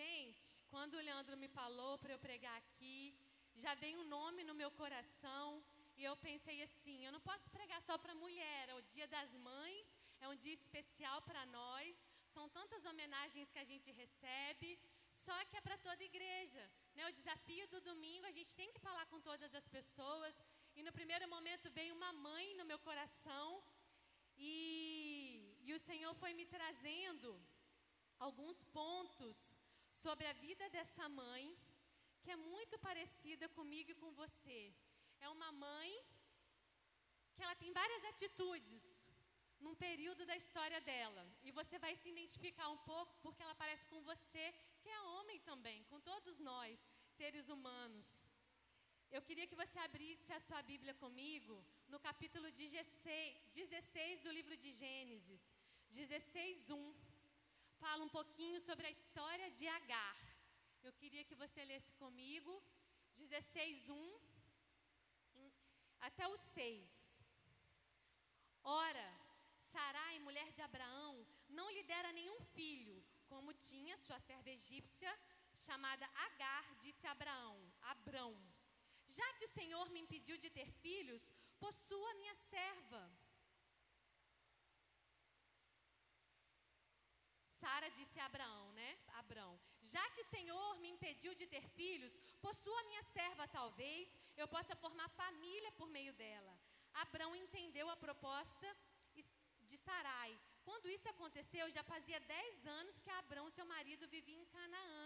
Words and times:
Gente, 0.00 0.46
quando 0.72 0.94
o 0.94 1.04
Leandro 1.08 1.36
me 1.42 1.48
falou 1.56 1.92
para 1.98 2.12
eu 2.14 2.18
pregar 2.18 2.56
aqui, 2.58 3.16
já 3.62 3.72
veio 3.82 4.00
um 4.00 4.08
nome 4.18 4.42
no 4.42 4.54
meu 4.60 4.70
coração 4.80 5.46
e 5.96 6.02
eu 6.02 6.14
pensei 6.16 6.56
assim: 6.62 6.96
eu 7.04 7.12
não 7.16 7.20
posso 7.20 7.48
pregar 7.56 7.80
só 7.88 7.96
para 7.96 8.20
mulher, 8.22 8.62
é 8.70 8.74
o 8.74 8.82
Dia 8.94 9.06
das 9.06 9.32
Mães, 9.48 9.86
é 10.20 10.28
um 10.28 10.34
dia 10.34 10.52
especial 10.52 11.22
para 11.22 11.46
nós, 11.46 12.04
são 12.34 12.48
tantas 12.48 12.84
homenagens 12.84 13.52
que 13.52 13.60
a 13.64 13.68
gente 13.72 13.88
recebe, 14.02 14.70
só 15.12 15.36
que 15.44 15.56
é 15.58 15.60
para 15.60 15.78
toda 15.78 16.02
a 16.02 16.10
igreja. 16.12 16.64
Né? 16.96 17.06
O 17.06 17.16
desafio 17.20 17.68
do 17.68 17.80
domingo, 17.80 18.26
a 18.26 18.36
gente 18.38 18.52
tem 18.56 18.72
que 18.72 18.84
falar 18.88 19.06
com 19.06 19.20
todas 19.20 19.54
as 19.54 19.68
pessoas, 19.68 20.34
e 20.74 20.82
no 20.82 20.92
primeiro 20.92 21.28
momento 21.28 21.70
veio 21.70 21.94
uma 21.94 22.12
mãe 22.12 22.46
no 22.56 22.64
meu 22.64 22.80
coração, 22.80 23.62
e, 24.36 25.56
e 25.62 25.72
o 25.72 25.78
Senhor 25.78 26.14
foi 26.16 26.34
me 26.34 26.46
trazendo 26.46 27.40
alguns 28.18 28.60
pontos 28.80 29.36
sobre 30.02 30.26
a 30.26 30.34
vida 30.46 30.64
dessa 30.76 31.08
mãe, 31.08 31.44
que 32.22 32.30
é 32.30 32.36
muito 32.36 32.76
parecida 32.78 33.48
comigo 33.58 33.90
e 33.92 34.00
com 34.02 34.10
você. 34.22 34.60
É 35.20 35.28
uma 35.28 35.50
mãe 35.52 35.90
que 37.34 37.42
ela 37.44 37.56
tem 37.62 37.72
várias 37.80 38.04
atitudes 38.12 38.82
num 39.64 39.74
período 39.86 40.22
da 40.30 40.36
história 40.42 40.80
dela. 40.90 41.24
E 41.42 41.50
você 41.58 41.78
vai 41.84 41.94
se 42.00 42.08
identificar 42.14 42.68
um 42.70 42.80
pouco 42.90 43.14
porque 43.22 43.42
ela 43.42 43.54
parece 43.62 43.84
com 43.92 44.00
você, 44.10 44.44
que 44.80 44.88
é 44.88 45.00
homem 45.12 45.40
também, 45.50 45.84
com 45.84 46.00
todos 46.00 46.38
nós, 46.50 46.78
seres 47.18 47.48
humanos. 47.48 48.08
Eu 49.16 49.22
queria 49.22 49.46
que 49.46 49.60
você 49.62 49.78
abrisse 49.78 50.32
a 50.32 50.40
sua 50.40 50.60
Bíblia 50.62 50.94
comigo 50.94 51.56
no 51.92 52.00
capítulo 52.00 52.50
16, 52.50 53.52
16 53.52 54.22
do 54.22 54.30
livro 54.38 54.56
de 54.56 54.72
Gênesis, 54.72 55.42
16, 55.90 56.70
1 56.70 56.94
fala 57.82 58.04
um 58.04 58.12
pouquinho 58.18 58.60
sobre 58.60 58.86
a 58.86 58.94
história 58.98 59.48
de 59.58 59.66
Agar. 59.78 60.18
Eu 60.82 60.92
queria 61.00 61.24
que 61.28 61.40
você 61.42 61.60
lesse 61.64 61.92
comigo 62.02 62.52
16:1 63.16 64.20
até 66.08 66.26
o 66.28 66.36
6. 66.36 67.20
Ora, 68.62 69.08
Sarai, 69.72 70.18
mulher 70.26 70.48
de 70.56 70.62
Abraão, 70.62 71.26
não 71.48 71.68
lhe 71.74 71.82
dera 71.92 72.10
nenhum 72.12 72.40
filho, 72.56 72.96
como 73.30 73.58
tinha 73.68 73.96
sua 73.96 74.18
serva 74.28 74.50
egípcia, 74.50 75.12
chamada 75.64 76.06
Agar, 76.26 76.66
disse 76.84 77.06
a 77.06 77.12
Abraão: 77.12 77.56
Abrão, 77.94 78.32
já 79.06 79.28
que 79.34 79.46
o 79.46 79.54
Senhor 79.58 79.86
me 79.90 80.00
impediu 80.00 80.36
de 80.44 80.50
ter 80.50 80.70
filhos, 80.84 81.22
possua 81.58 82.14
minha 82.14 82.34
serva. 82.34 83.02
Sara 87.64 87.88
disse 87.98 88.16
a 88.20 88.26
Abraão, 88.30 88.64
né? 88.78 88.90
Abraão, 89.22 89.54
já 89.92 90.04
que 90.14 90.22
o 90.22 90.30
Senhor 90.34 90.70
me 90.82 90.88
impediu 90.94 91.32
de 91.40 91.46
ter 91.52 91.64
filhos, 91.78 92.16
possua 92.46 92.80
minha 92.88 93.02
serva, 93.16 93.52
talvez 93.58 94.14
eu 94.40 94.46
possa 94.54 94.74
formar 94.82 95.08
família 95.22 95.70
por 95.78 95.88
meio 95.96 96.12
dela. 96.22 96.54
Abraão 97.04 97.34
entendeu 97.44 97.86
a 97.88 97.96
proposta 98.04 98.68
de 99.70 99.78
Sarai. 99.86 100.32
Quando 100.66 100.90
isso 100.96 101.08
aconteceu, 101.14 101.64
já 101.76 101.82
fazia 101.92 102.20
dez 102.34 102.66
anos 102.80 102.98
que 102.98 103.10
Abraão, 103.22 103.48
seu 103.56 103.66
marido, 103.74 104.12
vivia 104.16 104.38
em 104.42 104.50
Canaã. 104.56 105.02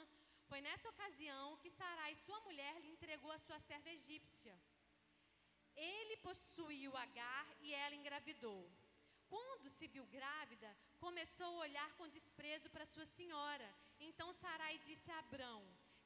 Foi 0.51 0.61
nessa 0.67 0.89
ocasião 0.95 1.57
que 1.63 1.71
Sarai, 1.79 2.13
sua 2.27 2.41
mulher, 2.49 2.75
lhe 2.83 2.91
entregou 2.97 3.31
a 3.37 3.43
sua 3.47 3.61
serva 3.69 3.91
egípcia. 3.99 4.57
Ele 5.77 6.17
possuiu 6.29 6.93
Agar 7.05 7.47
e 7.61 7.73
ela 7.85 7.99
engravidou. 8.01 8.61
Quando 9.29 9.69
se 9.77 9.87
viu 9.95 10.05
grávida, 10.07 10.71
começou 10.99 11.47
a 11.47 11.65
olhar 11.67 11.91
com 11.97 12.15
desprezo 12.17 12.69
para 12.71 12.87
sua 12.87 13.07
senhora. 13.07 13.69
Então 14.09 14.33
Sarai 14.33 14.79
disse 14.87 15.11
a 15.11 15.19
Abrão: 15.19 15.61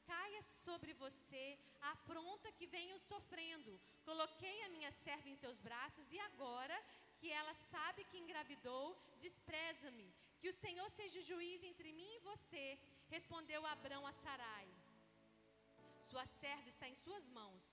Caia 0.07 0.43
sobre 0.65 0.93
você 0.95 1.45
a 1.81 1.91
afronta 1.93 2.53
que 2.53 2.67
venho 2.67 2.99
sofrendo. 3.11 3.81
Coloquei 4.05 4.57
a 4.65 4.69
minha 4.71 4.93
serva 5.05 5.29
em 5.29 5.37
seus 5.43 5.59
braços 5.69 6.11
e 6.11 6.19
agora 6.31 6.77
que 7.19 7.31
ela 7.31 7.55
sabe 7.55 8.05
que 8.05 8.19
engravidou, 8.19 8.85
despreza-me. 9.21 10.13
Que 10.41 10.49
o 10.49 10.59
Senhor 10.65 10.89
seja 10.91 11.21
o 11.21 11.29
juiz 11.31 11.63
entre 11.63 11.93
mim 11.93 12.11
e 12.17 12.25
você. 12.31 12.67
Respondeu 13.09 13.65
Abrão 13.67 14.05
a 14.07 14.13
Sarai: 14.25 14.69
Sua 16.11 16.27
serva 16.27 16.69
está 16.69 16.89
em 16.89 16.97
suas 16.97 17.29
mãos 17.29 17.65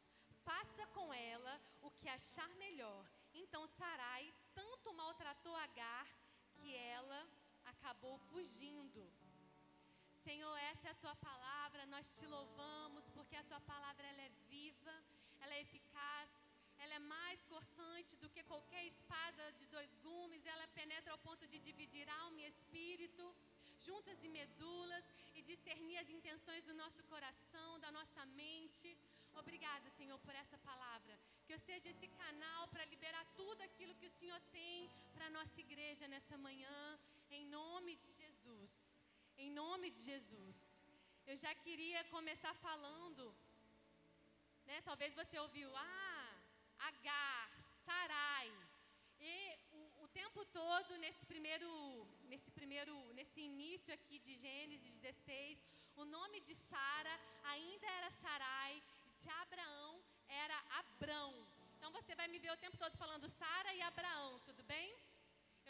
faça 0.50 0.86
com 0.88 1.14
ela 1.14 1.54
o 1.82 1.92
que 1.92 2.10
achar 2.10 2.50
melhor. 2.66 3.06
Então 3.34 3.68
Sarai 3.68 4.34
tanto 4.54 4.69
maltratou 5.10 5.56
Agar 5.56 6.08
que 6.56 6.76
ela 6.76 7.28
acabou 7.66 8.18
fugindo. 8.30 9.02
Senhor, 10.26 10.56
essa 10.72 10.88
é 10.90 10.92
a 10.92 11.02
tua 11.04 11.16
palavra, 11.16 11.86
nós 11.86 12.08
te 12.18 12.26
louvamos 12.26 13.08
porque 13.10 13.36
a 13.36 13.44
tua 13.44 13.62
palavra 13.62 14.06
ela 14.06 14.22
é 14.22 14.32
viva, 14.50 14.96
ela 15.40 15.54
é 15.56 15.62
eficaz, 15.62 16.30
ela 16.78 16.94
é 16.94 17.00
mais 17.00 17.44
cortante 17.44 18.16
do 18.18 18.30
que 18.30 18.44
qualquer 18.44 18.86
espada 18.86 19.52
de 19.54 19.66
dois 19.68 19.92
gumes, 20.06 20.46
ela 20.46 20.68
penetra 20.80 21.12
ao 21.14 21.20
ponto 21.20 21.48
de 21.48 21.60
dividir 21.60 22.08
alma 22.10 22.42
e 22.42 22.48
espírito 22.48 23.36
juntas 23.88 24.24
e 24.24 24.30
medulas 24.40 25.06
e 25.36 25.42
discernir 25.42 25.98
as 25.98 26.10
intenções 26.18 26.64
do 26.70 26.74
nosso 26.74 27.02
coração, 27.14 27.80
da 27.80 27.92
nossa 27.92 28.26
mente. 28.42 28.98
Obrigada, 29.42 29.90
Senhor, 29.98 30.20
por 30.20 30.36
essa 30.36 30.58
palavra. 30.70 31.14
Que 31.46 31.54
eu 31.54 31.60
seja 31.60 31.90
esse 31.90 32.08
canal 32.22 32.68
para 32.68 32.86
liberar 32.94 33.26
tudo 33.36 33.62
aquilo 33.62 33.96
que 33.96 34.08
o 34.08 34.16
Senhor 34.20 34.40
tem 34.52 34.90
para 35.16 35.28
a 35.28 35.36
nossa 35.38 35.60
igreja 35.60 36.08
nessa 36.08 36.38
manhã, 36.38 37.00
em 37.32 37.46
nome 37.46 37.96
de 37.96 38.12
Jesus. 38.22 38.72
Em 39.38 39.52
nome 39.52 39.90
de 39.90 40.02
Jesus. 40.12 40.58
Eu 41.26 41.36
já 41.36 41.54
queria 41.56 42.04
começar 42.06 42.54
falando, 42.56 43.24
né? 44.66 44.82
Talvez 44.82 45.14
você 45.14 45.38
ouviu, 45.40 45.70
ah, 45.78 46.20
Agar, 46.88 47.52
Sarai. 47.86 48.52
E 49.20 49.49
tempo 50.22 50.44
todo, 50.62 50.92
nesse 51.04 51.24
primeiro, 51.32 51.70
nesse 52.32 52.50
primeiro, 52.58 52.94
nesse 53.18 53.40
início 53.50 53.92
aqui 53.98 54.18
de 54.26 54.34
Gênesis 54.44 54.96
16, 54.96 55.58
o 56.02 56.04
nome 56.16 56.38
de 56.48 56.56
Sara 56.70 57.14
ainda 57.54 57.88
era 57.98 58.10
Sarai, 58.24 58.74
de 59.22 59.30
Abraão 59.44 59.94
era 60.44 60.58
Abrão. 60.82 61.32
Então 61.76 61.90
você 61.98 62.14
vai 62.20 62.28
me 62.34 62.40
ver 62.46 62.52
o 62.54 62.62
tempo 62.64 62.78
todo 62.84 62.98
falando 63.04 63.34
Sara 63.40 63.72
e 63.78 63.82
Abraão, 63.92 64.32
tudo 64.50 64.62
bem? 64.74 64.88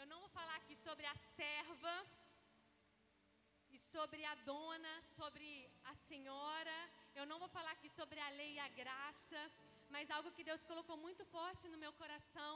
Eu 0.00 0.06
não 0.12 0.18
vou 0.24 0.32
falar 0.38 0.56
aqui 0.56 0.76
sobre 0.86 1.06
a 1.06 1.16
serva 1.38 1.96
e 3.70 3.78
sobre 3.92 4.24
a 4.32 4.34
dona, 4.50 4.94
sobre 5.16 5.48
a 5.92 5.94
senhora. 6.08 6.78
Eu 7.14 7.26
não 7.30 7.38
vou 7.44 7.50
falar 7.56 7.72
aqui 7.78 7.90
sobre 8.00 8.18
a 8.26 8.30
lei 8.40 8.52
e 8.54 8.64
a 8.66 8.70
graça, 8.82 9.42
mas 9.94 10.10
algo 10.10 10.34
que 10.36 10.48
Deus 10.50 10.62
colocou 10.72 10.96
muito 11.06 11.24
forte 11.36 11.68
no 11.68 11.82
meu 11.84 11.92
coração 12.02 12.54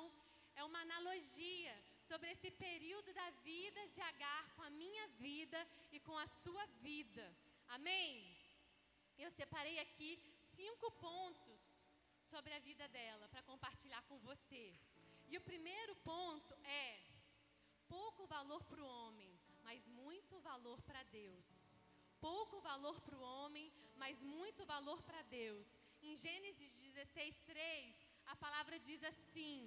é 0.56 0.62
uma 0.64 0.80
analogia 0.86 1.74
sobre 2.08 2.30
esse 2.30 2.50
período 2.66 3.12
da 3.20 3.28
vida 3.50 3.80
de 3.94 4.00
Agar 4.00 4.44
com 4.54 4.62
a 4.62 4.70
minha 4.70 5.06
vida 5.26 5.60
e 5.92 6.00
com 6.00 6.16
a 6.16 6.26
sua 6.26 6.64
vida. 6.88 7.24
Amém? 7.68 8.10
Eu 9.18 9.30
separei 9.30 9.78
aqui 9.78 10.10
cinco 10.56 10.90
pontos 11.06 11.60
sobre 12.32 12.52
a 12.54 12.60
vida 12.68 12.86
dela 12.88 13.28
para 13.28 13.42
compartilhar 13.50 14.02
com 14.08 14.18
você. 14.18 14.64
E 15.28 15.36
o 15.36 15.46
primeiro 15.50 15.94
ponto 15.96 16.52
é 16.64 17.00
pouco 17.88 18.26
valor 18.26 18.62
para 18.64 18.82
o 18.82 18.90
homem, 18.98 19.32
mas 19.62 19.86
muito 19.86 20.38
valor 20.40 20.80
para 20.82 21.02
Deus. 21.04 21.46
Pouco 22.20 22.60
valor 22.60 23.00
para 23.00 23.16
o 23.16 23.22
homem, 23.22 23.72
mas 23.96 24.20
muito 24.20 24.64
valor 24.64 25.02
para 25.02 25.22
Deus. 25.22 25.74
Em 26.02 26.14
Gênesis 26.16 26.72
16, 26.80 27.40
3, 27.40 28.06
a 28.26 28.36
palavra 28.36 28.78
diz 28.78 29.02
assim: 29.04 29.60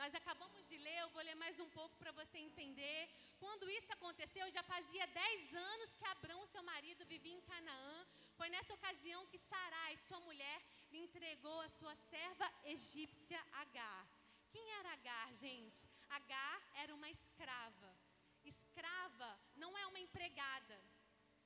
nós 0.00 0.14
acabamos 0.18 0.62
de 0.68 0.76
ler, 0.84 0.98
eu 1.00 1.10
vou 1.14 1.22
ler 1.28 1.34
mais 1.34 1.56
um 1.64 1.68
pouco 1.78 1.94
para 2.00 2.12
você 2.18 2.38
entender. 2.38 3.00
Quando 3.42 3.70
isso 3.78 3.90
aconteceu, 3.92 4.44
já 4.56 4.62
fazia 4.62 5.06
10 5.06 5.54
anos 5.54 5.94
que 5.98 6.06
Abraão, 6.06 6.46
seu 6.46 6.62
marido, 6.62 7.04
vivia 7.04 7.34
em 7.34 7.42
Canaã. 7.50 7.96
Foi 8.38 8.48
nessa 8.48 8.72
ocasião 8.78 9.26
que 9.26 9.38
Sarai, 9.38 9.98
sua 10.06 10.20
mulher, 10.20 10.58
lhe 10.90 11.00
entregou 11.06 11.58
a 11.60 11.68
sua 11.68 11.94
serva 12.12 12.48
egípcia 12.64 13.40
Agar. 13.62 14.02
Quem 14.52 14.66
era 14.78 14.94
Agar, 14.94 15.34
gente? 15.34 15.82
Agar 16.18 16.56
era 16.82 16.94
uma 16.94 17.10
escrava. 17.10 17.92
Escrava 18.54 19.30
não 19.54 19.76
é 19.76 19.84
uma 19.86 20.00
empregada. 20.06 20.78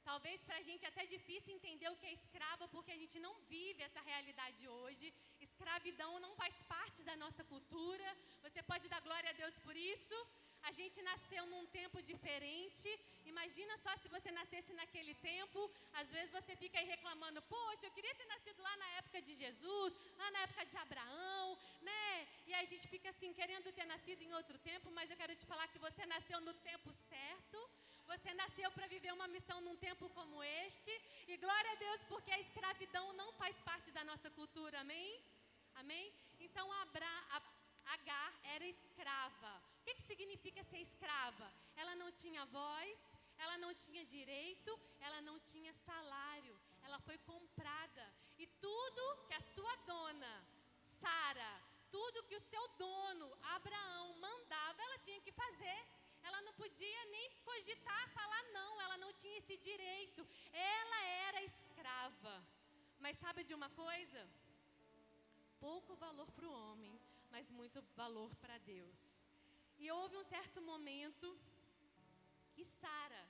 Talvez 0.05 0.45
para 0.45 0.59
a 0.59 0.65
gente 0.69 0.85
é 0.85 0.89
até 0.89 1.05
difícil 1.07 1.53
entender 1.53 1.89
o 1.91 1.97
que 1.97 2.07
é 2.07 2.13
escrava, 2.13 2.69
porque 2.69 2.93
a 2.93 3.01
gente 3.03 3.19
não 3.27 3.35
vive 3.55 3.83
essa 3.83 4.01
realidade 4.03 4.69
hoje. 4.69 5.13
Escravidão 5.55 6.13
não 6.25 6.33
faz 6.41 6.55
parte 6.75 7.01
da 7.09 7.17
nossa 7.23 7.43
cultura. 7.53 8.09
Você 8.45 8.61
pode 8.71 8.87
dar 8.93 9.01
glória 9.09 9.31
a 9.31 9.39
Deus 9.43 9.57
por 9.67 9.77
isso. 9.77 10.17
A 10.69 10.73
gente 10.79 10.99
nasceu 11.09 11.43
num 11.53 11.65
tempo 11.79 11.99
diferente. 12.11 12.89
Imagina 13.33 13.75
só 13.85 13.93
se 14.03 14.09
você 14.15 14.31
nascesse 14.39 14.73
naquele 14.81 15.15
tempo. 15.31 15.61
Às 16.01 16.11
vezes 16.15 16.33
você 16.37 16.53
fica 16.63 16.79
aí 16.79 16.87
reclamando: 16.95 17.43
Poxa, 17.55 17.87
eu 17.87 17.95
queria 17.97 18.15
ter 18.21 18.29
nascido 18.35 18.61
lá 18.67 18.75
na 18.83 18.89
época 19.01 19.21
de 19.27 19.35
Jesus, 19.43 19.93
lá 20.23 20.31
na 20.37 20.41
época 20.47 20.65
de 20.71 20.77
Abraão, 20.85 21.47
né? 21.89 22.07
E 22.49 22.55
a 22.63 22.65
gente 22.71 22.89
fica 22.95 23.11
assim, 23.11 23.33
querendo 23.41 23.75
ter 23.79 23.87
nascido 23.95 24.23
em 24.23 24.35
outro 24.41 24.59
tempo, 24.71 24.91
mas 24.99 25.11
eu 25.11 25.21
quero 25.23 25.37
te 25.37 25.47
falar 25.53 25.69
que 25.69 25.85
você 25.87 26.05
nasceu 26.15 26.41
no 26.49 26.55
tempo 26.71 26.91
certo 27.11 27.61
Você 28.13 28.33
nasceu 28.43 28.69
para 28.73 28.87
viver 28.95 29.13
uma 29.19 29.29
missão 29.37 29.61
num 29.67 29.77
tempo 29.87 30.09
como 30.19 30.43
este. 30.67 30.93
E 31.29 31.37
glória 31.45 31.71
a 31.73 31.81
Deus, 31.87 32.01
porque 32.13 32.33
a 32.33 32.41
escravidão 32.47 33.07
não 33.21 33.31
faz 33.41 33.57
parte 33.71 33.91
da 33.99 34.05
nossa 34.11 34.31
cultura, 34.39 34.81
amém? 34.81 35.11
Amém? 35.75 36.13
Então, 36.41 36.67
Abra, 36.83 37.07
Agar 37.87 38.33
era 38.55 38.67
escrava. 38.67 39.53
O 39.81 39.85
que, 39.85 39.95
que 39.95 40.03
significa 40.03 40.63
ser 40.65 40.79
escrava? 40.79 41.53
Ela 41.77 41.95
não 41.97 42.11
tinha 42.11 42.45
voz, 42.47 42.99
ela 43.39 43.59
não 43.59 43.73
tinha 43.75 44.05
direito, 44.05 44.71
ela 45.01 45.21
não 45.21 45.39
tinha 45.39 45.73
salário. 45.73 46.59
Ela 46.83 46.99
foi 47.01 47.19
comprada. 47.19 48.05
E 48.39 48.47
tudo 48.67 49.27
que 49.27 49.35
a 49.35 49.41
sua 49.41 49.75
dona, 49.93 50.35
Sara, 51.01 51.53
tudo 51.91 52.25
que 52.29 52.37
o 52.37 52.41
seu 52.41 52.65
dono, 52.85 53.29
Abraão, 53.57 54.17
mandava, 54.19 54.83
ela 54.83 54.99
tinha 54.99 55.21
que 55.21 55.33
fazer. 55.33 55.81
Ela 56.23 56.41
não 56.43 56.55
podia 56.55 57.05
nem 57.07 57.31
cogitar 57.49 58.09
falar 58.19 58.43
não, 58.59 58.81
ela 58.81 58.97
não 58.97 59.13
tinha 59.13 59.37
esse 59.37 59.57
direito. 59.59 60.27
Ela 60.53 61.03
era 61.29 61.43
escrava. 61.43 62.35
Mas 62.99 63.19
sabe 63.19 63.45
de 63.45 63.55
uma 63.55 63.69
coisa? 63.71 64.27
Pouco 65.69 65.93
valor 66.07 66.31
para 66.37 66.47
o 66.49 66.57
homem, 66.63 66.95
mas 67.33 67.51
muito 67.59 67.79
valor 68.01 68.31
para 68.43 68.57
Deus. 68.73 69.03
E 69.83 69.91
houve 69.95 70.15
um 70.19 70.27
certo 70.33 70.59
momento 70.71 71.29
que 72.55 72.65
Sara, 72.81 73.23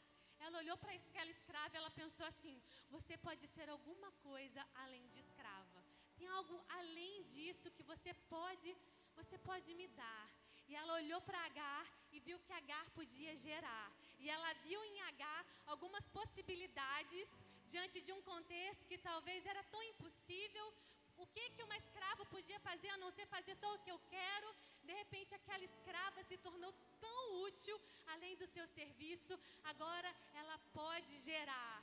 ela 0.44 0.58
olhou 0.62 0.76
para 0.82 0.92
aquela 0.92 1.30
escrava 1.36 1.72
e 1.74 1.80
ela 1.80 1.92
pensou 2.00 2.26
assim: 2.26 2.56
você 2.94 3.16
pode 3.26 3.46
ser 3.54 3.68
alguma 3.74 4.10
coisa 4.28 4.60
além 4.82 5.04
de 5.12 5.20
escrava. 5.20 5.80
Tem 6.18 6.28
algo 6.38 6.56
além 6.80 7.22
disso 7.34 7.74
que 7.76 7.84
você 7.92 8.12
pode, 8.36 8.70
você 9.18 9.38
pode 9.50 9.72
me 9.80 9.86
dar. 10.02 10.26
E 10.68 10.74
ela 10.80 10.94
olhou 10.94 11.20
para 11.28 11.44
Agar 11.48 11.86
e 12.12 12.18
viu 12.26 12.40
que 12.46 12.52
Agar 12.60 12.84
podia 12.98 13.34
gerar. 13.36 13.86
E 14.18 14.28
ela 14.28 14.52
viu 14.66 14.82
em 14.90 15.00
Agar 15.10 15.42
algumas 15.66 16.08
possibilidades 16.08 17.28
diante 17.74 18.00
de 18.00 18.12
um 18.16 18.22
contexto 18.22 18.88
que 18.90 18.98
talvez 19.10 19.46
era 19.46 19.62
tão 19.74 19.82
impossível. 19.92 20.66
O 21.22 21.26
que 21.34 21.44
que 21.54 21.62
uma 21.62 21.76
escrava 21.76 22.24
podia 22.26 22.58
fazer 22.60 22.90
a 22.90 22.98
não 23.02 23.10
ser 23.10 23.26
fazer 23.26 23.54
só 23.62 23.68
o 23.74 23.78
que 23.84 23.90
eu 23.90 24.00
quero? 24.14 24.48
De 24.88 24.92
repente 25.00 25.34
aquela 25.34 25.64
escrava 25.64 26.22
se 26.24 26.36
tornou 26.46 26.72
tão 27.00 27.42
útil 27.42 27.76
além 28.14 28.36
do 28.36 28.46
seu 28.54 28.66
serviço. 28.78 29.38
Agora 29.72 30.10
ela 30.40 30.58
pode 30.80 31.16
gerar. 31.28 31.82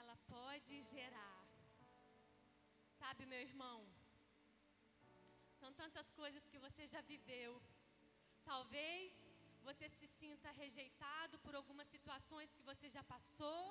Ela 0.00 0.16
pode 0.28 0.82
gerar. 0.94 1.38
Sabe, 2.98 3.26
meu 3.26 3.40
irmão? 3.48 3.78
São 5.60 5.72
tantas 5.82 6.10
coisas 6.20 6.46
que 6.50 6.58
você 6.66 6.86
já 6.86 7.00
viveu. 7.12 7.52
Talvez 8.44 9.12
você 9.68 9.86
se 9.96 10.06
sinta 10.20 10.50
rejeitado 10.62 11.38
por 11.44 11.54
algumas 11.54 11.88
situações 11.94 12.52
que 12.56 12.62
você 12.70 12.88
já 12.96 13.02
passou. 13.14 13.62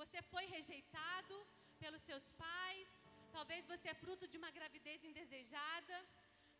Você 0.00 0.20
foi 0.32 0.44
rejeitado 0.56 1.34
pelos 1.82 2.02
seus 2.02 2.26
pais. 2.44 2.90
Talvez 3.36 3.66
você 3.72 3.88
é 3.88 4.00
fruto 4.02 4.26
de 4.32 4.36
uma 4.40 4.50
gravidez 4.58 5.04
indesejada. 5.10 5.96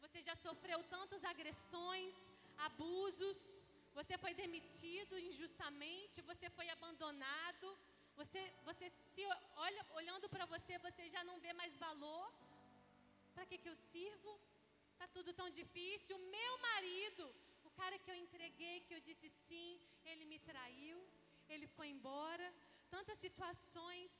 Você 0.04 0.20
já 0.28 0.34
sofreu 0.36 0.78
tantas 0.94 1.24
agressões, 1.32 2.14
abusos. 2.68 3.40
Você 3.98 4.16
foi 4.24 4.32
demitido 4.34 5.18
injustamente. 5.18 6.22
Você 6.30 6.48
foi 6.58 6.68
abandonado. 6.76 7.68
Você, 8.20 8.40
você 8.68 8.88
se 8.90 9.24
olha, 9.66 9.82
olhando 9.98 10.28
para 10.28 10.46
você, 10.54 10.78
você 10.78 11.08
já 11.08 11.22
não 11.24 11.38
vê 11.44 11.52
mais 11.52 11.76
valor. 11.76 12.26
Para 13.34 13.46
que, 13.46 13.58
que 13.58 13.68
eu 13.68 13.76
sirvo? 13.90 14.32
Está 14.92 15.06
tudo 15.08 15.32
tão 15.32 15.48
difícil. 15.60 16.16
O 16.16 16.26
meu 16.36 16.52
marido, 16.68 17.24
o 17.64 17.70
cara 17.70 17.98
que 17.98 18.10
eu 18.10 18.14
entreguei, 18.24 18.80
que 18.86 18.94
eu 18.94 19.00
disse 19.00 19.28
sim, 19.30 19.80
ele 20.04 20.24
me 20.24 20.38
traiu, 20.50 20.98
ele 21.48 21.66
foi 21.66 21.88
embora. 21.88 22.48
Tantas 22.90 23.18
situações 23.18 24.10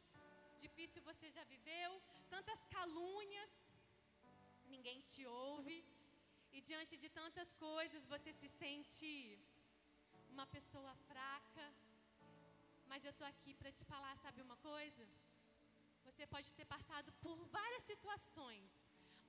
difíceis 0.67 1.09
você 1.11 1.27
já 1.37 1.45
viveu, 1.55 1.91
tantas 2.35 2.61
calúnias, 2.77 3.51
ninguém 4.75 4.99
te 5.11 5.23
ouve. 5.27 5.79
E 6.57 6.61
diante 6.69 6.95
de 7.03 7.09
tantas 7.21 7.51
coisas 7.67 8.09
você 8.15 8.31
se 8.41 8.49
sente 8.61 9.11
uma 10.35 10.47
pessoa 10.57 10.93
fraca. 11.09 11.67
Mas 12.91 13.05
eu 13.05 13.13
estou 13.15 13.29
aqui 13.33 13.53
para 13.61 13.73
te 13.79 13.85
falar, 13.93 14.15
sabe 14.25 14.41
uma 14.49 14.59
coisa? 14.71 15.05
Você 16.07 16.25
pode 16.35 16.51
ter 16.59 16.67
passado 16.75 17.11
por 17.25 17.37
várias 17.57 17.85
situações, 17.91 18.71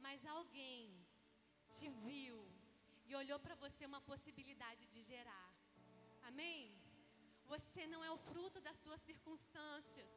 mas 0.06 0.26
alguém 0.38 0.82
te 1.76 1.88
viu 2.06 2.38
e 3.08 3.16
olhou 3.22 3.40
para 3.46 3.56
você 3.64 3.86
uma 3.92 4.02
possibilidade 4.12 4.84
de 4.94 5.02
gerar. 5.12 5.50
Amém? 6.30 6.60
Você 7.54 7.86
não 7.94 8.02
é 8.08 8.12
o 8.12 8.22
fruto 8.30 8.60
das 8.68 8.78
suas 8.84 9.02
circunstâncias. 9.10 10.12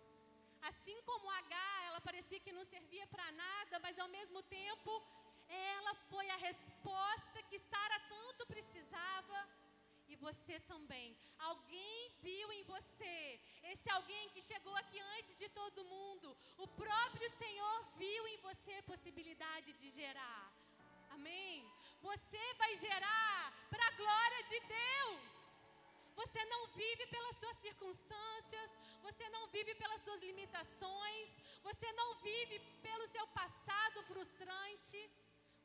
Assim 0.71 0.97
como 1.03 1.31
H, 1.31 1.57
ela 1.89 2.01
parecia 2.01 2.41
que 2.41 2.53
não 2.53 2.65
servia 2.65 3.07
para 3.07 3.31
nada, 3.33 3.79
mas 3.81 3.99
ao 3.99 4.09
mesmo 4.09 4.43
tempo, 4.45 4.93
ela 5.49 5.95
foi 6.11 6.29
a 6.31 6.37
resposta 6.37 7.43
que 7.51 7.59
Sara 7.59 7.99
tanto 8.09 8.47
precisava. 8.47 9.39
E 10.07 10.17
você 10.17 10.61
também. 10.61 11.17
Alguém 11.39 12.13
viu 12.23 12.53
em 12.53 12.63
você. 12.65 13.41
Esse 13.73 13.91
alguém 13.91 14.29
que 14.31 14.41
chegou 14.41 14.75
aqui 14.77 15.01
antes 15.17 15.39
de 15.39 15.49
todo 15.49 15.85
mundo. 15.85 16.37
O 16.59 16.69
próprio 16.69 17.31
Senhor 17.31 17.85
viu 17.97 18.29
em 18.29 18.37
você 18.39 18.75
a 18.75 18.83
possibilidade 18.83 19.73
de 19.73 19.91
gerar. 19.91 20.53
Amém? 21.11 21.65
Você 22.03 22.55
vai 22.55 22.75
gerar 22.75 23.53
para 23.71 23.87
a 23.87 23.97
glória 24.03 24.43
de 24.45 24.61
Deus. 24.61 25.44
Você 26.21 26.45
não 26.53 26.67
vive 26.69 27.07
pelas 27.07 27.37
suas 27.37 27.57
circunstâncias, 27.59 28.71
você 29.03 29.29
não 29.31 29.49
vive 29.49 29.75
pelas 29.75 30.01
suas 30.03 30.21
limitações, 30.21 31.31
você 31.63 31.93
não 31.93 32.15
vive 32.17 32.59
pelo 32.83 33.07
seu 33.09 33.27
passado 33.29 34.03
frustrante. 34.05 35.11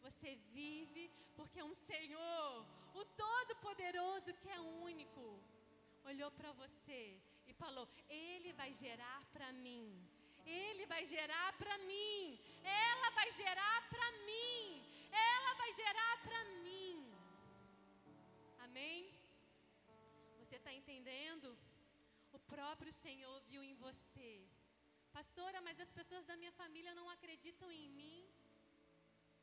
Você 0.01 0.35
vive 0.53 1.11
porque 1.35 1.61
um 1.61 1.73
Senhor, 1.73 2.65
o 2.93 3.05
Todo-Poderoso, 3.21 4.33
que 4.41 4.49
é 4.49 4.59
único, 4.59 5.39
olhou 6.05 6.31
para 6.31 6.51
você 6.53 7.19
e 7.47 7.53
falou: 7.53 7.87
Ele 8.09 8.53
vai 8.53 8.71
gerar 8.73 9.19
para 9.33 9.51
mim. 9.51 9.85
Ele 10.45 10.85
vai 10.85 11.05
gerar 11.05 11.53
para 11.57 11.77
mim. 11.79 12.39
Ela 12.63 13.09
vai 13.11 13.29
gerar 13.31 13.89
para 13.89 14.11
mim. 14.25 14.83
Ela 15.11 15.53
vai 15.55 15.71
gerar 15.73 16.13
para 16.23 16.43
mim. 16.63 17.13
Amém? 18.59 19.08
Está 20.59 20.73
entendendo? 20.79 21.47
O 22.37 22.39
próprio 22.53 22.93
Senhor 23.03 23.37
viu 23.49 23.61
em 23.67 23.75
você. 23.85 24.31
Pastora, 25.17 25.59
mas 25.67 25.79
as 25.85 25.91
pessoas 25.99 26.25
da 26.29 26.35
minha 26.41 26.51
família 26.61 26.93
não 26.99 27.07
acreditam 27.15 27.69
em 27.71 27.87
mim. 27.99 28.19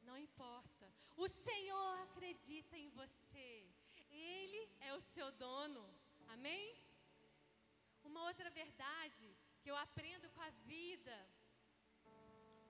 Não 0.08 0.16
importa. 0.26 0.86
O 1.24 1.26
Senhor 1.28 1.92
acredita 2.06 2.76
em 2.82 2.90
você. 3.00 3.50
Ele 4.10 4.60
é 4.88 4.92
o 4.94 5.00
seu 5.14 5.28
dono. 5.46 5.84
Amém? 6.34 6.66
Uma 8.04 8.24
outra 8.28 8.50
verdade 8.50 9.28
que 9.60 9.70
eu 9.70 9.76
aprendo 9.86 10.28
com 10.34 10.42
a 10.48 10.50
vida, 10.72 11.16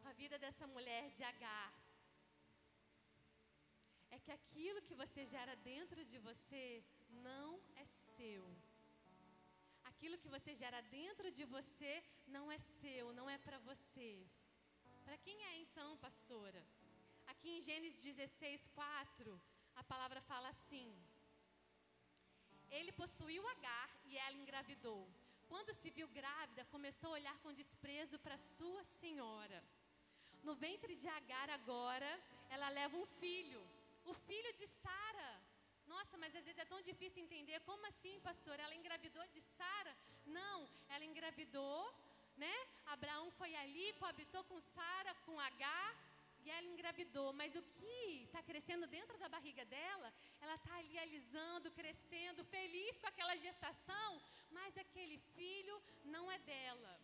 com 0.03 0.09
a 0.12 0.15
vida 0.23 0.38
dessa 0.45 0.67
mulher 0.75 1.05
de 1.17 1.23
Agar, 1.31 1.73
é 4.15 4.19
que 4.25 4.33
aquilo 4.38 4.87
que 4.88 4.95
você 5.03 5.25
gera 5.35 5.55
dentro 5.73 6.05
de 6.05 6.19
você 6.29 6.62
não 7.11 7.61
é 7.77 7.85
seu. 7.85 8.45
Aquilo 9.85 10.19
que 10.19 10.29
você 10.29 10.55
gera 10.55 10.81
dentro 10.83 11.31
de 11.31 11.45
você 11.45 11.93
não 12.27 12.51
é 12.51 12.59
seu, 12.59 13.13
não 13.13 13.29
é 13.29 13.39
para 13.39 13.59
você. 13.71 14.27
Para 15.05 15.17
quem 15.19 15.37
é 15.45 15.57
então, 15.59 15.97
pastora? 15.99 16.63
Aqui 17.33 17.51
em 17.57 17.61
Gênesis 17.61 18.03
16, 18.03 18.69
4, 18.75 19.41
a 19.77 19.85
palavra 19.85 20.21
fala 20.21 20.49
assim: 20.49 20.89
Ele 22.71 22.93
possuiu 22.93 23.47
Agar 23.55 23.91
e 24.07 24.17
ela 24.17 24.37
engravidou. 24.37 25.09
Quando 25.49 25.75
se 25.81 25.91
viu 25.91 26.09
grávida, 26.09 26.65
começou 26.75 27.11
a 27.11 27.19
olhar 27.19 27.37
com 27.43 27.59
desprezo 27.63 28.19
para 28.19 28.37
sua 28.39 28.83
senhora. 28.85 29.63
No 30.43 30.55
ventre 30.55 30.95
de 30.95 31.09
Agar 31.09 31.49
agora, 31.51 32.11
ela 32.51 32.69
leva 32.69 32.97
um 32.97 33.07
filho, 33.21 33.63
o 34.05 34.15
filho 34.15 34.53
de 34.55 34.67
Sara. 34.67 35.06
Nossa, 35.97 36.17
mas 36.23 36.35
às 36.38 36.45
vezes 36.47 36.61
é 36.65 36.73
tão 36.73 36.81
difícil 36.91 37.23
entender. 37.23 37.59
Como 37.69 37.85
assim, 37.91 38.15
pastor? 38.29 38.57
Ela 38.65 38.75
engravidou 38.81 39.25
de 39.35 39.41
Sara? 39.57 39.93
Não, 40.38 40.59
ela 40.95 41.05
engravidou, 41.11 41.81
né? 42.43 42.57
Abraão 42.95 43.26
foi 43.38 43.53
ali, 43.62 43.87
coabitou 44.00 44.43
com 44.50 44.61
Sara, 44.75 45.12
com 45.25 45.41
Agar, 45.49 45.91
e 46.45 46.50
ela 46.57 46.69
engravidou. 46.73 47.33
Mas 47.41 47.57
o 47.61 47.62
que 47.79 47.99
está 48.26 48.43
crescendo 48.50 48.87
dentro 48.97 49.17
da 49.23 49.29
barriga 49.37 49.65
dela, 49.76 50.09
ela 50.43 50.57
está 50.57 50.75
ali 50.76 50.99
alisando, 51.05 51.75
crescendo, 51.81 52.45
feliz 52.57 52.99
com 52.99 53.09
aquela 53.12 53.37
gestação, 53.47 54.11
mas 54.59 54.76
aquele 54.85 55.19
filho 55.35 55.76
não 56.17 56.25
é 56.31 56.38
dela. 56.53 56.95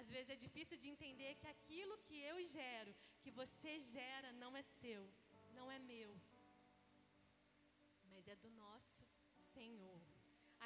Às 0.00 0.08
vezes 0.14 0.30
é 0.36 0.44
difícil 0.46 0.76
de 0.76 0.88
entender 0.94 1.32
que 1.40 1.46
aquilo 1.56 1.96
que 2.06 2.18
eu 2.30 2.38
gero, 2.58 2.94
que 3.22 3.30
você 3.42 3.74
gera, 3.96 4.32
não 4.44 4.54
é 4.56 4.64
seu, 4.80 5.04
não 5.58 5.70
é 5.76 5.78
meu, 5.92 6.12
mas 8.26 8.34
é 8.34 8.42
do 8.44 8.50
nosso 8.50 9.02
Senhor. 9.54 10.00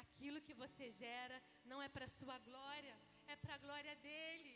Aquilo 0.03 0.41
que 0.45 0.53
você 0.61 0.85
gera 0.89 1.37
não 1.63 1.79
é 1.85 1.87
para 1.95 2.07
sua 2.07 2.37
glória, 2.47 2.95
é 3.27 3.35
para 3.35 3.53
a 3.55 3.63
glória 3.65 3.95
dele. 4.07 4.53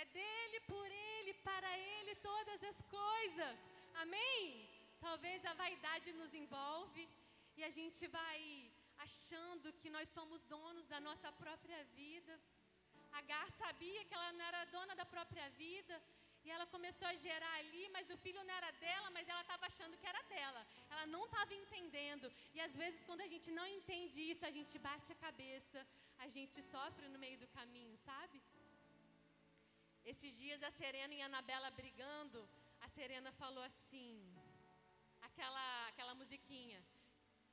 É 0.00 0.04
dele, 0.18 0.58
por 0.72 0.88
ele, 1.08 1.32
para 1.48 1.70
ele 1.78 2.14
todas 2.16 2.62
as 2.70 2.78
coisas. 2.82 3.54
Amém? 4.02 4.68
Talvez 5.06 5.44
a 5.44 5.54
vaidade 5.54 6.12
nos 6.20 6.34
envolve 6.42 7.08
e 7.56 7.64
a 7.64 7.70
gente 7.78 8.06
vai 8.18 8.40
achando 9.06 9.72
que 9.80 9.90
nós 9.96 10.08
somos 10.16 10.42
donos 10.54 10.86
da 10.86 11.00
nossa 11.08 11.32
própria 11.42 11.82
vida. 12.02 12.34
Agar 13.20 13.50
sabia 13.62 14.04
que 14.04 14.14
ela 14.14 14.32
não 14.32 14.44
era 14.50 14.70
dona 14.76 14.94
da 14.94 15.06
própria 15.16 15.48
vida. 15.64 15.96
E 16.46 16.50
ela 16.54 16.66
começou 16.74 17.06
a 17.08 17.16
gerar 17.26 17.54
ali, 17.62 17.84
mas 17.94 18.10
o 18.14 18.16
filho 18.24 18.42
não 18.48 18.54
era 18.58 18.70
dela, 18.84 19.08
mas 19.16 19.28
ela 19.32 19.42
estava 19.44 19.64
achando 19.70 19.98
que 20.00 20.08
era 20.12 20.22
dela. 20.34 20.60
Ela 20.92 21.06
não 21.14 21.22
estava 21.24 21.52
entendendo. 21.62 22.26
E 22.56 22.60
às 22.66 22.74
vezes, 22.82 23.00
quando 23.08 23.22
a 23.24 23.30
gente 23.32 23.48
não 23.58 23.66
entende 23.76 24.20
isso, 24.32 24.44
a 24.50 24.52
gente 24.58 24.74
bate 24.88 25.10
a 25.14 25.22
cabeça, 25.26 25.80
a 26.24 26.28
gente 26.36 26.58
sofre 26.74 27.08
no 27.14 27.18
meio 27.24 27.38
do 27.42 27.48
caminho, 27.58 27.96
sabe? 28.10 28.38
Esses 30.12 30.38
dias 30.42 30.62
a 30.62 30.70
Serena 30.80 31.14
e 31.14 31.20
a 31.22 31.26
Anabela 31.30 31.70
brigando, 31.80 32.40
a 32.86 32.88
Serena 32.96 33.32
falou 33.42 33.64
assim, 33.70 34.10
aquela, 35.28 35.66
aquela 35.88 36.14
musiquinha. 36.14 36.80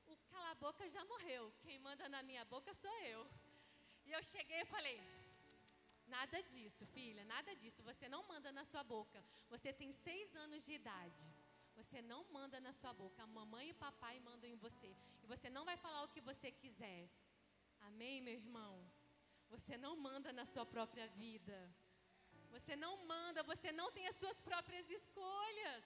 O 0.05 0.15
cala 0.31 0.51
a 0.51 0.61
boca 0.65 0.87
já 0.95 1.03
morreu, 1.05 1.51
quem 1.63 1.79
manda 1.87 2.07
na 2.15 2.21
minha 2.29 2.45
boca 2.45 2.71
sou 2.83 2.95
eu. 3.13 3.21
E 4.05 4.11
eu 4.11 4.21
cheguei 4.33 4.61
e 4.61 4.71
falei, 4.75 4.97
Nada 6.07 6.41
disso, 6.43 6.85
filha, 6.87 7.23
nada 7.25 7.55
disso. 7.55 7.81
Você 7.83 8.07
não 8.09 8.27
manda 8.27 8.51
na 8.51 8.65
sua 8.65 8.83
boca. 8.83 9.23
Você 9.49 9.71
tem 9.71 9.91
seis 9.91 10.35
anos 10.35 10.65
de 10.65 10.73
idade. 10.73 11.23
Você 11.75 12.01
não 12.01 12.23
manda 12.31 12.59
na 12.59 12.73
sua 12.73 12.93
boca. 12.93 13.23
A 13.23 13.27
mamãe 13.27 13.67
e 13.69 13.71
o 13.71 13.75
papai 13.75 14.19
mandam 14.19 14.49
em 14.49 14.55
você. 14.55 14.95
E 15.23 15.27
você 15.27 15.49
não 15.49 15.65
vai 15.65 15.77
falar 15.77 16.03
o 16.03 16.09
que 16.09 16.21
você 16.21 16.51
quiser. 16.51 17.09
Amém, 17.81 18.21
meu 18.21 18.33
irmão? 18.33 18.73
Você 19.49 19.77
não 19.77 19.95
manda 19.95 20.31
na 20.33 20.45
sua 20.45 20.65
própria 20.65 21.07
vida. 21.07 21.57
Você 22.51 22.75
não 22.75 22.93
manda, 23.05 23.41
você 23.43 23.71
não 23.71 23.91
tem 23.91 24.07
as 24.07 24.15
suas 24.15 24.39
próprias 24.39 24.89
escolhas. 24.89 25.83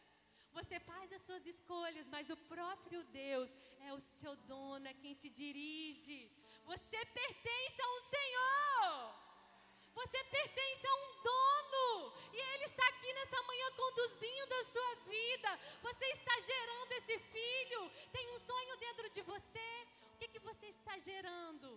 Você 0.57 0.79
faz 0.79 1.11
as 1.13 1.23
suas 1.27 1.45
escolhas, 1.45 2.07
mas 2.07 2.29
o 2.29 2.37
próprio 2.53 3.03
Deus 3.05 3.49
é 3.79 3.93
o 3.93 3.99
seu 3.99 4.35
dono, 4.35 4.87
é 4.87 4.93
quem 4.93 5.13
te 5.13 5.29
dirige. 5.29 6.19
Você 6.65 7.05
pertence 7.05 7.81
a 7.81 7.89
um 7.95 8.01
Senhor. 8.15 9.26
Você 9.99 10.19
pertence 10.37 10.85
a 10.87 10.95
um 11.03 11.07
dono. 11.27 11.85
E 12.37 12.39
Ele 12.51 12.65
está 12.71 12.85
aqui 12.89 13.11
nessa 13.17 13.39
manhã 13.49 13.67
conduzindo 13.83 14.53
a 14.61 14.63
sua 14.73 14.91
vida. 15.13 15.51
Você 15.87 16.05
está 16.17 16.35
gerando 16.51 16.91
esse 16.99 17.17
filho. 17.35 17.81
Tem 18.15 18.25
um 18.33 18.39
sonho 18.49 18.75
dentro 18.85 19.09
de 19.15 19.21
você. 19.31 19.69
O 20.13 20.17
que, 20.19 20.27
que 20.33 20.41
você 20.49 20.67
está 20.67 20.97
gerando? 21.09 21.69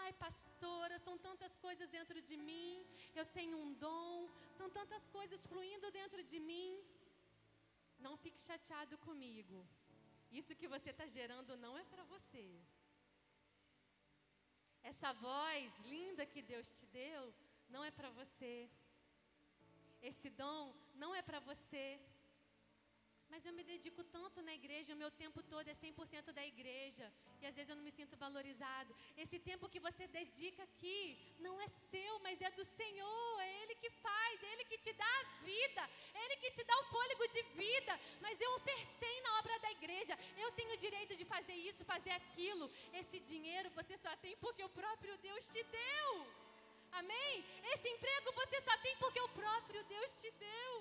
Ai, 0.00 0.12
pastora, 0.24 0.98
são 1.06 1.16
tantas 1.28 1.54
coisas 1.66 1.88
dentro 1.96 2.20
de 2.28 2.36
mim. 2.48 2.86
Eu 3.20 3.24
tenho 3.38 3.56
um 3.64 3.72
dom. 3.86 4.28
São 4.58 4.68
tantas 4.78 5.06
coisas 5.16 5.46
fluindo 5.46 5.90
dentro 6.00 6.22
de 6.22 6.40
mim. 6.50 6.68
Não 8.06 8.14
fique 8.24 8.40
chateado 8.48 8.98
comigo. 9.08 9.56
Isso 10.40 10.58
que 10.60 10.68
você 10.74 10.90
está 10.90 11.06
gerando 11.06 11.56
não 11.64 11.72
é 11.82 11.84
para 11.94 12.04
você. 12.14 12.46
Essa 14.92 15.10
voz 15.14 15.72
linda 15.94 16.30
que 16.32 16.42
Deus 16.52 16.70
te 16.78 16.86
deu 17.00 17.22
não 17.74 17.84
é 17.90 17.90
para 17.98 18.10
você. 18.20 18.54
Esse 20.10 20.28
dom 20.42 20.62
não 21.02 21.10
é 21.20 21.22
para 21.28 21.40
você. 21.50 21.86
Mas 23.30 23.44
eu 23.46 23.52
me 23.58 23.64
dedico 23.70 24.02
tanto 24.16 24.38
na 24.48 24.54
igreja, 24.58 24.94
o 24.94 25.00
meu 25.02 25.10
tempo 25.22 25.40
todo 25.52 25.66
é 25.72 25.74
100% 25.74 26.30
da 26.38 26.44
igreja. 26.52 27.06
E 27.40 27.46
às 27.48 27.54
vezes 27.56 27.70
eu 27.70 27.78
não 27.78 27.86
me 27.86 27.94
sinto 27.98 28.16
valorizado. 28.24 28.94
Esse 29.22 29.38
tempo 29.48 29.70
que 29.72 29.80
você 29.86 30.06
dedica 30.18 30.62
aqui 30.68 31.00
não 31.46 31.54
é 31.66 31.68
seu, 31.92 32.12
mas 32.26 32.44
é 32.48 32.50
do 32.58 32.64
Senhor. 32.64 33.40
É 33.48 33.50
Ele 33.62 33.74
que 33.82 33.90
faz, 34.06 34.36
é 34.42 34.52
Ele 34.52 34.66
que 34.70 34.78
te 34.86 34.92
dá 35.02 35.10
a 35.22 35.24
vida, 35.48 35.82
é 36.14 36.24
Ele 36.24 36.36
que 36.42 36.52
te 36.58 36.64
dá 36.70 36.76
o 36.82 36.88
fôlego 36.92 37.26
de 37.36 37.42
vida. 37.64 37.94
Mas 38.20 38.40
eu 38.40 38.52
pertenho 38.72 39.24
na 39.26 39.38
obra 39.40 39.58
da 39.66 39.72
igreja. 39.78 40.16
Eu 40.44 40.52
tenho 40.52 40.74
o 40.74 40.82
direito 40.86 41.16
de 41.16 41.24
fazer 41.34 41.58
isso, 41.70 41.90
fazer 41.94 42.14
aquilo. 42.22 42.70
Esse 43.02 43.18
dinheiro 43.32 43.76
você 43.80 43.96
só 44.06 44.14
tem 44.24 44.36
porque 44.36 44.62
o 44.62 44.74
próprio 44.80 45.18
Deus 45.28 45.44
te 45.54 45.64
deu. 45.80 46.10
Amém? 47.00 47.44
Esse 47.72 47.88
emprego 47.94 48.32
você 48.40 48.60
só 48.66 48.74
tem 48.84 48.96
porque 49.02 49.20
o 49.20 49.34
próprio 49.40 49.82
Deus 49.94 50.10
te 50.20 50.30
deu. 50.48 50.72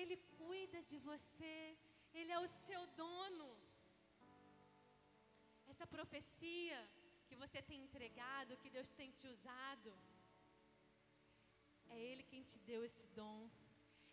Ele 0.00 0.16
cuida 0.38 0.80
de 0.90 0.98
você, 1.10 1.56
Ele 2.18 2.32
é 2.32 2.40
o 2.40 2.48
seu 2.66 2.82
dono. 3.02 3.48
Essa 5.72 5.86
profecia 5.86 6.78
que 7.28 7.36
você 7.42 7.60
tem 7.68 7.80
entregado, 7.82 8.58
que 8.62 8.74
Deus 8.76 8.88
tem 9.00 9.10
te 9.18 9.26
usado, 9.34 9.90
é 11.94 11.98
Ele 12.08 12.22
quem 12.30 12.42
te 12.50 12.58
deu 12.70 12.84
esse 12.88 13.06
dom. 13.20 13.40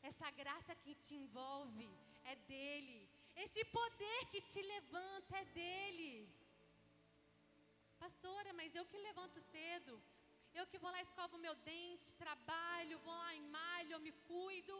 Essa 0.09 0.29
graça 0.41 0.73
que 0.83 0.93
te 0.95 1.15
envolve 1.21 1.89
é 2.31 2.35
dele. 2.51 2.99
Esse 3.43 3.63
poder 3.79 4.19
que 4.31 4.41
te 4.51 4.61
levanta 4.73 5.37
é 5.37 5.45
dele. 5.59 6.13
Pastora, 8.03 8.51
mas 8.59 8.73
eu 8.75 8.85
que 8.85 9.07
levanto 9.09 9.39
cedo. 9.51 9.93
Eu 10.53 10.65
que 10.67 10.77
vou 10.77 10.91
lá, 10.91 11.01
escovo 11.01 11.37
meu 11.37 11.55
dente, 11.55 12.15
trabalho, 12.15 12.99
vou 12.99 13.13
lá 13.13 13.35
em 13.35 13.41
malho, 13.41 13.93
eu 13.93 13.99
me 13.99 14.11
cuido. 14.11 14.77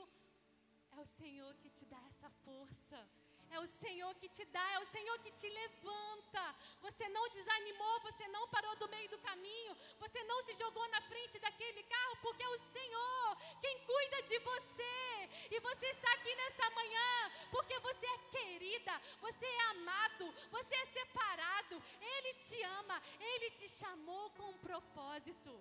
É 0.91 0.99
o 0.99 1.05
Senhor 1.05 1.53
que 1.57 1.69
te 1.69 1.85
dá 1.85 2.01
essa 2.09 2.29
força. 2.45 3.07
É 3.51 3.59
o 3.59 3.67
Senhor 3.67 4.13
que 4.15 4.29
te 4.29 4.45
dá, 4.45 4.65
é 4.73 4.79
o 4.79 4.87
Senhor 4.87 5.17
que 5.19 5.31
te 5.31 5.49
levanta. 5.49 6.55
Você 6.81 7.09
não 7.09 7.27
desanimou, 7.29 7.99
você 8.01 8.27
não 8.27 8.47
parou 8.49 8.75
do 8.75 8.87
meio 8.89 9.09
do 9.09 9.17
caminho, 9.19 9.75
você 9.99 10.23
não 10.23 10.43
se 10.43 10.53
jogou 10.53 10.87
na 10.89 11.01
frente 11.01 11.39
daquele 11.39 11.83
carro, 11.83 12.17
porque 12.21 12.43
é 12.43 12.49
o 12.49 12.59
Senhor 12.71 13.37
quem 13.61 13.79
cuida 13.85 14.21
de 14.23 14.39
você. 14.39 15.29
E 15.51 15.59
você 15.59 15.85
está 15.87 16.11
aqui 16.13 16.33
nessa 16.35 16.69
manhã 16.71 17.31
porque 17.51 17.79
você 17.79 18.05
é 18.05 18.17
querida, 18.29 19.01
você 19.19 19.45
é 19.45 19.61
amado, 19.71 20.31
você 20.51 20.75
é 20.75 20.85
separado. 20.87 21.81
Ele 21.99 22.33
te 22.35 22.61
ama, 22.61 23.01
ele 23.19 23.51
te 23.51 23.67
chamou 23.69 24.29
com 24.31 24.49
um 24.49 24.57
propósito. 24.59 25.59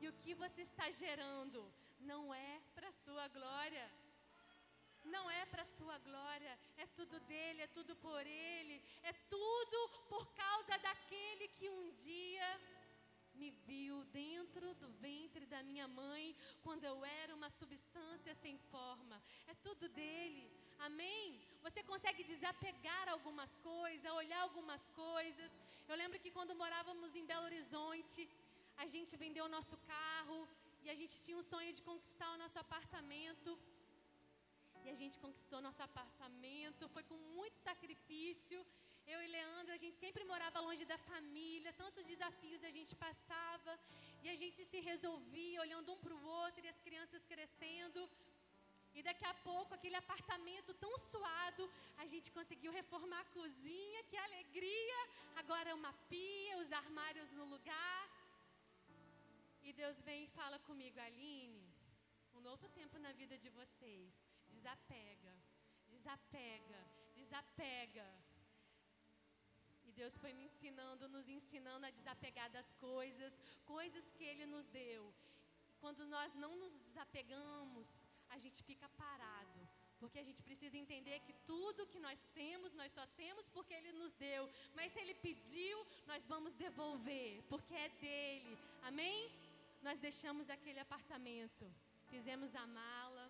E 0.00 0.08
o 0.08 0.12
que 0.12 0.34
você 0.34 0.62
está 0.62 0.90
gerando 0.90 1.64
não 2.00 2.34
é 2.34 2.60
para 2.74 2.92
sua 2.92 3.26
glória 3.28 3.90
não 5.04 5.30
é 5.30 5.44
para 5.46 5.64
sua 5.66 5.98
glória, 5.98 6.58
é 6.76 6.86
tudo 6.98 7.18
dele, 7.20 7.62
é 7.62 7.66
tudo 7.66 7.94
por 7.96 8.26
ele, 8.26 8.82
é 9.02 9.12
tudo 9.36 9.88
por 10.08 10.26
causa 10.34 10.78
daquele 10.78 11.48
que 11.48 11.68
um 11.68 11.90
dia 11.90 12.60
me 13.34 13.50
viu 13.68 13.96
dentro 14.22 14.74
do 14.74 14.88
ventre 15.06 15.44
da 15.46 15.62
minha 15.62 15.86
mãe, 15.88 16.36
quando 16.62 16.84
eu 16.84 17.04
era 17.04 17.34
uma 17.34 17.50
substância 17.50 18.34
sem 18.34 18.56
forma. 18.72 19.16
É 19.46 19.54
tudo 19.66 19.88
dele. 19.88 20.44
Amém? 20.78 21.40
Você 21.62 21.82
consegue 21.82 22.22
desapegar 22.32 23.08
algumas 23.08 23.52
coisas, 23.56 24.12
olhar 24.22 24.40
algumas 24.42 24.88
coisas. 24.90 25.50
Eu 25.88 25.96
lembro 25.96 26.20
que 26.24 26.30
quando 26.30 26.54
morávamos 26.62 27.14
em 27.16 27.26
Belo 27.30 27.46
Horizonte, 27.50 28.28
a 28.76 28.86
gente 28.86 29.16
vendeu 29.16 29.44
o 29.46 29.54
nosso 29.56 29.76
carro 29.94 30.38
e 30.84 30.90
a 30.90 30.94
gente 31.00 31.14
tinha 31.24 31.38
um 31.40 31.48
sonho 31.52 31.72
de 31.72 31.82
conquistar 31.90 32.30
o 32.32 32.38
nosso 32.42 32.58
apartamento. 32.58 33.58
E 34.84 34.90
a 34.94 34.96
gente 35.00 35.16
conquistou 35.24 35.58
nosso 35.66 35.82
apartamento, 35.82 36.88
foi 36.94 37.02
com 37.10 37.18
muito 37.36 37.58
sacrifício. 37.68 38.58
Eu 39.12 39.18
e 39.22 39.28
Leandro, 39.34 39.72
a 39.74 39.80
gente 39.82 39.96
sempre 40.04 40.24
morava 40.32 40.64
longe 40.66 40.84
da 40.90 40.98
família, 41.10 41.72
tantos 41.82 42.04
desafios 42.12 42.62
a 42.70 42.72
gente 42.76 42.92
passava, 43.04 43.72
e 44.24 44.28
a 44.34 44.36
gente 44.42 44.60
se 44.70 44.80
resolvia 44.90 45.62
olhando 45.64 45.92
um 45.94 46.00
para 46.04 46.14
o 46.18 46.26
outro 46.42 46.60
e 46.64 46.68
as 46.74 46.80
crianças 46.86 47.24
crescendo. 47.32 48.02
E 48.94 49.02
daqui 49.08 49.26
a 49.32 49.34
pouco, 49.48 49.72
aquele 49.72 49.98
apartamento 50.02 50.72
tão 50.84 50.92
suado, 50.98 51.64
a 52.02 52.06
gente 52.12 52.30
conseguiu 52.38 52.70
reformar 52.80 53.22
a 53.22 53.32
cozinha, 53.38 54.04
que 54.10 54.18
alegria! 54.26 55.00
Agora 55.42 55.70
é 55.70 55.74
uma 55.74 55.94
pia, 56.10 56.58
os 56.58 56.70
armários 56.82 57.32
no 57.32 57.46
lugar. 57.54 58.02
E 59.62 59.72
Deus 59.72 59.98
vem 60.08 60.24
e 60.24 60.34
fala 60.38 60.58
comigo, 60.68 61.00
Aline, 61.08 61.64
um 62.34 62.42
novo 62.50 62.68
tempo 62.80 62.98
na 62.98 63.12
vida 63.22 63.36
de 63.38 63.50
vocês 63.60 64.33
desapega, 64.64 65.32
desapega, 65.94 66.80
desapega. 67.14 68.06
E 69.86 69.92
Deus 69.92 70.16
foi 70.22 70.32
me 70.32 70.44
ensinando, 70.44 71.08
nos 71.14 71.28
ensinando 71.28 71.84
a 71.84 71.90
desapegar 71.90 72.48
das 72.50 72.72
coisas, 72.72 73.32
coisas 73.66 74.04
que 74.16 74.24
Ele 74.24 74.46
nos 74.46 74.66
deu. 74.68 75.02
Quando 75.82 76.06
nós 76.06 76.34
não 76.34 76.56
nos 76.56 76.72
desapegamos, 76.86 77.88
a 78.30 78.38
gente 78.38 78.62
fica 78.62 78.88
parado. 79.02 79.60
Porque 80.00 80.18
a 80.18 80.24
gente 80.28 80.42
precisa 80.42 80.76
entender 80.78 81.20
que 81.26 81.34
tudo 81.46 81.86
que 81.92 82.00
nós 82.06 82.20
temos, 82.40 82.72
nós 82.72 82.90
só 82.92 83.06
temos 83.22 83.48
porque 83.50 83.74
Ele 83.74 83.92
nos 83.92 84.14
deu. 84.14 84.48
Mas 84.74 84.92
se 84.92 84.98
Ele 85.00 85.14
pediu, 85.26 85.86
nós 86.06 86.24
vamos 86.24 86.54
devolver, 86.54 87.42
porque 87.50 87.74
é 87.74 87.88
dele. 88.04 88.58
Amém? 88.82 89.30
Nós 89.82 90.00
deixamos 90.00 90.48
aquele 90.48 90.80
apartamento, 90.80 91.70
fizemos 92.08 92.54
a 92.54 92.66
mala, 92.66 93.23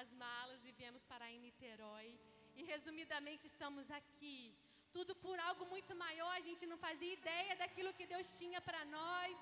as 0.00 0.10
malas 0.24 0.64
e 0.64 0.72
viemos 0.80 1.02
parar 1.12 1.30
em 1.30 1.40
Niterói. 1.46 2.08
E 2.56 2.62
resumidamente 2.72 3.46
estamos 3.46 3.90
aqui 3.90 4.38
tudo 4.96 5.12
por 5.24 5.36
algo 5.48 5.64
muito 5.74 5.92
maior, 6.04 6.32
a 6.36 6.44
gente 6.48 6.64
não 6.70 6.78
fazia 6.86 7.12
ideia 7.20 7.56
daquilo 7.62 7.92
que 7.98 8.06
Deus 8.12 8.28
tinha 8.40 8.60
para 8.60 8.84
nós. 8.84 9.32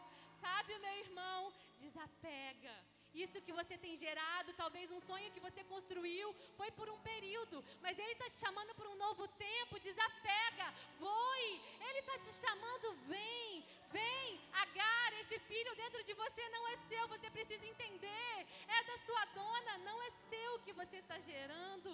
Sabe, 0.40 0.78
meu 0.85 0.97
irmão, 1.04 1.52
desapega. 1.85 2.75
Isso 3.14 3.42
que 3.42 3.52
você 3.52 3.76
tem 3.76 3.95
gerado, 3.95 4.54
talvez 4.54 4.90
um 4.90 5.00
sonho 5.00 5.31
que 5.33 5.40
você 5.40 5.62
construiu, 5.64 6.35
foi 6.57 6.71
por 6.71 6.88
um 6.88 6.99
período, 7.00 7.62
mas 7.83 7.99
Ele 7.99 8.12
está 8.12 8.28
te 8.31 8.37
chamando 8.37 8.75
para 8.75 8.88
um 8.88 8.97
novo 8.97 9.28
tempo. 9.28 9.78
Desapega, 9.78 10.73
voe. 10.99 11.61
Ele 11.88 11.99
está 11.99 12.19
te 12.19 12.33
chamando, 12.33 12.95
vem, 13.07 13.64
vem. 13.90 14.40
Agar, 14.52 15.12
esse 15.21 15.38
filho 15.40 15.76
dentro 15.76 16.02
de 16.04 16.14
você 16.14 16.49
não 16.49 16.66
é 16.69 16.76
seu, 16.88 17.07
você 17.09 17.31
precisa 17.31 17.66
entender. 17.66 18.47
É 18.66 18.85
da 18.85 18.99
sua 18.99 19.25
dona, 19.26 19.78
não 19.78 20.02
é 20.02 20.11
seu 20.11 20.59
que 20.61 20.73
você 20.73 20.97
está 20.99 21.19
gerando. 21.21 21.92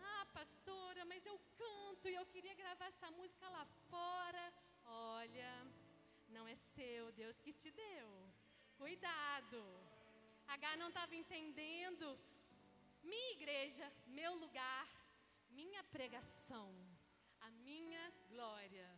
Ah, 0.00 0.26
pastora, 0.32 1.04
mas 1.04 1.24
eu 1.26 1.38
canto 1.58 2.08
e 2.08 2.14
eu 2.14 2.26
queria 2.26 2.54
gravar 2.54 2.86
essa 2.86 3.10
música 3.10 3.48
lá 3.48 3.66
fora. 3.90 4.52
Olha, 4.86 5.66
não 6.28 6.46
é 6.48 6.56
seu, 6.56 7.12
Deus 7.12 7.40
que 7.40 7.52
te 7.52 7.70
deu. 7.70 8.08
Cuidado. 8.78 9.93
H 10.48 10.76
não 10.76 10.88
estava 10.88 11.14
entendendo. 11.14 12.18
Minha 13.02 13.32
igreja, 13.32 13.92
meu 14.06 14.34
lugar, 14.34 14.88
minha 15.50 15.82
pregação, 15.84 16.68
a 17.40 17.50
minha 17.50 18.12
glória. 18.28 18.88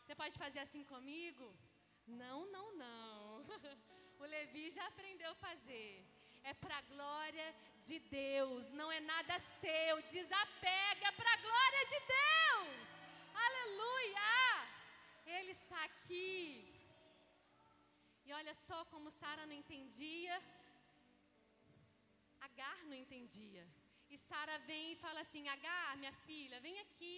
Você 0.00 0.14
pode 0.14 0.38
fazer 0.38 0.60
assim 0.60 0.84
comigo? 0.84 1.54
Não, 2.06 2.46
não, 2.46 2.66
não. 2.76 3.44
O 4.20 4.24
Levi 4.24 4.68
já 4.68 4.84
aprendeu 4.86 5.30
a 5.30 5.34
fazer. 5.36 6.04
É 6.42 6.52
para 6.54 6.76
a 6.78 6.82
glória 6.82 7.54
de 7.86 8.00
Deus, 8.00 8.68
não 8.70 8.90
é 8.90 8.98
nada 8.98 9.38
seu. 9.38 10.02
Desapega 10.14 11.12
para 11.12 11.32
a 11.32 11.36
glória 11.36 11.84
de 11.92 12.00
Deus. 12.16 12.88
Aleluia! 13.46 14.68
Ele 15.24 15.52
está 15.52 15.84
aqui. 15.84 16.77
E 18.28 18.32
olha 18.38 18.54
só 18.66 18.78
como 18.92 19.14
Sara 19.18 19.44
não 19.50 19.56
entendia, 19.62 20.34
Agar 22.46 22.78
não 22.88 22.96
entendia. 23.04 23.64
E 24.12 24.16
Sara 24.26 24.56
vem 24.70 24.84
e 24.92 24.98
fala 25.04 25.20
assim: 25.22 25.44
Agar, 25.54 25.96
minha 26.02 26.12
filha, 26.26 26.60
vem 26.66 26.76
aqui. 26.84 27.14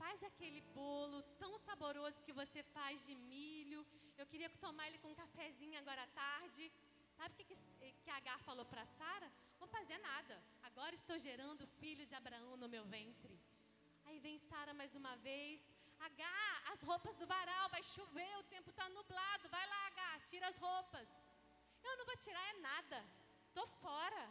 Faz 0.00 0.22
aquele 0.28 0.60
bolo 0.78 1.20
tão 1.42 1.52
saboroso 1.66 2.24
que 2.26 2.38
você 2.40 2.62
faz 2.76 3.04
de 3.08 3.14
milho. 3.32 3.80
Eu 4.20 4.26
queria 4.32 4.50
tomar 4.64 4.86
ele 4.88 5.02
com 5.02 5.10
um 5.12 5.20
cafezinho 5.22 5.78
agora 5.82 6.02
à 6.04 6.10
tarde. 6.22 6.64
Sabe 7.18 7.34
o 7.34 7.36
que, 7.36 7.44
que, 7.44 7.92
que 8.04 8.10
Agar 8.18 8.38
falou 8.48 8.66
para 8.72 8.86
Sara? 8.96 9.30
Vou 9.60 9.68
fazer 9.76 9.98
nada. 10.10 10.36
Agora 10.70 10.94
estou 10.94 11.18
gerando 11.28 11.72
filho 11.80 12.06
de 12.06 12.14
Abraão 12.22 12.56
no 12.56 12.68
meu 12.76 12.84
ventre. 12.96 13.36
Aí 14.06 14.18
vem 14.26 14.38
Sara 14.48 14.72
mais 14.72 14.94
uma 14.94 15.16
vez. 15.28 15.60
Agar, 16.06 16.72
as 16.72 16.80
roupas 16.82 17.16
do 17.20 17.26
varal, 17.26 17.68
vai 17.74 17.82
chover, 17.82 18.32
o 18.38 18.48
tempo 18.54 18.70
está 18.70 18.88
nublado. 18.88 19.48
Vai 19.56 19.66
lá, 19.72 19.80
Agar, 19.86 20.20
tira 20.30 20.48
as 20.48 20.58
roupas. 20.66 21.08
Eu 21.82 21.96
não 21.98 22.06
vou 22.10 22.16
tirar 22.16 22.46
é 22.52 22.58
nada. 22.70 22.98
Tô 23.52 23.66
fora. 23.84 24.24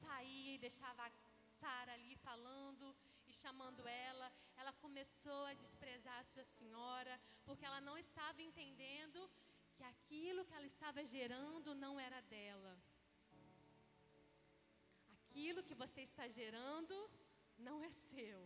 Saía 0.00 0.54
e 0.54 0.58
deixava 0.66 1.10
Sara 1.58 1.92
ali 1.94 2.14
falando 2.28 2.86
e 3.28 3.32
chamando 3.32 3.86
ela. 3.86 4.32
Ela 4.56 4.72
começou 4.84 5.42
a 5.46 5.54
desprezar 5.54 6.18
a 6.20 6.28
sua 6.32 6.44
senhora, 6.44 7.14
porque 7.46 7.64
ela 7.64 7.80
não 7.80 7.96
estava 7.98 8.42
entendendo 8.42 9.20
que 9.76 9.84
aquilo 9.84 10.44
que 10.44 10.54
ela 10.58 10.66
estava 10.74 11.04
gerando 11.04 11.74
não 11.74 11.98
era 12.08 12.20
dela. 12.34 12.72
Aquilo 15.16 15.62
que 15.62 15.74
você 15.74 16.00
está 16.02 16.26
gerando 16.28 16.96
não 17.58 17.82
é 17.84 17.90
seu. 17.90 18.40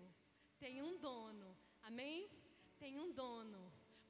Tem 0.58 0.82
um 0.82 0.96
dono. 0.98 1.56
Amém? 1.82 2.30
Tem 2.82 2.94
um 3.04 3.10
dono. 3.24 3.60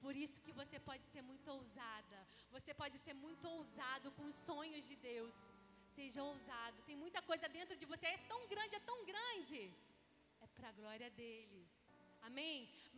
Por 0.04 0.14
isso 0.24 0.38
que 0.44 0.52
você 0.60 0.76
pode 0.88 1.04
ser 1.12 1.22
muito 1.30 1.48
ousada. 1.56 2.18
Você 2.56 2.72
pode 2.80 2.96
ser 3.04 3.14
muito 3.24 3.44
ousado 3.56 4.08
com 4.16 4.24
os 4.30 4.38
sonhos 4.48 4.84
de 4.90 4.96
Deus. 5.10 5.36
Seja 5.96 6.20
ousado. 6.30 6.78
Tem 6.88 6.96
muita 7.04 7.20
coisa 7.30 7.46
dentro 7.58 7.76
de 7.80 7.86
você. 7.92 8.06
É 8.16 8.20
tão 8.32 8.40
grande, 8.52 8.74
é 8.80 8.84
tão 8.90 8.98
grande. 9.10 9.60
É 10.44 10.46
para 10.56 10.68
a 10.70 10.76
glória 10.80 11.10
dele. 11.20 11.62
Amém? 12.28 12.56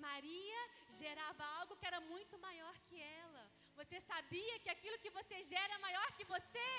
Maria 0.09 0.61
gerava 1.03 1.45
algo 1.59 1.77
que 1.81 1.89
era 1.91 2.01
muito 2.13 2.39
maior 2.47 2.75
que 2.89 2.99
ela. 3.23 3.45
Você 3.81 3.99
sabia 4.13 4.57
que 4.63 4.71
aquilo 4.75 5.03
que 5.05 5.15
você 5.19 5.37
gera 5.53 5.75
é 5.75 5.85
maior 5.89 6.09
que 6.17 6.25
você? 6.37 6.73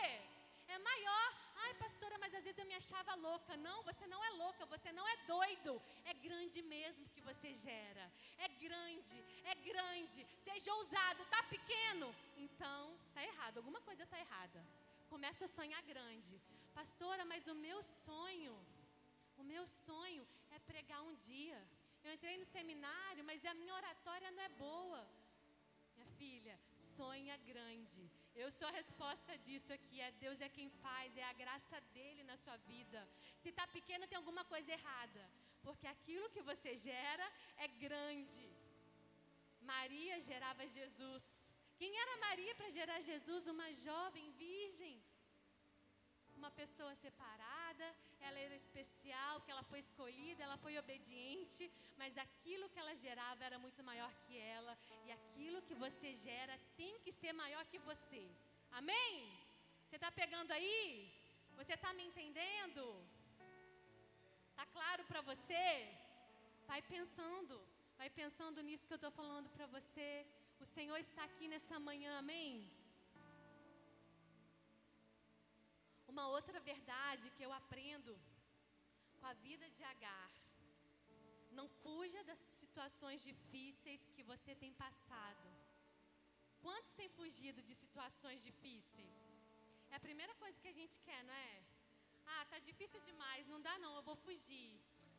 É 0.67 0.77
maior. 0.77 1.27
Ai, 1.63 1.73
pastora, 1.75 2.17
mas 2.17 2.33
às 2.33 2.43
vezes 2.43 2.59
eu 2.59 2.65
me 2.65 2.75
achava 2.75 3.15
louca. 3.15 3.57
Não, 3.57 3.77
você 3.83 4.05
não 4.07 4.23
é 4.23 4.29
louca, 4.31 4.65
você 4.65 4.91
não 4.91 5.07
é 5.07 5.17
doido. 5.33 5.81
É 6.03 6.13
grande 6.13 6.61
mesmo 6.61 7.07
que 7.13 7.21
você 7.21 7.53
gera. 7.53 8.11
É 8.37 8.47
grande, 8.47 9.23
é 9.43 9.55
grande. 9.69 10.25
Seja 10.43 10.73
ousado, 10.73 11.25
tá 11.25 11.41
pequeno? 11.43 12.13
Então, 12.37 12.97
tá 13.13 13.23
errado. 13.23 13.57
Alguma 13.57 13.81
coisa 13.81 14.05
tá 14.05 14.19
errada. 14.19 14.65
Começa 15.09 15.45
a 15.45 15.53
sonhar 15.57 15.81
grande. 15.83 16.39
Pastora, 16.73 17.23
mas 17.25 17.47
o 17.47 17.55
meu 17.55 17.81
sonho, 17.83 18.55
o 19.37 19.43
meu 19.43 19.65
sonho 19.67 20.27
é 20.51 20.59
pregar 20.59 21.01
um 21.01 21.13
dia. 21.15 21.59
Eu 22.03 22.13
entrei 22.13 22.37
no 22.37 22.45
seminário, 22.45 23.23
mas 23.23 23.45
a 23.45 23.53
minha 23.53 23.73
oratória 23.73 24.29
não 24.31 24.43
é 24.43 24.49
boa. 24.49 25.01
Filha, 26.25 26.55
sonha 26.97 27.35
grande. 27.49 28.03
Eu 28.43 28.47
sou 28.57 28.67
a 28.69 28.77
resposta 28.79 29.31
disso 29.45 29.71
aqui. 29.77 29.97
É 30.05 30.11
Deus 30.23 30.39
é 30.45 30.49
quem 30.57 30.69
faz, 30.83 31.17
é 31.23 31.25
a 31.29 31.37
graça 31.41 31.77
dele 31.95 32.23
na 32.29 32.37
sua 32.43 32.57
vida. 32.71 32.99
Se 33.41 33.49
está 33.51 33.65
pequeno, 33.75 34.07
tem 34.11 34.19
alguma 34.19 34.43
coisa 34.53 34.71
errada. 34.77 35.23
Porque 35.65 35.87
aquilo 35.95 36.31
que 36.35 36.47
você 36.51 36.71
gera 36.87 37.27
é 37.65 37.67
grande. 37.85 38.47
Maria 39.73 40.15
gerava 40.29 40.73
Jesus. 40.77 41.25
Quem 41.81 41.91
era 42.03 42.23
Maria 42.27 42.55
para 42.59 42.75
gerar 42.79 42.99
Jesus? 43.11 43.45
Uma 43.55 43.69
jovem 43.87 44.27
virgem 44.45 44.95
uma 46.39 46.51
pessoa 46.51 46.93
separada, 46.95 47.54
especial, 48.85 49.41
que 49.41 49.51
ela 49.53 49.63
foi 49.71 49.79
escolhida, 49.79 50.43
ela 50.43 50.57
foi 50.65 50.73
obediente, 50.77 51.63
mas 51.97 52.17
aquilo 52.25 52.69
que 52.69 52.79
ela 52.79 52.95
gerava 52.95 53.43
era 53.43 53.57
muito 53.65 53.81
maior 53.89 54.11
que 54.23 54.37
ela, 54.37 54.73
e 55.05 55.11
aquilo 55.11 55.61
que 55.67 55.75
você 55.85 56.13
gera 56.13 56.55
tem 56.77 56.93
que 57.03 57.11
ser 57.11 57.33
maior 57.33 57.63
que 57.71 57.79
você. 57.89 58.23
Amém? 58.71 59.11
Você 59.85 59.95
está 59.95 60.11
pegando 60.11 60.51
aí? 60.51 61.09
Você 61.59 61.73
está 61.73 61.91
me 61.93 62.03
entendendo? 62.09 62.83
Está 64.51 64.65
claro 64.77 65.03
para 65.05 65.21
você? 65.21 65.65
Vai 66.67 66.81
pensando, 66.81 67.55
vai 67.97 68.09
pensando 68.09 68.61
nisso 68.67 68.87
que 68.87 68.93
eu 68.93 69.03
estou 69.03 69.11
falando 69.11 69.49
para 69.55 69.67
você. 69.67 70.25
O 70.59 70.65
Senhor 70.65 70.97
está 70.97 71.23
aqui 71.23 71.47
nessa 71.47 71.77
manhã, 71.79 72.11
amém? 72.19 72.69
Uma 76.13 76.27
outra 76.35 76.59
verdade 76.71 77.29
que 77.35 77.43
eu 77.43 77.51
aprendo 77.61 78.13
com 79.25 79.29
a 79.29 79.45
vida 79.49 79.67
de 79.75 79.83
Agar. 79.91 80.31
Não 81.59 81.67
fuja 81.83 82.21
das 82.29 82.41
situações 82.57 83.23
difíceis 83.29 84.01
que 84.15 84.23
você 84.31 84.51
tem 84.63 84.71
passado. 84.83 85.47
Quantos 86.65 86.93
têm 86.97 87.09
fugido 87.17 87.59
de 87.67 87.73
situações 87.73 88.43
difíceis? 88.49 89.15
É 89.89 89.95
a 89.95 90.05
primeira 90.07 90.35
coisa 90.41 90.61
que 90.61 90.71
a 90.73 90.77
gente 90.79 90.99
quer, 91.07 91.23
não 91.29 91.33
é? 91.33 91.53
Ah, 92.33 92.45
tá 92.51 92.59
difícil 92.69 93.01
demais, 93.09 93.47
não 93.47 93.59
dá 93.67 93.73
não, 93.79 93.95
eu 93.95 94.03
vou 94.09 94.17
fugir. 94.27 94.71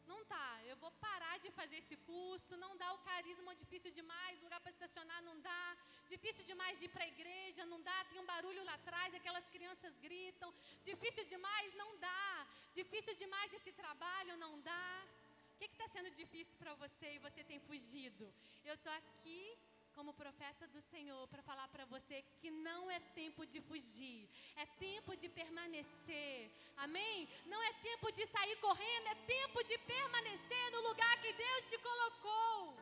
Não 0.07 0.25
tá, 0.25 0.49
eu 0.71 0.77
vou 0.77 0.91
parar 1.07 1.37
de 1.45 1.51
fazer 1.51 1.79
esse 1.83 1.97
curso, 2.11 2.57
não 2.57 2.77
dá 2.77 2.93
o 2.95 2.99
carisma, 2.99 3.55
difícil 3.57 3.91
demais, 3.91 4.41
lugar 4.43 4.61
para 4.61 4.71
estacionar 4.71 5.21
não 5.23 5.37
dá, 5.41 5.77
difícil 6.09 6.45
demais 6.45 6.79
de 6.79 6.85
ir 6.85 6.89
para 6.89 7.05
a 7.05 7.09
igreja, 7.09 7.67
não 7.67 7.81
dá, 7.83 8.05
tem 8.11 8.21
um 8.21 8.27
barulho 8.27 8.63
lá 8.65 8.75
atrás, 8.75 9.15
aquelas 9.15 9.47
crianças 9.49 9.97
gritam, 9.99 10.55
difícil 10.85 11.25
demais, 11.27 11.75
não 11.75 11.91
dá, 11.99 12.47
difícil 12.75 13.15
demais 13.17 13.53
esse 13.53 13.73
trabalho, 13.73 14.37
não 14.37 14.61
dá. 14.61 15.07
O 15.55 15.59
que 15.59 15.65
está 15.65 15.89
sendo 15.89 16.11
difícil 16.11 16.55
para 16.59 16.75
você 16.75 17.15
e 17.15 17.19
você 17.19 17.43
tem 17.43 17.59
fugido? 17.61 18.33
Eu 18.65 18.75
estou 18.75 18.93
aqui 18.93 19.59
como 19.97 20.19
profeta 20.23 20.65
do 20.75 20.81
Senhor 20.93 21.23
para 21.33 21.43
falar 21.49 21.67
para 21.75 21.87
você 21.95 22.17
que 22.41 22.51
não 22.69 22.81
é 22.97 22.99
tempo 23.21 23.43
de 23.53 23.61
fugir, 23.69 24.29
é 24.63 24.67
tempo 24.87 25.17
de 25.21 25.29
permanecer. 25.41 26.51
Amém? 26.85 27.29
Não 27.53 27.61
é 27.69 27.73
tempo 27.89 28.09
de 28.19 28.27
sair 28.35 28.57
correndo, 28.67 29.07
é 29.15 29.17
tempo 29.37 29.65
de 29.71 29.79
permanecer 29.95 30.65
no 30.75 30.83
lugar 30.89 31.15
que 31.23 31.33
Deus 31.45 31.71
te 31.71 31.79
colocou. 31.89 32.77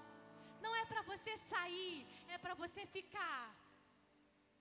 Não 0.65 0.75
é 0.75 0.85
para 0.93 1.03
você 1.13 1.33
sair, 1.53 2.07
é 2.35 2.39
para 2.45 2.55
você 2.63 2.85
ficar. 2.97 3.45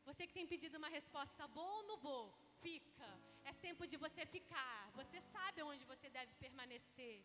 Você 0.06 0.28
que 0.28 0.38
tem 0.40 0.48
pedido 0.54 0.78
uma 0.78 0.90
resposta, 0.98 1.48
vou 1.58 1.70
ou 1.78 1.84
não 1.90 1.98
vou? 2.08 2.26
Fica. 2.62 3.10
É 3.46 3.54
tempo 3.68 3.88
de 3.92 3.98
você 4.06 4.26
ficar. 4.26 4.92
Você 5.00 5.20
sabe 5.34 5.64
onde 5.64 5.84
você 5.86 6.10
deve 6.10 6.34
permanecer. 6.46 7.18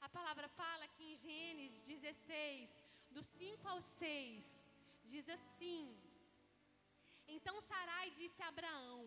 A 0.00 0.08
palavra 0.08 0.48
fala 0.48 0.88
que 0.94 1.04
em 1.10 1.14
Gênesis 1.14 1.82
16, 1.82 2.82
do 3.10 3.22
5 3.22 3.68
ao 3.68 3.80
6, 3.80 4.71
diz 5.10 5.28
assim: 5.28 5.82
Então 7.26 7.60
Sarai 7.60 8.10
disse 8.10 8.40
a 8.42 8.48
Abraão: 8.48 8.98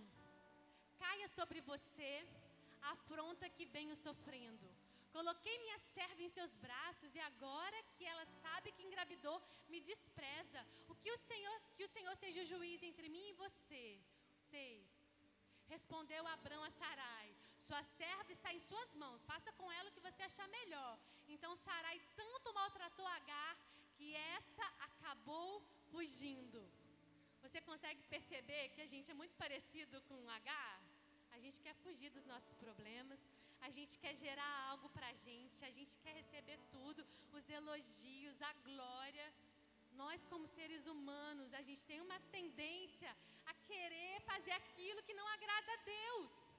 Caia 1.03 1.27
sobre 1.37 1.61
você 1.61 2.13
a 2.81 2.91
afronta 2.91 3.49
que 3.49 3.65
venho 3.65 3.95
sofrendo. 3.95 4.67
Coloquei 5.15 5.55
minha 5.59 5.79
serva 5.79 6.21
em 6.21 6.31
seus 6.37 6.53
braços 6.65 7.15
e 7.15 7.19
agora 7.19 7.77
que 7.95 8.05
ela 8.05 8.25
sabe 8.41 8.73
que 8.73 8.83
engravidou, 8.87 9.37
me 9.69 9.79
despreza. 9.79 10.61
O 10.89 10.95
que 11.01 11.11
o 11.11 11.17
Senhor, 11.29 11.57
que 11.77 11.85
o 11.85 11.93
Senhor 11.95 12.15
seja 12.17 12.41
o 12.41 12.49
juiz 12.53 12.83
entre 12.83 13.07
mim 13.15 13.25
e 13.29 13.37
você. 13.43 13.85
Seis. 14.51 14.85
Respondeu 15.73 16.27
Abrão 16.27 16.61
a 16.63 16.71
Sarai: 16.79 17.27
Sua 17.67 17.81
serva 17.83 18.31
está 18.31 18.53
em 18.53 18.59
suas 18.59 18.93
mãos, 18.93 19.25
faça 19.31 19.51
com 19.53 19.71
ela 19.71 19.89
o 19.89 19.93
que 19.93 20.05
você 20.07 20.21
achar 20.23 20.47
melhor. 20.59 20.99
Então 21.27 21.55
Sarai 21.55 21.97
tanto 22.15 22.53
maltratou 22.53 23.07
Agar 23.07 23.57
que 23.97 24.15
esta 24.37 24.65
acabou 24.87 25.61
fugindo. 25.91 26.61
Você 27.43 27.61
consegue 27.61 28.01
perceber 28.15 28.69
que 28.73 28.81
a 28.81 28.87
gente 28.93 29.11
é 29.11 29.13
muito 29.13 29.35
parecido 29.43 30.01
com 30.09 30.29
Agar? 30.37 30.81
A 31.35 31.39
gente 31.39 31.59
quer 31.61 31.75
fugir 31.83 32.09
dos 32.09 32.25
nossos 32.25 32.53
problemas, 32.63 33.19
a 33.61 33.69
gente 33.69 33.99
quer 33.99 34.15
gerar 34.15 34.53
algo 34.69 34.89
para 34.89 35.13
gente, 35.13 35.63
a 35.63 35.71
gente 35.71 35.97
quer 36.03 36.13
receber 36.21 36.57
tudo, 36.71 37.05
os 37.33 37.49
elogios, 37.49 38.41
a 38.41 38.53
glória. 38.67 39.27
Nós, 39.93 40.25
como 40.25 40.47
seres 40.47 40.85
humanos, 40.87 41.53
a 41.53 41.61
gente 41.61 41.85
tem 41.85 42.01
uma 42.01 42.19
tendência 42.37 43.15
a 43.45 43.53
querer 43.69 44.21
fazer 44.21 44.51
aquilo 44.51 45.03
que 45.03 45.13
não 45.13 45.27
agrada 45.27 45.71
a 45.73 45.83
Deus. 45.97 46.54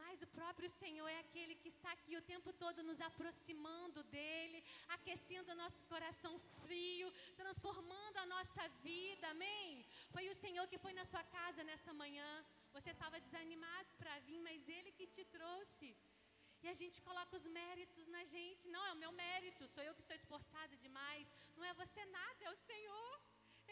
Mas 0.00 0.22
o 0.22 0.26
próprio 0.38 0.70
Senhor 0.70 1.08
é 1.08 1.18
aquele 1.20 1.54
que 1.62 1.68
está 1.68 1.90
aqui 1.92 2.16
o 2.16 2.26
tempo 2.32 2.52
todo 2.52 2.82
nos 2.82 3.00
aproximando 3.00 4.04
dEle, 4.04 4.62
aquecendo 4.88 5.52
o 5.52 5.60
nosso 5.62 5.84
coração 5.92 6.38
frio, 6.62 7.12
transformando 7.36 8.16
a 8.18 8.26
nossa 8.26 8.68
vida, 8.86 9.28
amém? 9.28 9.84
Foi 10.14 10.28
o 10.28 10.34
Senhor 10.34 10.66
que 10.66 10.82
foi 10.84 10.92
na 10.92 11.04
sua 11.04 11.24
casa 11.24 11.64
nessa 11.64 11.92
manhã. 12.02 12.30
Você 12.72 12.90
estava 12.90 13.20
desanimado 13.20 13.90
para 13.98 14.18
vir, 14.20 14.40
mas 14.40 14.68
Ele 14.68 14.92
que 14.92 15.06
te 15.06 15.24
trouxe. 15.36 15.94
E 16.62 16.68
a 16.68 16.74
gente 16.80 17.00
coloca 17.02 17.36
os 17.36 17.46
méritos 17.60 18.06
na 18.06 18.24
gente. 18.24 18.68
Não, 18.68 18.84
é 18.86 18.92
o 18.92 19.00
meu 19.04 19.12
mérito, 19.12 19.68
sou 19.74 19.82
eu 19.82 19.94
que 19.96 20.08
sou 20.08 20.16
esforçada 20.16 20.76
demais. 20.76 21.26
Não 21.56 21.64
é 21.64 21.74
você 21.74 22.04
nada, 22.06 22.44
é 22.44 22.50
o 22.50 22.62
Senhor. 22.70 23.12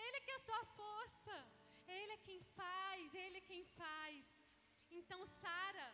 Ele 0.05 0.21
que 0.21 0.31
é 0.31 0.37
a 0.37 0.47
sua 0.49 0.65
força. 0.81 1.37
Ele 1.87 2.13
é 2.13 2.17
quem 2.29 2.41
faz, 2.59 3.15
Ele 3.15 3.39
é 3.39 3.49
quem 3.53 3.65
faz. 3.65 4.37
Então 4.91 5.21
Sara 5.27 5.89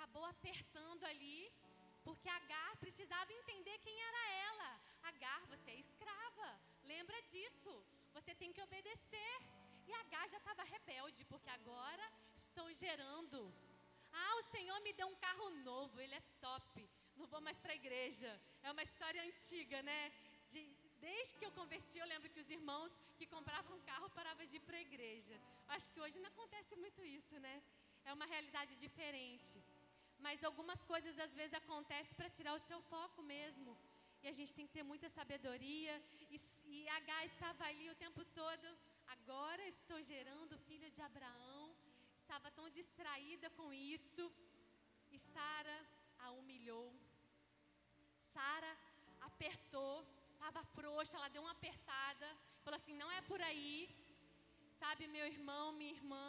acabou 0.00 0.24
apertando 0.24 1.04
ali, 1.04 1.52
porque 2.02 2.28
Agar 2.28 2.70
precisava 2.84 3.30
entender 3.38 3.76
quem 3.84 3.96
era 4.08 4.22
ela. 4.48 4.70
Agar, 5.10 5.40
você 5.52 5.70
é 5.72 5.80
escrava. 5.86 6.48
Lembra 6.92 7.20
disso. 7.32 7.72
Você 8.14 8.34
tem 8.34 8.50
que 8.54 8.62
obedecer. 8.62 9.32
E 9.86 9.92
Agar 10.02 10.26
já 10.34 10.38
estava 10.38 10.64
rebelde, 10.64 11.22
porque 11.26 11.50
agora 11.50 12.06
estou 12.34 12.72
gerando. 12.72 13.40
Ah, 14.10 14.34
o 14.36 14.44
Senhor 14.44 14.78
me 14.86 14.92
deu 14.94 15.06
um 15.06 15.18
carro 15.26 15.50
novo, 15.70 16.00
ele 16.00 16.14
é 16.14 16.22
top. 16.40 16.88
Não 17.18 17.26
vou 17.26 17.42
mais 17.42 17.58
para 17.58 17.72
a 17.72 17.80
igreja. 17.82 18.30
É 18.62 18.70
uma 18.70 18.82
história 18.88 19.22
antiga, 19.28 19.82
né? 19.82 20.00
De, 20.52 20.62
desde 21.08 21.34
que 21.38 21.44
eu 21.44 21.52
converti, 21.60 21.98
eu 21.98 22.06
lembro 22.06 22.30
que 22.30 22.40
os 22.40 22.48
irmãos 22.58 22.96
que 23.18 23.26
compravam 23.26 23.76
um 23.76 23.84
carro 23.90 24.08
paravam 24.20 24.46
de 24.46 24.56
ir 24.56 24.64
para 24.68 24.78
a 24.78 24.86
igreja. 24.88 25.36
Acho 25.68 25.90
que 25.90 26.00
hoje 26.00 26.18
não 26.20 26.30
acontece 26.34 26.74
muito 26.76 27.04
isso, 27.04 27.38
né? 27.38 27.62
É 28.06 28.14
uma 28.14 28.24
realidade 28.34 28.74
diferente. 28.76 29.62
Mas 30.26 30.44
algumas 30.50 30.82
coisas 30.92 31.18
às 31.26 31.34
vezes 31.40 31.54
acontecem 31.62 32.14
para 32.18 32.34
tirar 32.36 32.54
o 32.54 32.64
seu 32.68 32.80
foco 32.92 33.22
mesmo. 33.34 33.72
E 34.22 34.28
a 34.32 34.34
gente 34.38 34.54
tem 34.56 34.66
que 34.66 34.76
ter 34.78 34.86
muita 34.92 35.08
sabedoria. 35.18 35.94
E, 36.34 36.40
e 36.76 36.88
H 37.00 37.26
estava 37.32 37.64
ali 37.70 37.88
o 37.90 38.00
tempo 38.04 38.24
todo. 38.40 38.68
Agora 39.16 39.62
estou 39.76 40.00
gerando 40.12 40.58
filhos 40.68 40.92
de 40.96 41.02
Abraão 41.10 41.62
estava 42.30 42.50
tão 42.58 42.66
distraída 42.78 43.46
com 43.58 43.68
isso. 43.96 44.24
E 45.14 45.18
Sara 45.18 45.78
a 46.24 46.30
humilhou. 46.38 46.88
Sara 48.32 48.72
apertou, 49.28 49.94
estava 50.34 50.62
frouxa, 50.76 51.16
ela 51.16 51.32
deu 51.34 51.42
uma 51.42 51.56
apertada, 51.58 52.28
falou 52.64 52.78
assim: 52.78 52.94
não 53.02 53.10
é 53.18 53.20
por 53.30 53.40
aí. 53.50 53.72
Sabe, 54.80 55.08
meu 55.16 55.26
irmão, 55.34 55.64
minha 55.80 55.96
irmã, 55.98 56.26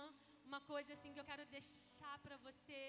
uma 0.50 0.62
coisa 0.72 0.92
assim 0.96 1.14
que 1.14 1.22
eu 1.22 1.30
quero 1.32 1.46
deixar 1.58 2.16
para 2.26 2.38
você 2.48 2.80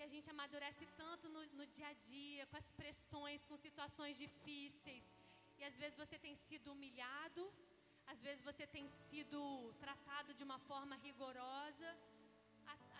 que 0.00 0.08
a 0.08 0.14
gente 0.16 0.30
amadurece 0.34 0.84
tanto 1.00 1.24
no, 1.32 1.40
no 1.58 1.64
dia 1.74 1.88
a 1.92 1.96
dia, 2.10 2.44
com 2.50 2.56
as 2.60 2.68
pressões, 2.78 3.40
com 3.48 3.56
situações 3.64 4.14
difíceis. 4.24 5.04
E 5.58 5.64
às 5.68 5.74
vezes 5.80 5.96
você 6.02 6.16
tem 6.26 6.34
sido 6.44 6.72
humilhado, 6.74 7.42
às 8.12 8.20
vezes 8.26 8.42
você 8.50 8.66
tem 8.76 8.86
sido 9.08 9.40
tratado 9.84 10.30
de 10.38 10.42
uma 10.48 10.58
forma 10.70 10.96
rigorosa, 11.06 11.90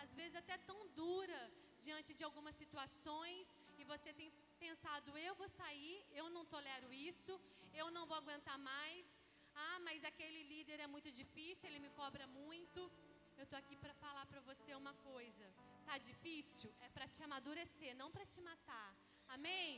às 0.03 0.13
vezes 0.19 0.35
até 0.43 0.57
tão 0.69 0.79
dura 0.99 1.41
diante 1.87 2.13
de 2.19 2.23
algumas 2.27 2.55
situações, 2.63 3.47
e 3.79 3.83
você 3.93 4.13
tem 4.19 4.29
pensado: 4.65 5.17
eu 5.27 5.33
vou 5.41 5.49
sair, 5.61 5.97
eu 6.21 6.29
não 6.35 6.45
tolero 6.53 6.93
isso, 6.93 7.33
eu 7.81 7.89
não 7.95 8.05
vou 8.11 8.17
aguentar 8.21 8.59
mais. 8.71 9.07
Ah, 9.55 9.79
mas 9.87 10.05
aquele 10.11 10.43
líder 10.53 10.79
é 10.85 10.93
muito 10.95 11.11
difícil, 11.21 11.67
ele 11.67 11.85
me 11.87 11.91
cobra 12.01 12.27
muito. 12.41 12.91
Eu 13.41 13.45
estou 13.45 13.59
aqui 13.63 13.75
para 13.83 13.93
falar 14.03 14.25
para 14.31 14.41
você 14.49 14.69
uma 14.81 14.93
coisa. 15.09 15.45
Tá 15.87 15.95
difícil? 16.09 16.69
É 16.85 16.89
para 16.95 17.07
te 17.13 17.21
amadurecer, 17.27 17.93
não 18.01 18.09
para 18.15 18.25
te 18.33 18.39
matar. 18.49 18.89
Amém? 19.35 19.69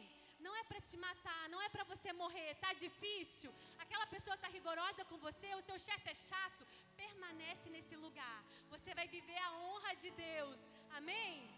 não 0.45 0.53
é 0.59 0.63
para 0.69 0.81
te 0.89 0.97
matar, 0.97 1.43
não 1.51 1.59
é 1.65 1.69
para 1.73 1.85
você 1.91 2.09
morrer, 2.21 2.49
tá 2.63 2.71
difícil, 2.85 3.49
aquela 3.83 4.05
pessoa 4.13 4.35
está 4.35 4.49
rigorosa 4.55 5.05
com 5.09 5.17
você, 5.27 5.49
o 5.55 5.65
seu 5.67 5.77
chefe 5.79 6.09
é 6.09 6.15
chato, 6.29 6.67
permanece 7.01 7.69
nesse 7.75 7.95
lugar. 7.95 8.39
Você 8.73 8.93
vai 8.99 9.07
viver 9.07 9.37
a 9.37 9.51
honra 9.59 9.93
de 10.03 10.11
Deus. 10.11 10.59
Amém? 10.99 11.49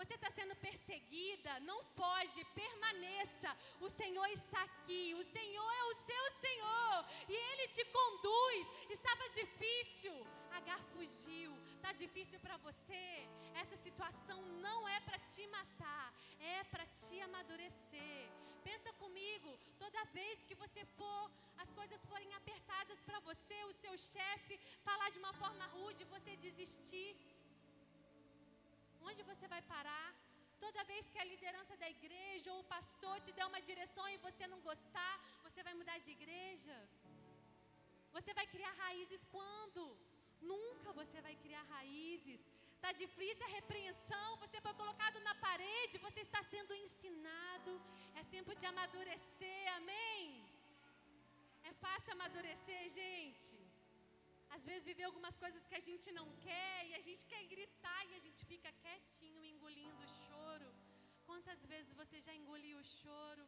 Você 0.00 0.14
está 0.14 0.30
sendo 0.30 0.54
perseguida, 0.56 1.58
não 1.60 1.78
foge, 1.98 2.42
permaneça. 2.60 3.50
O 3.80 3.88
Senhor 3.90 4.26
está 4.28 4.62
aqui, 4.62 5.14
o 5.14 5.24
Senhor 5.24 5.70
é 5.80 5.84
o 5.90 5.94
seu 6.08 6.24
Senhor 6.44 6.96
e 7.28 7.34
Ele 7.48 7.66
te 7.76 7.84
conduz. 7.96 8.66
Estava 8.96 9.28
difícil, 9.40 10.14
Agar 10.58 10.80
fugiu. 10.92 11.50
Está 11.76 11.92
difícil 12.04 12.38
para 12.40 12.56
você? 12.66 13.04
Essa 13.62 13.76
situação 13.86 14.38
não 14.66 14.78
é 14.88 14.98
para 15.00 15.18
te 15.32 15.46
matar, 15.56 16.06
é 16.54 16.64
para 16.72 16.86
te 16.86 17.20
amadurecer. 17.28 18.22
Pensa 18.68 18.90
comigo, 19.02 19.50
toda 19.82 20.04
vez 20.18 20.42
que 20.48 20.54
você 20.62 20.82
for, 20.98 21.30
as 21.64 21.70
coisas 21.78 22.04
forem 22.12 22.32
apertadas 22.40 23.00
para 23.08 23.20
você, 23.28 23.58
o 23.64 23.76
seu 23.82 23.94
chefe 24.12 24.58
falar 24.88 25.08
de 25.14 25.18
uma 25.22 25.32
forma 25.42 25.66
rude, 25.76 26.10
você 26.14 26.36
desistir. 26.36 27.10
Onde 29.08 29.22
você 29.30 29.46
vai 29.54 29.62
parar? 29.74 30.08
Toda 30.64 30.84
vez 30.92 31.04
que 31.10 31.18
a 31.18 31.28
liderança 31.32 31.74
da 31.82 31.88
igreja 31.96 32.52
ou 32.52 32.60
o 32.60 32.68
pastor 32.74 33.14
te 33.20 33.32
der 33.36 33.46
uma 33.46 33.62
direção 33.70 34.06
e 34.08 34.18
você 34.26 34.46
não 34.52 34.60
gostar, 34.70 35.14
você 35.46 35.62
vai 35.66 35.74
mudar 35.80 35.98
de 36.04 36.10
igreja? 36.18 36.76
Você 38.16 38.32
vai 38.38 38.46
criar 38.54 38.72
raízes 38.84 39.24
quando? 39.36 39.82
Nunca 40.40 40.92
você 41.00 41.20
vai 41.26 41.34
criar 41.44 41.62
raízes. 41.76 42.40
Está 42.76 42.92
difícil 42.92 43.44
a 43.46 43.54
repreensão, 43.58 44.28
você 44.42 44.58
foi 44.66 44.74
colocado 44.74 45.18
na 45.20 45.34
parede, 45.46 46.04
você 46.06 46.20
está 46.20 46.42
sendo 46.52 46.74
ensinado. 46.74 47.72
É 48.20 48.24
tempo 48.36 48.54
de 48.54 48.66
amadurecer, 48.72 49.62
amém? 49.78 50.42
É 51.70 51.72
fácil 51.84 52.12
amadurecer, 52.14 52.82
gente. 53.00 53.50
Às 54.56 54.64
vezes 54.68 54.88
viver 54.90 55.04
algumas 55.08 55.36
coisas 55.42 55.66
que 55.68 55.76
a 55.80 55.84
gente 55.88 56.08
não 56.18 56.28
quer 56.46 56.76
e 56.88 56.94
a 56.94 57.02
gente 57.06 57.24
quer 57.32 57.42
gritar 57.54 58.00
e 58.06 58.14
a 58.14 58.22
gente 58.26 58.42
fica 58.52 58.72
quietinho, 58.82 59.44
engolindo 59.52 60.02
o 60.08 60.12
choro. 60.20 60.70
Quantas 61.28 61.60
vezes 61.72 61.92
você 62.00 62.18
já 62.26 62.34
engoliu 62.40 62.78
o 62.78 62.88
choro? 62.98 63.44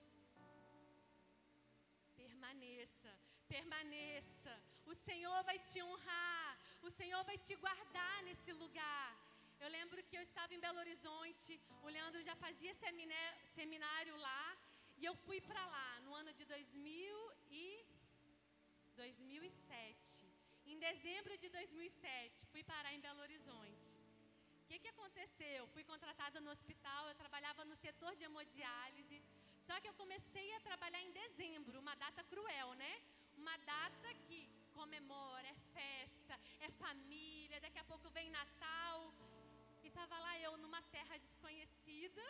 Permaneça, 2.23 3.13
permaneça. 3.55 4.53
O 4.93 4.95
Senhor 5.07 5.39
vai 5.49 5.59
te 5.71 5.79
honrar, 5.87 6.51
o 6.89 6.91
Senhor 6.99 7.23
vai 7.31 7.37
te 7.47 7.55
guardar 7.65 8.17
nesse 8.29 8.53
lugar. 8.63 9.09
Eu 9.63 9.69
lembro 9.77 10.03
que 10.09 10.17
eu 10.19 10.25
estava 10.29 10.55
em 10.55 10.63
Belo 10.65 10.81
Horizonte, 10.85 11.53
o 11.87 11.89
Leandro 11.95 12.21
já 12.29 12.35
fazia 12.45 12.73
seminário 13.57 14.15
lá, 14.27 14.45
e 15.01 15.05
eu 15.11 15.15
fui 15.27 15.41
para 15.49 15.65
lá 15.75 15.91
no 16.05 16.15
ano 16.21 16.33
de 16.39 16.45
2000 16.45 17.33
e 17.65 17.67
2007. 18.97 20.27
Em 20.73 20.79
dezembro 20.89 21.37
de 21.43 21.49
2007, 21.49 22.47
fui 22.53 22.65
parar 22.73 22.93
em 22.97 23.05
Belo 23.07 23.23
Horizonte. 23.27 23.91
O 24.63 24.67
que, 24.69 24.79
que 24.83 24.93
aconteceu? 24.95 25.61
Fui 25.75 25.85
contratada 25.93 26.41
no 26.45 26.51
hospital, 26.57 27.09
eu 27.09 27.17
trabalhava 27.23 27.65
no 27.71 27.77
setor 27.77 28.13
de 28.17 28.25
hemodiálise. 28.29 29.19
Só 29.67 29.75
que 29.81 29.89
eu 29.91 29.97
comecei 30.03 30.49
a 30.55 30.61
trabalhar 30.69 31.03
em 31.03 31.13
dezembro, 31.23 31.81
uma 31.85 31.95
data 32.05 32.23
cruel, 32.31 32.71
né? 32.85 32.95
Uma 33.43 33.57
data 33.77 34.09
que 34.27 34.39
comemora, 34.79 35.49
é 35.53 35.57
festa, 35.77 36.35
é 36.67 36.69
família, 36.83 37.59
daqui 37.65 37.79
a 37.81 37.87
pouco 37.93 38.09
vem 38.17 38.29
Natal. 38.31 38.99
E 39.83 39.89
estava 39.89 40.17
lá 40.25 40.33
eu 40.47 40.53
numa 40.65 40.81
terra 40.97 41.17
desconhecida. 41.25 42.25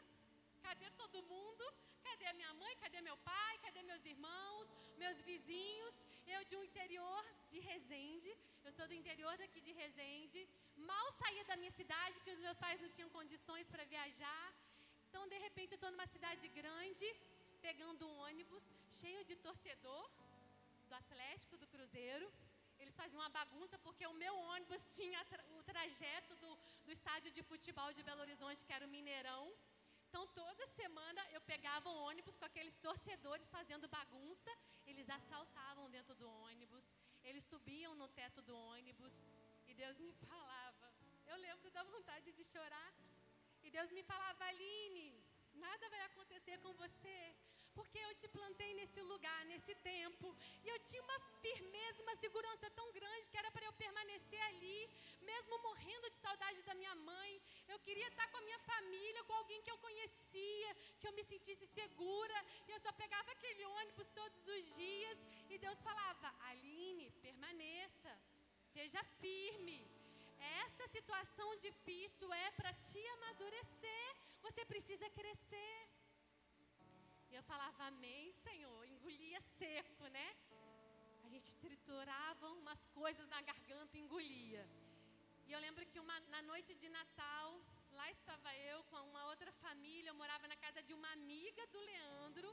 Cadê 0.67 0.89
todo 1.03 1.25
mundo? 1.33 1.65
Cadê 2.07 2.27
a 2.31 2.33
minha 2.39 2.53
mãe? 2.63 2.73
Cadê 2.85 3.03
meu 3.09 3.19
pai? 3.33 3.53
Cadê 3.65 3.83
meus 3.91 4.07
irmãos? 4.13 4.73
Meus 5.03 5.21
vizinhos? 5.29 6.03
Eu 6.35 6.41
de 6.49 6.57
um 6.61 6.65
interior 6.71 7.23
de 7.53 7.61
Resende. 7.69 8.33
Eu 8.65 8.73
sou 8.79 8.89
do 8.89 8.99
interior 9.01 9.37
daqui 9.43 9.61
de 9.69 9.75
Resende. 9.83 10.43
Mal 10.93 11.07
saía 11.21 11.45
da 11.45 11.59
minha 11.63 11.75
cidade, 11.83 12.21
que 12.25 12.35
os 12.37 12.43
meus 12.47 12.57
pais 12.65 12.81
não 12.81 12.91
tinham 12.97 13.11
condições 13.19 13.69
para 13.75 13.85
viajar. 13.95 14.49
Então, 15.11 15.29
de 15.35 15.39
repente, 15.47 15.73
eu 15.73 15.81
estou 15.81 15.93
numa 15.95 16.11
cidade 16.17 16.49
grande, 16.61 17.09
pegando 17.69 18.09
um 18.11 18.19
ônibus 18.31 18.65
cheio 19.01 19.23
de 19.31 19.37
torcedor 19.49 20.05
do 20.93 21.01
Atlético, 21.05 21.61
do 21.63 21.67
Cruzeiro. 21.75 22.27
Eles 22.81 22.95
faziam 23.01 23.21
uma 23.23 23.33
bagunça 23.41 23.77
porque 23.85 24.05
o 24.13 24.19
meu 24.23 24.35
ônibus 24.55 24.83
tinha 24.99 25.21
o 25.59 25.63
trajeto 25.71 26.33
do, 26.43 26.51
do 26.87 26.91
estádio 26.97 27.31
de 27.37 27.43
futebol 27.51 27.91
de 27.97 28.03
Belo 28.09 28.23
Horizonte, 28.25 28.65
que 28.67 28.75
era 28.79 28.87
o 28.89 28.93
Mineirão. 28.97 29.45
Então, 30.09 30.25
toda 30.41 30.67
semana 30.81 31.21
eu 31.37 31.41
pegava 31.53 31.89
um 31.93 32.01
ônibus 32.11 32.37
com 32.39 32.47
aqueles 32.51 32.77
torcedores 32.87 33.49
fazendo 33.57 33.93
bagunça. 33.99 34.51
Eles 34.91 35.09
assaltavam 35.19 35.87
dentro 35.97 36.15
do 36.21 36.29
ônibus, 36.49 36.87
eles 37.29 37.45
subiam 37.53 37.95
no 38.03 38.09
teto 38.21 38.43
do 38.49 38.55
ônibus. 38.75 39.15
E 39.69 39.75
Deus 39.83 39.97
me 40.07 40.13
falava. 40.27 40.89
Eu 41.33 41.39
lembro 41.47 41.71
da 41.71 41.85
vontade 41.95 42.31
de 42.39 42.45
chorar. 42.53 42.91
E 43.63 43.71
Deus 43.77 43.91
me 43.97 44.03
falava, 44.03 44.45
Aline, 44.53 45.09
nada 45.55 45.89
vai 45.89 46.01
acontecer 46.03 46.59
com 46.59 46.73
você, 46.75 47.35
porque 47.75 47.99
eu 47.99 48.15
te 48.15 48.29
plantei 48.29 48.75
nesse 48.75 49.01
lugar, 49.01 49.45
nesse 49.47 49.75
tempo, 49.77 50.37
e 50.65 50.69
eu 50.69 50.79
tinha 50.81 51.03
uma 51.03 51.19
firmeza, 51.45 52.03
uma 52.03 52.17
segurança 52.17 52.71
tão 52.71 52.91
grande 52.93 53.31
que 53.31 53.39
era 53.43 53.51
para 53.51 53.65
eu 53.65 53.73
permanecer 53.73 54.43
ali, 54.51 54.91
mesmo 55.21 55.59
morrendo 55.63 56.11
de 56.11 56.19
saudade 56.19 56.63
da 56.63 56.75
minha 56.75 56.95
mãe. 56.95 57.41
Eu 57.69 57.79
queria 57.79 58.09
estar 58.09 58.29
com 58.31 58.39
a 58.39 58.47
minha 58.49 58.59
família, 58.61 59.25
com 59.25 59.33
alguém 59.35 59.63
que 59.63 59.71
eu 59.71 59.79
conhecia, 59.79 60.75
que 61.01 61.09
eu 61.09 61.13
me 61.13 61.25
sentisse 61.25 61.67
segura, 61.67 62.45
e 62.69 62.71
eu 62.73 62.81
só 62.81 62.93
pegava 62.93 63.31
aquele 63.33 63.65
ônibus 63.65 64.09
todos 64.09 64.47
os 64.47 64.75
dias, 64.75 65.19
e 65.49 65.59
Deus 65.59 65.81
falava: 65.83 66.35
Aline, 66.51 67.11
permaneça, 67.23 68.13
seja 68.73 69.03
firme. 69.21 69.81
Essa 70.67 70.89
situação 70.89 71.57
difícil 71.57 72.33
é 72.33 72.51
para 72.53 72.73
te 72.75 73.07
amadurecer. 73.17 74.22
Você 74.47 74.63
precisa 74.73 75.09
crescer. 75.19 75.75
E 77.31 77.35
eu 77.39 77.43
falava, 77.51 77.85
Amém, 77.91 78.25
Senhor. 78.47 78.83
Engolia 78.95 79.41
seco, 79.59 80.07
né? 80.17 80.29
A 81.27 81.29
gente 81.35 81.51
triturava 81.65 82.47
umas 82.61 82.83
coisas 82.99 83.27
na 83.35 83.41
garganta 83.51 83.99
engolia. 84.03 84.65
E 85.47 85.53
eu 85.55 85.61
lembro 85.67 85.87
que 85.91 85.99
uma, 86.05 86.17
na 86.35 86.41
noite 86.51 86.73
de 86.83 86.89
Natal, 86.99 87.49
lá 87.99 88.07
estava 88.11 88.51
eu 88.71 88.79
com 88.91 89.01
uma 89.11 89.25
outra 89.31 89.51
família. 89.65 90.11
Eu 90.11 90.21
morava 90.23 90.47
na 90.53 90.57
casa 90.65 90.83
de 90.89 90.95
uma 90.99 91.11
amiga 91.19 91.67
do 91.75 91.81
Leandro 91.91 92.51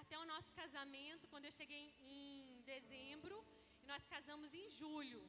até 0.00 0.18
o 0.18 0.26
nosso 0.32 0.52
casamento, 0.60 1.28
quando 1.28 1.46
eu 1.46 1.54
cheguei 1.60 1.84
em 2.00 2.62
dezembro. 2.72 3.36
E 3.82 3.86
nós 3.92 4.04
casamos 4.14 4.52
em 4.62 4.68
julho. 4.78 5.22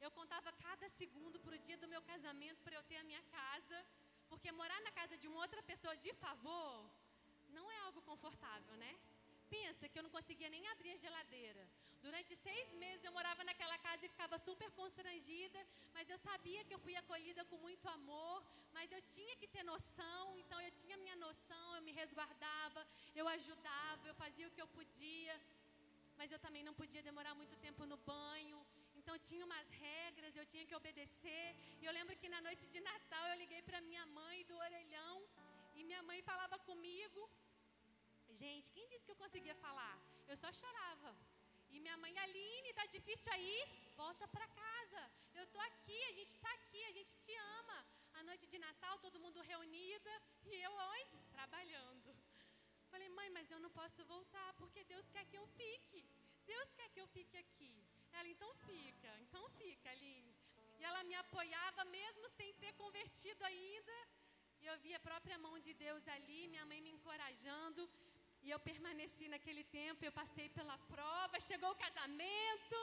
Eu 0.00 0.10
contava 0.18 0.50
cada 0.66 0.88
segundo 1.00 1.38
para 1.44 1.56
o 1.56 1.62
dia 1.66 1.78
do 1.82 1.88
meu 1.94 2.02
casamento 2.02 2.62
para 2.62 2.76
eu 2.76 2.84
ter 2.90 2.96
a 2.96 3.08
minha 3.10 3.22
casa. 3.38 3.78
Porque 4.30 4.50
morar 4.60 4.80
na 4.86 4.92
casa 5.00 5.16
de 5.16 5.26
uma 5.30 5.40
outra 5.44 5.62
pessoa 5.70 5.96
de 6.04 6.12
favor 6.24 6.72
não 7.56 7.66
é 7.70 7.78
algo 7.86 8.00
confortável, 8.10 8.74
né? 8.84 8.92
Pensa 9.56 9.88
que 9.88 9.98
eu 9.98 10.02
não 10.06 10.14
conseguia 10.16 10.50
nem 10.54 10.64
abrir 10.68 10.92
a 10.92 11.02
geladeira. 11.04 11.62
Durante 12.06 12.32
seis 12.36 12.68
meses 12.82 13.04
eu 13.04 13.12
morava 13.18 13.42
naquela 13.48 13.76
casa 13.86 14.04
e 14.04 14.12
ficava 14.14 14.36
super 14.38 14.70
constrangida, 14.80 15.60
mas 15.94 16.08
eu 16.08 16.18
sabia 16.18 16.64
que 16.64 16.74
eu 16.74 16.78
fui 16.84 16.94
acolhida 16.96 17.44
com 17.50 17.58
muito 17.66 17.86
amor, 17.88 18.36
mas 18.76 18.92
eu 18.92 19.00
tinha 19.14 19.34
que 19.40 19.48
ter 19.54 19.64
noção, 19.64 20.38
então 20.42 20.60
eu 20.60 20.70
tinha 20.80 20.96
minha 21.04 21.16
noção, 21.16 21.66
eu 21.76 21.82
me 21.82 21.92
resguardava, 21.92 22.86
eu 23.20 23.26
ajudava, 23.36 24.06
eu 24.06 24.14
fazia 24.14 24.46
o 24.46 24.54
que 24.56 24.62
eu 24.64 24.68
podia, 24.78 25.34
mas 26.18 26.30
eu 26.30 26.38
também 26.38 26.62
não 26.68 26.74
podia 26.74 27.02
demorar 27.02 27.34
muito 27.34 27.56
tempo 27.66 27.84
no 27.86 27.96
banho, 28.12 28.58
então 29.08 29.26
tinha 29.26 29.44
umas 29.50 29.68
regras, 29.84 30.36
eu 30.36 30.44
tinha 30.52 30.64
que 30.68 30.74
obedecer. 30.78 31.46
E 31.80 31.84
eu 31.86 31.92
lembro 31.96 32.14
que 32.20 32.28
na 32.34 32.40
noite 32.46 32.64
de 32.74 32.80
Natal 32.88 33.24
eu 33.28 33.36
liguei 33.42 33.60
para 33.68 33.80
minha 33.86 34.04
mãe 34.18 34.38
do 34.48 34.54
orelhão 34.64 35.14
e 35.76 35.82
minha 35.82 36.02
mãe 36.08 36.20
falava 36.30 36.56
comigo. 36.66 37.20
Gente, 38.42 38.70
quem 38.74 38.86
disse 38.90 39.06
que 39.06 39.14
eu 39.14 39.22
conseguia 39.22 39.54
falar? 39.64 39.94
Eu 40.30 40.36
só 40.42 40.50
chorava. 40.60 41.12
E 41.70 41.80
minha 41.80 41.96
mãe, 42.02 42.12
Aline, 42.24 42.74
tá 42.80 42.84
difícil 42.96 43.32
aí? 43.36 43.56
Volta 44.02 44.28
para 44.34 44.46
casa. 44.64 45.02
Eu 45.40 45.46
tô 45.54 45.60
aqui, 45.70 45.98
a 46.10 46.14
gente 46.18 46.32
está 46.36 46.52
aqui, 46.58 46.84
a 46.90 46.92
gente 46.98 47.14
te 47.24 47.34
ama. 47.58 47.78
A 48.20 48.22
noite 48.28 48.46
de 48.46 48.58
Natal, 48.58 48.98
todo 49.06 49.22
mundo 49.24 49.48
reunida 49.52 50.14
e 50.44 50.54
eu 50.68 50.74
onde? 50.94 51.18
Trabalhando. 51.38 52.14
Falei, 52.90 53.08
mãe, 53.20 53.30
mas 53.30 53.50
eu 53.50 53.60
não 53.66 53.72
posso 53.80 54.04
voltar 54.04 54.48
porque 54.60 54.84
Deus 54.84 55.08
quer 55.08 55.24
que 55.30 55.38
eu 55.42 55.46
fique. 55.60 56.02
Deus 56.52 56.68
quer 56.76 56.88
que 56.94 57.00
eu 57.02 57.08
fique 57.16 57.36
aqui. 57.44 57.72
Ela, 58.18 58.28
então 58.34 58.50
fica, 58.68 59.10
então 59.24 59.44
fica, 59.60 59.90
Aline. 59.94 60.34
E 60.78 60.84
ela 60.88 61.02
me 61.08 61.14
apoiava 61.22 61.84
mesmo 61.98 62.26
sem 62.38 62.50
ter 62.62 62.72
convertido 62.82 63.42
ainda. 63.50 63.96
E 64.62 64.66
eu 64.70 64.76
vi 64.84 64.92
a 64.94 65.00
própria 65.08 65.38
mão 65.44 65.54
de 65.66 65.72
Deus 65.84 66.06
ali, 66.16 66.40
minha 66.54 66.66
mãe 66.70 66.80
me 66.86 66.92
encorajando. 66.96 67.82
E 68.44 68.50
eu 68.54 68.58
permaneci 68.70 69.24
naquele 69.28 69.64
tempo, 69.78 70.04
eu 70.04 70.12
passei 70.20 70.48
pela 70.58 70.76
prova, 70.92 71.46
chegou 71.48 71.70
o 71.72 71.80
casamento. 71.86 72.80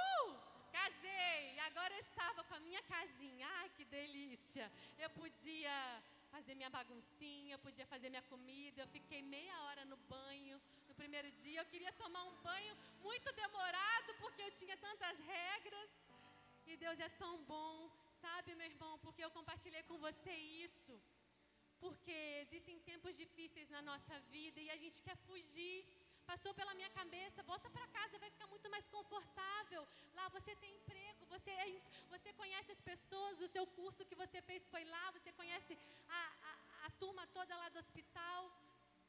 Uh! 0.00 0.30
Casei! 0.78 1.40
E 1.56 1.60
agora 1.68 1.92
eu 1.94 2.00
estava 2.00 2.42
com 2.44 2.54
a 2.54 2.64
minha 2.68 2.82
casinha. 2.94 3.46
Ai, 3.58 3.68
que 3.76 3.84
delícia! 3.84 4.70
Eu 4.98 5.10
podia 5.10 5.74
fazer 6.34 6.54
minha 6.60 6.70
baguncinha, 6.78 7.54
eu 7.54 7.62
podia 7.66 7.86
fazer 7.92 8.08
minha 8.14 8.26
comida. 8.32 8.76
Eu 8.80 8.90
fiquei 8.96 9.20
meia 9.34 9.56
hora 9.64 9.84
no 9.92 9.98
banho 10.14 10.56
no 10.88 10.94
primeiro 11.00 11.30
dia. 11.42 11.60
Eu 11.60 11.70
queria 11.72 11.92
tomar 12.02 12.24
um 12.30 12.36
banho 12.48 12.74
muito 13.06 13.28
demorado 13.42 14.10
porque 14.22 14.42
eu 14.46 14.52
tinha 14.60 14.76
tantas 14.86 15.18
regras. 15.34 15.90
E 16.70 16.76
Deus 16.84 16.98
é 17.06 17.10
tão 17.22 17.34
bom, 17.54 17.74
sabe, 18.24 18.54
meu 18.60 18.68
irmão, 18.72 18.92
porque 19.04 19.22
eu 19.26 19.32
compartilhei 19.38 19.82
com 19.90 19.98
você 20.06 20.34
isso. 20.66 20.94
Porque 21.84 22.16
existem 22.44 22.78
tempos 22.90 23.16
difíceis 23.22 23.68
na 23.76 23.82
nossa 23.90 24.14
vida 24.36 24.58
e 24.60 24.70
a 24.70 24.78
gente 24.82 24.98
quer 25.06 25.16
fugir. 25.28 25.76
Passou 26.30 26.52
pela 26.54 26.74
minha 26.74 26.90
cabeça, 26.90 27.42
volta 27.42 27.68
para 27.70 27.86
casa, 27.88 28.18
vai 28.18 28.30
ficar 28.30 28.46
muito 28.46 28.68
mais 28.74 28.86
confortável. 28.96 29.82
Lá 30.18 30.28
você 30.36 30.54
tem 30.56 30.74
emprego, 30.76 31.26
você, 31.26 31.50
é, 31.50 31.66
você 32.14 32.32
conhece 32.32 32.70
as 32.72 32.80
pessoas, 32.80 33.40
o 33.40 33.48
seu 33.48 33.66
curso 33.78 34.06
que 34.10 34.14
você 34.22 34.40
fez 34.42 34.68
foi 34.68 34.84
lá, 34.84 35.10
você 35.10 35.32
conhece 35.32 35.78
a, 36.08 36.22
a, 36.50 36.86
a 36.86 36.90
turma 37.02 37.26
toda 37.38 37.56
lá 37.56 37.68
do 37.68 37.78
hospital. 37.78 38.40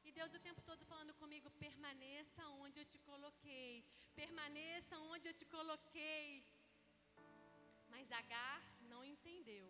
E 0.05 0.11
Deus 0.11 0.33
o 0.33 0.39
tempo 0.47 0.61
todo 0.69 0.85
falando 0.85 1.13
comigo: 1.21 1.49
permaneça 1.65 2.47
onde 2.65 2.79
eu 2.81 2.85
te 2.85 2.99
coloquei, 3.09 3.85
permaneça 4.15 4.99
onde 5.13 5.27
eu 5.29 5.33
te 5.33 5.45
coloquei. 5.45 6.43
Mas 7.93 8.11
Agar 8.11 8.61
não 8.91 9.03
entendeu. 9.05 9.69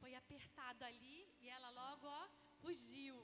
Foi 0.00 0.14
apertado 0.14 0.82
ali 0.84 1.18
e 1.40 1.48
ela 1.48 1.70
logo 1.70 2.06
ó, 2.06 2.28
fugiu. 2.62 3.16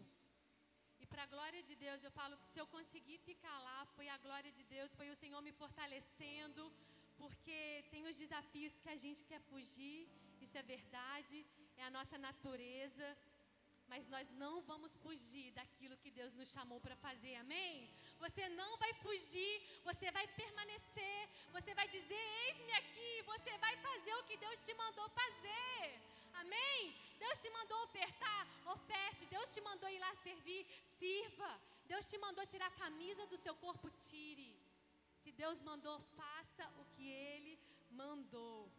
E 1.03 1.07
para 1.13 1.23
a 1.27 1.33
glória 1.35 1.63
de 1.69 1.75
Deus, 1.85 2.03
eu 2.07 2.13
falo 2.21 2.37
que 2.41 2.49
se 2.53 2.59
eu 2.63 2.67
conseguir 2.77 3.19
ficar 3.31 3.57
lá, 3.69 3.79
foi 3.97 4.07
a 4.09 4.19
glória 4.27 4.53
de 4.59 4.65
Deus, 4.75 4.95
foi 5.01 5.09
o 5.11 5.17
Senhor 5.23 5.41
me 5.47 5.53
fortalecendo, 5.61 6.65
porque 7.21 7.59
tem 7.93 8.03
os 8.11 8.17
desafios 8.25 8.79
que 8.83 8.91
a 8.97 8.99
gente 9.05 9.23
quer 9.31 9.41
fugir, 9.51 9.99
isso 10.45 10.57
é 10.63 10.65
verdade, 10.75 11.39
é 11.79 11.85
a 11.89 11.91
nossa 11.99 12.17
natureza, 12.29 13.07
mas 13.91 14.09
nós 14.15 14.27
não 14.43 14.55
vamos 14.71 14.93
fugir 15.05 15.49
daquilo 15.59 16.01
que 16.03 16.11
Deus 16.19 16.33
nos 16.39 16.51
chamou 16.55 16.79
para 16.85 16.97
fazer, 17.05 17.35
amém? 17.45 17.73
Você 18.25 18.45
não 18.61 18.71
vai 18.83 18.93
fugir, 19.05 19.55
você 19.89 20.07
vai 20.17 20.27
permanecer, 20.41 21.19
você 21.57 21.75
vai 21.79 21.87
dizer: 21.97 22.23
Eis-me 22.45 22.75
aqui, 22.81 23.13
você 23.33 23.53
vai 23.65 23.75
fazer 23.89 24.15
o 24.17 24.25
que 24.29 24.37
Deus 24.45 24.65
te 24.67 24.75
mandou 24.83 25.07
fazer, 25.21 25.83
amém? 26.43 26.95
Deus 27.25 27.43
te 27.43 27.51
mandou 27.59 27.79
ofertar, 27.87 28.43
oferte, 28.75 29.27
Deus 29.37 29.49
te 29.55 29.61
mandou 29.69 29.91
ir 29.97 29.99
lá 30.05 30.13
servir, 30.27 30.63
sirva, 30.99 31.51
Deus 31.93 32.07
te 32.11 32.19
mandou 32.27 32.47
tirar 32.53 32.69
a 32.69 32.79
camisa 32.85 33.27
do 33.33 33.39
seu 33.45 33.55
corpo, 33.65 33.91
tire. 34.09 34.51
Se 35.23 35.33
Deus 35.43 35.59
mandou, 35.71 35.97
faça 36.21 36.65
o 36.81 36.85
que 36.95 37.09
Ele 37.09 37.59
mandou. 38.03 38.71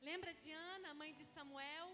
Lembra 0.00 0.32
de 0.42 0.50
Ana, 0.52 0.94
mãe 1.00 1.12
de 1.18 1.24
Samuel? 1.34 1.88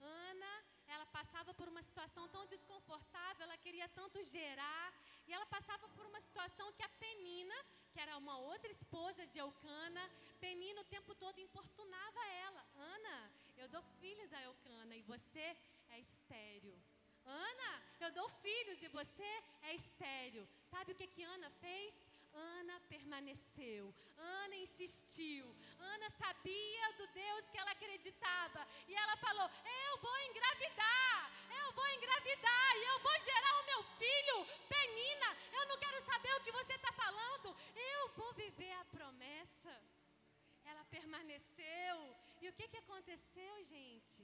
Ana 0.00 0.52
ela 0.94 1.06
passava 1.18 1.52
por 1.54 1.68
uma 1.68 1.82
situação 1.82 2.24
tão 2.28 2.44
desconfortável, 2.46 3.44
ela 3.44 3.56
queria 3.64 3.88
tanto 3.88 4.22
gerar, 4.22 4.92
e 5.26 5.32
ela 5.32 5.46
passava 5.46 5.88
por 5.96 6.04
uma 6.06 6.20
situação 6.20 6.72
que 6.72 6.82
a 6.82 6.88
Penina, 7.02 7.58
que 7.92 8.00
era 8.00 8.16
uma 8.16 8.36
outra 8.38 8.70
esposa 8.70 9.26
de 9.26 9.38
Eucana, 9.38 10.02
Penina 10.40 10.80
o 10.80 10.90
tempo 10.96 11.14
todo 11.14 11.38
importunava 11.38 12.20
ela: 12.46 12.62
Ana, 12.94 13.30
eu 13.56 13.68
dou 13.68 13.82
filhos 14.00 14.32
a 14.32 14.42
Eucana 14.42 14.94
e 14.96 15.02
você 15.02 15.56
é 15.90 15.98
estéreo. 16.00 16.76
Ana, 17.24 17.82
eu 18.00 18.10
dou 18.12 18.28
filhos 18.28 18.82
e 18.82 18.88
você 18.88 19.30
é 19.62 19.74
estéreo. 19.74 20.48
Sabe 20.70 20.92
o 20.92 20.94
que 20.96 21.06
que 21.06 21.22
Ana 21.22 21.50
fez? 21.60 22.11
Ana 22.32 22.80
permaneceu, 22.88 23.94
Ana 24.16 24.56
insistiu, 24.56 25.54
Ana 25.78 26.10
sabia 26.10 26.92
do 26.92 27.06
Deus 27.08 27.48
que 27.50 27.58
ela 27.58 27.70
acreditava 27.72 28.66
e 28.88 28.94
ela 28.94 29.16
falou: 29.18 29.50
Eu 29.84 29.98
vou 29.98 30.18
engravidar, 30.28 31.32
eu 31.60 31.72
vou 31.72 31.86
engravidar 31.88 32.76
e 32.76 32.84
eu 32.84 32.98
vou 33.00 33.20
gerar 33.20 33.60
o 33.60 33.66
meu 33.66 33.82
filho. 34.00 34.46
Penina, 34.68 35.36
eu 35.52 35.66
não 35.68 35.78
quero 35.78 36.00
saber 36.02 36.34
o 36.36 36.44
que 36.44 36.52
você 36.52 36.74
está 36.74 36.92
falando, 36.92 37.56
eu 37.74 38.08
vou 38.10 38.32
viver 38.34 38.72
a 38.72 38.84
promessa. 38.86 39.82
Ela 40.64 40.84
permaneceu 40.86 42.16
e 42.40 42.48
o 42.48 42.52
que, 42.52 42.68
que 42.68 42.78
aconteceu, 42.78 43.64
gente? 43.64 44.22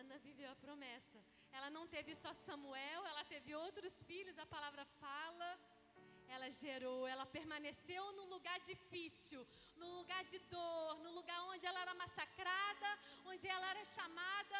Ana 0.00 0.18
viveu 0.18 0.50
a 0.50 0.56
promessa. 0.56 1.18
Ela 1.52 1.70
não 1.70 1.86
teve 1.86 2.14
só 2.16 2.32
Samuel, 2.34 3.06
ela 3.06 3.24
teve 3.24 3.54
outros 3.54 4.02
filhos, 4.02 4.38
a 4.38 4.46
palavra 4.46 4.84
fala. 5.00 5.58
Ela 6.36 6.48
gerou, 6.50 7.00
ela 7.12 7.26
permaneceu 7.38 8.04
no 8.18 8.24
lugar 8.34 8.58
difícil, 8.70 9.40
no 9.80 9.88
lugar 9.98 10.22
de 10.32 10.38
dor, 10.54 10.92
no 11.04 11.12
lugar 11.18 11.40
onde 11.52 11.64
ela 11.70 11.80
era 11.84 11.94
massacrada, 12.02 12.90
onde 13.32 13.46
ela 13.54 13.66
era 13.72 13.84
chamada. 13.96 14.58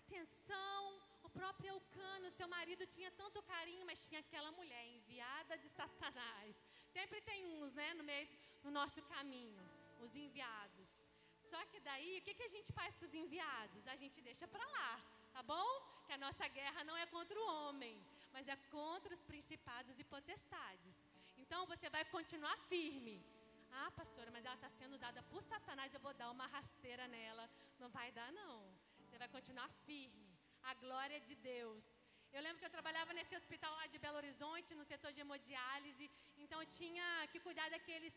Atenção, 0.00 0.80
o 1.26 1.30
próprio 1.38 1.70
Eucano, 1.74 2.30
seu 2.38 2.48
marido, 2.56 2.92
tinha 2.96 3.10
tanto 3.22 3.46
carinho, 3.54 3.86
mas 3.90 4.06
tinha 4.08 4.20
aquela 4.20 4.52
mulher 4.60 4.84
enviada 4.96 5.56
de 5.62 5.68
Satanás. 5.78 6.56
Sempre 6.96 7.20
tem 7.30 7.40
uns, 7.54 7.74
né, 7.80 7.88
no, 7.94 8.04
mês, 8.04 8.28
no 8.64 8.70
nosso 8.70 9.02
caminho, 9.14 9.64
os 10.04 10.14
enviados. 10.24 10.90
Só 11.50 11.60
que 11.70 11.80
daí, 11.80 12.12
o 12.18 12.22
que, 12.22 12.34
que 12.38 12.48
a 12.48 12.54
gente 12.56 12.70
faz 12.72 12.96
com 12.96 13.04
os 13.08 13.14
enviados? 13.22 13.86
A 13.94 13.96
gente 14.02 14.20
deixa 14.28 14.46
para 14.48 14.66
lá, 14.76 14.90
tá 15.36 15.42
bom? 15.52 15.68
Que 16.06 16.14
a 16.16 16.22
nossa 16.24 16.46
guerra 16.58 16.84
não 16.88 16.96
é 17.02 17.06
contra 17.14 17.38
o 17.40 17.48
homem, 17.54 17.94
mas 18.34 18.48
é 18.54 18.56
contra 18.76 19.14
os 19.16 19.22
principados 19.30 19.98
e 19.98 20.04
potestades. 20.14 20.96
Então 21.42 21.60
você 21.72 21.88
vai 21.96 22.04
continuar 22.16 22.56
firme. 22.72 23.16
Ah, 23.80 23.90
pastora, 24.00 24.30
mas 24.34 24.44
ela 24.44 24.58
está 24.60 24.70
sendo 24.78 24.94
usada 24.98 25.20
por 25.30 25.42
Satanás, 25.52 25.94
eu 25.94 26.00
vou 26.06 26.14
dar 26.20 26.30
uma 26.36 26.46
rasteira 26.56 27.06
nela. 27.16 27.44
Não 27.82 27.88
vai 27.98 28.08
dar, 28.18 28.30
não. 28.40 28.56
Você 29.00 29.16
vai 29.22 29.28
continuar 29.36 29.68
firme. 29.86 30.28
A 30.70 30.74
glória 30.82 31.18
de 31.28 31.34
Deus. 31.52 31.84
Eu 32.34 32.42
lembro 32.44 32.58
que 32.60 32.66
eu 32.68 32.76
trabalhava 32.76 33.12
nesse 33.18 33.34
hospital 33.38 33.72
lá 33.78 33.86
de 33.92 33.98
Belo 34.04 34.18
Horizonte, 34.20 34.76
no 34.80 34.84
setor 34.92 35.10
de 35.12 35.20
hemodiálise. 35.24 36.06
Então 36.42 36.60
eu 36.62 36.68
tinha 36.78 37.06
que 37.32 37.40
cuidar 37.46 37.68
daqueles 37.74 38.14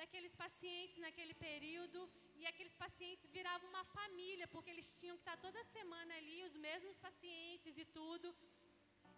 daqueles 0.00 0.34
pacientes 0.42 0.96
naquele 1.04 1.34
período 1.46 1.98
e 2.40 2.46
aqueles 2.50 2.74
pacientes 2.84 3.30
viravam 3.36 3.68
uma 3.74 3.84
família, 3.96 4.46
porque 4.54 4.70
eles 4.74 4.88
tinham 5.00 5.16
que 5.16 5.24
estar 5.26 5.36
toda 5.46 5.62
semana 5.76 6.12
ali, 6.20 6.38
os 6.48 6.56
mesmos 6.66 6.96
pacientes 7.06 7.76
e 7.82 7.84
tudo. 7.98 8.28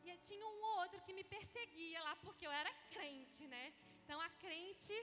E 0.05 0.17
tinha 0.29 0.47
um 0.55 0.63
outro 0.81 1.01
que 1.07 1.13
me 1.19 1.25
perseguia 1.35 2.01
lá, 2.07 2.15
porque 2.25 2.47
eu 2.47 2.53
era 2.63 2.73
crente, 2.95 3.43
né? 3.55 3.65
Então 4.03 4.19
a 4.29 4.31
crente, 4.45 4.97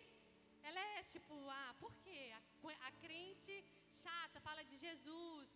ela 0.64 0.82
é 0.98 1.04
tipo, 1.14 1.34
ah, 1.50 1.76
por 1.80 1.94
quê? 2.04 2.22
A, 2.38 2.88
a 2.88 2.92
crente 3.04 3.56
chata, 4.02 4.42
fala 4.48 4.64
de 4.64 4.76
Jesus, 4.86 5.48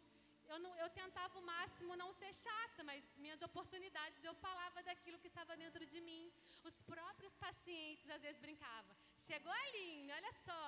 eu, 0.53 0.59
não, 0.63 0.71
eu 0.83 0.89
tentava 1.01 1.39
o 1.39 1.45
máximo 1.53 1.95
não 2.01 2.09
ser 2.19 2.31
chata, 2.33 2.83
mas 2.89 3.03
minhas 3.23 3.41
oportunidades 3.47 4.23
eu 4.29 4.33
falava 4.45 4.83
daquilo 4.89 5.19
que 5.21 5.29
estava 5.33 5.55
dentro 5.63 5.85
de 5.93 5.99
mim. 6.07 6.23
Os 6.69 6.77
próprios 6.93 7.33
pacientes 7.45 8.09
às 8.15 8.21
vezes 8.25 8.39
brincavam. 8.47 8.95
Chegou 9.27 9.51
a 9.51 9.61
Aline, 9.67 10.11
olha 10.19 10.33
só. 10.45 10.65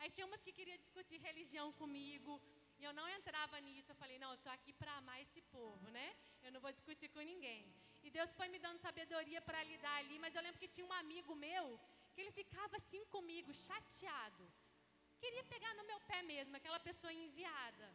Aí 0.00 0.10
tinha 0.10 0.26
umas 0.26 0.42
que 0.42 0.52
queriam 0.58 0.76
discutir 0.84 1.18
religião 1.30 1.66
comigo. 1.80 2.32
E 2.78 2.84
eu 2.84 2.92
não 2.92 3.08
entrava 3.16 3.60
nisso. 3.66 3.90
Eu 3.92 4.00
falei, 4.02 4.18
não, 4.18 4.30
eu 4.32 4.40
estou 4.40 4.52
aqui 4.52 4.72
para 4.80 4.92
amar 5.00 5.18
esse 5.22 5.40
povo, 5.56 5.90
né? 5.98 6.08
Eu 6.42 6.52
não 6.52 6.60
vou 6.60 6.72
discutir 6.78 7.08
com 7.08 7.20
ninguém. 7.32 7.62
E 8.02 8.10
Deus 8.10 8.32
foi 8.38 8.48
me 8.54 8.58
dando 8.58 8.84
sabedoria 8.86 9.40
para 9.40 9.62
lidar 9.72 9.96
ali. 10.02 10.18
Mas 10.18 10.34
eu 10.34 10.42
lembro 10.42 10.60
que 10.60 10.74
tinha 10.76 10.86
um 10.86 10.98
amigo 11.04 11.34
meu 11.34 11.80
que 12.12 12.20
ele 12.20 12.32
ficava 12.40 12.76
assim 12.76 13.02
comigo, 13.06 13.54
chateado. 13.54 14.44
Queria 15.22 15.44
pegar 15.44 15.72
no 15.74 15.86
meu 15.90 15.98
pé 16.10 16.20
mesmo, 16.22 16.54
aquela 16.56 16.78
pessoa 16.88 17.12
enviada. 17.12 17.88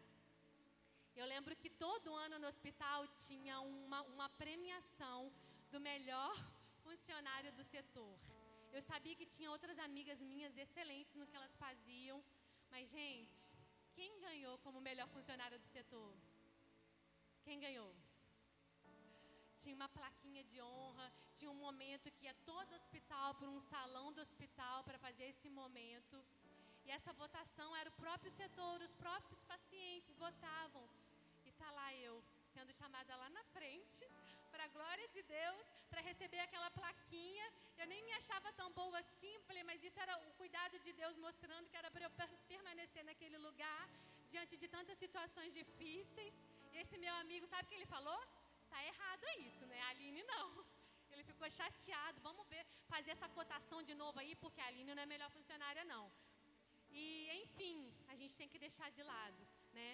Eu 1.20 1.26
lembro 1.32 1.54
que 1.62 1.70
todo 1.86 2.16
ano 2.26 2.36
no 2.40 2.48
hospital 2.48 3.00
tinha 3.24 3.56
uma, 3.60 4.00
uma 4.14 4.28
premiação 4.42 5.18
do 5.72 5.80
melhor 5.88 6.34
funcionário 6.86 7.52
do 7.58 7.64
setor. 7.72 8.14
Eu 8.76 8.82
sabia 8.82 9.18
que 9.20 9.26
tinha 9.34 9.52
outras 9.56 9.78
amigas 9.88 10.22
minhas 10.22 10.56
excelentes 10.64 11.16
no 11.18 11.28
que 11.28 11.36
elas 11.40 11.58
faziam, 11.64 12.18
mas, 12.72 12.88
gente, 12.98 13.40
quem 13.98 14.22
ganhou 14.28 14.56
como 14.60 14.88
melhor 14.90 15.10
funcionário 15.10 15.60
do 15.60 15.68
setor? 15.78 16.14
Quem 17.44 17.60
ganhou? 17.66 17.92
Tinha 19.62 19.76
uma 19.76 19.90
plaquinha 19.90 20.46
de 20.46 20.62
honra, 20.62 21.12
tinha 21.36 21.52
um 21.52 21.62
momento 21.68 22.14
que 22.16 22.28
ia 22.28 22.36
todo 22.52 22.72
o 22.72 22.80
hospital 22.82 23.36
para 23.36 23.50
um 23.50 23.60
salão 23.60 24.08
do 24.14 24.22
hospital 24.22 24.86
para 24.86 25.04
fazer 25.08 25.26
esse 25.34 25.50
momento. 25.50 26.18
E 26.86 26.92
essa 26.98 27.12
votação 27.12 27.70
era 27.76 27.90
o 27.90 28.00
próprio 28.06 28.32
setor, 28.32 28.80
os 28.82 28.96
próprios 29.04 29.44
pacientes 29.54 30.16
votavam 30.26 30.88
lá 31.90 31.96
eu 32.08 32.16
sendo 32.54 32.72
chamada 32.80 33.12
lá 33.22 33.30
na 33.38 33.44
frente, 33.56 34.02
para 34.52 34.64
a 34.66 34.72
glória 34.76 35.08
de 35.16 35.22
Deus, 35.38 35.66
para 35.92 36.02
receber 36.10 36.42
aquela 36.46 36.70
plaquinha. 36.80 37.46
Eu 37.82 37.88
nem 37.92 38.02
me 38.08 38.14
achava 38.20 38.50
tão 38.60 38.68
boa 38.80 38.98
assim, 39.04 39.34
falei, 39.48 39.64
mas 39.70 39.84
isso 39.88 40.00
era 40.06 40.16
o 40.28 40.32
cuidado 40.42 40.76
de 40.86 40.92
Deus 41.02 41.16
mostrando 41.26 41.70
que 41.70 41.78
era 41.82 41.90
para 41.94 42.06
eu 42.08 42.12
permanecer 42.52 43.04
naquele 43.10 43.38
lugar, 43.48 43.84
diante 44.34 44.56
de 44.62 44.68
tantas 44.76 44.98
situações 45.04 45.54
difíceis. 45.62 46.34
E 46.74 46.78
esse 46.84 46.98
meu 47.06 47.16
amigo, 47.24 47.48
sabe 47.54 47.64
o 47.66 47.70
que 47.70 47.78
ele 47.80 47.94
falou? 47.98 48.20
Tá 48.74 48.80
errado 48.92 49.26
isso, 49.48 49.64
né? 49.72 49.80
A 49.86 49.90
Aline 49.94 50.24
não. 50.34 50.48
Ele 51.12 51.24
ficou 51.30 51.50
chateado. 51.50 52.22
Vamos 52.28 52.46
ver, 52.52 52.64
fazer 52.94 53.12
essa 53.16 53.28
cotação 53.38 53.80
de 53.88 53.96
novo 54.02 54.20
aí, 54.20 54.36
porque 54.44 54.62
a 54.62 54.68
Aline 54.68 54.94
não 54.94 55.04
é 55.06 55.08
melhor 55.14 55.32
funcionária, 55.38 55.84
não. 55.94 56.04
E, 56.92 57.04
enfim, 57.42 57.78
a 58.12 58.16
gente 58.20 58.38
tem 58.38 58.48
que 58.48 58.60
deixar 58.66 58.90
de 58.98 59.02
lado, 59.12 59.42
né? 59.74 59.90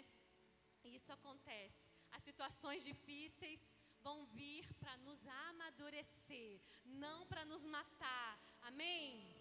Isso 0.97 1.11
acontece. 1.17 1.87
As 2.11 2.23
situações 2.23 2.83
difíceis 2.83 3.61
vão 4.05 4.17
vir 4.37 4.63
para 4.81 4.95
nos 5.05 5.21
amadurecer, 5.49 6.61
não 6.85 7.17
para 7.25 7.43
nos 7.51 7.65
matar. 7.65 8.39
Amém? 8.69 9.35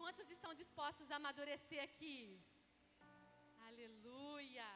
Quantos 0.00 0.28
estão 0.30 0.52
dispostos 0.62 1.10
a 1.10 1.16
amadurecer 1.16 1.82
aqui? 1.88 2.18
Aleluia! 3.68 4.68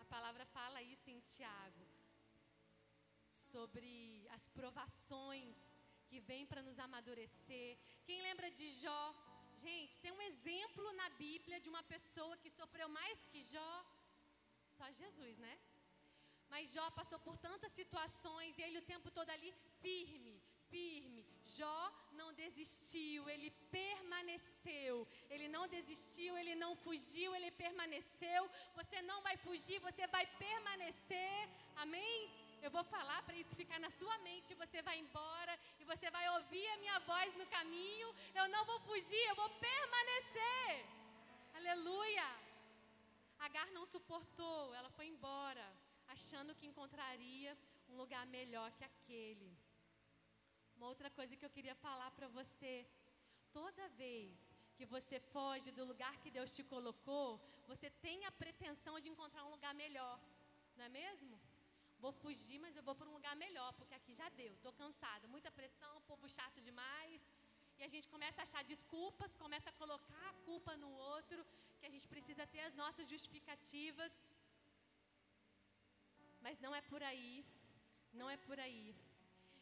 A 0.00 0.04
palavra 0.14 0.44
fala 0.56 0.82
isso 0.82 1.08
em 1.10 1.20
Tiago, 1.32 1.84
sobre 3.50 4.26
as 4.36 4.44
provações 4.58 5.56
que 6.08 6.20
vêm 6.28 6.44
para 6.50 6.62
nos 6.68 6.78
amadurecer. 6.86 7.78
Quem 8.06 8.20
lembra 8.28 8.50
de 8.50 8.68
Jó? 8.82 9.04
Gente, 9.64 10.00
tem 10.02 10.12
um 10.12 10.24
exemplo 10.30 10.86
na 11.00 11.08
Bíblia 11.24 11.60
de 11.60 11.68
uma 11.72 11.82
pessoa 11.94 12.36
que 12.42 12.50
sofreu 12.58 12.88
mais 12.88 13.24
que 13.30 13.42
Jó. 13.52 13.72
Só 14.78 14.86
Jesus, 15.02 15.36
né? 15.38 15.54
Mas 16.52 16.72
Jó 16.74 16.84
passou 16.98 17.18
por 17.26 17.36
tantas 17.46 17.72
situações 17.72 18.56
e 18.58 18.62
ele 18.66 18.78
o 18.78 18.88
tempo 18.92 19.10
todo 19.10 19.30
ali 19.36 19.50
firme, 19.82 20.34
firme. 20.70 21.22
Jó 21.56 21.80
não 22.20 22.28
desistiu, 22.32 23.28
ele 23.32 23.50
permaneceu. 23.78 25.06
Ele 25.28 25.48
não 25.54 25.64
desistiu, 25.76 26.32
ele 26.40 26.54
não 26.62 26.72
fugiu, 26.84 27.34
ele 27.36 27.50
permaneceu. 27.64 28.42
Você 28.78 29.02
não 29.10 29.20
vai 29.26 29.36
fugir, 29.46 29.78
você 29.88 30.06
vai 30.16 30.24
permanecer. 30.44 31.36
Amém? 31.76 32.16
Eu 32.62 32.70
vou 32.76 32.84
falar 32.94 33.20
para 33.22 33.36
isso 33.36 33.60
ficar 33.62 33.80
na 33.86 33.90
sua 33.90 34.16
mente. 34.28 34.60
Você 34.62 34.80
vai 34.88 34.98
embora 35.04 35.54
e 35.80 35.84
você 35.84 36.10
vai 36.16 36.26
ouvir 36.36 36.66
a 36.70 36.78
minha 36.84 36.98
voz 37.00 37.36
no 37.36 37.46
caminho. 37.46 38.08
Eu 38.34 38.48
não 38.48 38.64
vou 38.64 38.80
fugir, 38.80 39.24
eu 39.28 39.36
vou 39.42 39.50
permanecer. 39.68 40.86
Aleluia. 41.54 42.47
Agar 43.46 43.68
não 43.76 43.84
suportou, 43.86 44.74
ela 44.74 44.90
foi 44.90 45.06
embora, 45.06 45.66
achando 46.08 46.54
que 46.54 46.66
encontraria 46.66 47.56
um 47.88 47.96
lugar 47.96 48.24
melhor 48.26 48.68
que 48.72 48.84
aquele. 48.84 49.50
Uma 50.76 50.88
outra 50.92 51.10
coisa 51.10 51.36
que 51.36 51.46
eu 51.46 51.54
queria 51.56 51.74
falar 51.86 52.10
para 52.12 52.28
você: 52.38 52.86
toda 53.52 53.88
vez 54.02 54.52
que 54.76 54.86
você 54.86 55.18
foge 55.34 55.70
do 55.78 55.84
lugar 55.84 56.14
que 56.22 56.30
Deus 56.30 56.54
te 56.56 56.62
colocou, 56.74 57.28
você 57.66 57.88
tem 58.06 58.24
a 58.24 58.32
pretensão 58.42 58.94
de 59.00 59.08
encontrar 59.08 59.44
um 59.44 59.50
lugar 59.56 59.74
melhor, 59.74 60.20
não 60.76 60.84
é 60.84 60.88
mesmo? 60.88 61.40
Vou 61.98 62.12
fugir, 62.12 62.58
mas 62.64 62.76
eu 62.76 62.82
vou 62.88 62.94
para 62.94 63.08
um 63.08 63.16
lugar 63.18 63.34
melhor, 63.44 63.72
porque 63.78 63.94
aqui 63.94 64.12
já 64.20 64.28
deu, 64.40 64.52
estou 64.54 64.72
cansada, 64.72 65.26
muita 65.26 65.50
pressão, 65.50 66.00
povo 66.02 66.28
chato 66.28 66.60
demais. 66.68 67.20
E 67.78 67.84
a 67.86 67.90
gente 67.94 68.08
começa 68.14 68.38
a 68.40 68.46
achar 68.46 68.62
desculpas, 68.72 69.36
começa 69.44 69.68
a 69.70 69.78
colocar 69.82 70.24
a 70.30 70.36
culpa 70.48 70.72
no 70.82 70.90
outro, 71.14 71.38
que 71.78 71.86
a 71.88 71.92
gente 71.94 72.06
precisa 72.14 72.46
ter 72.54 72.62
as 72.68 72.74
nossas 72.82 73.06
justificativas. 73.12 74.14
Mas 76.46 76.58
não 76.64 76.72
é 76.80 76.82
por 76.92 77.02
aí, 77.10 77.44
não 78.20 78.28
é 78.34 78.36
por 78.48 78.58
aí. 78.66 78.86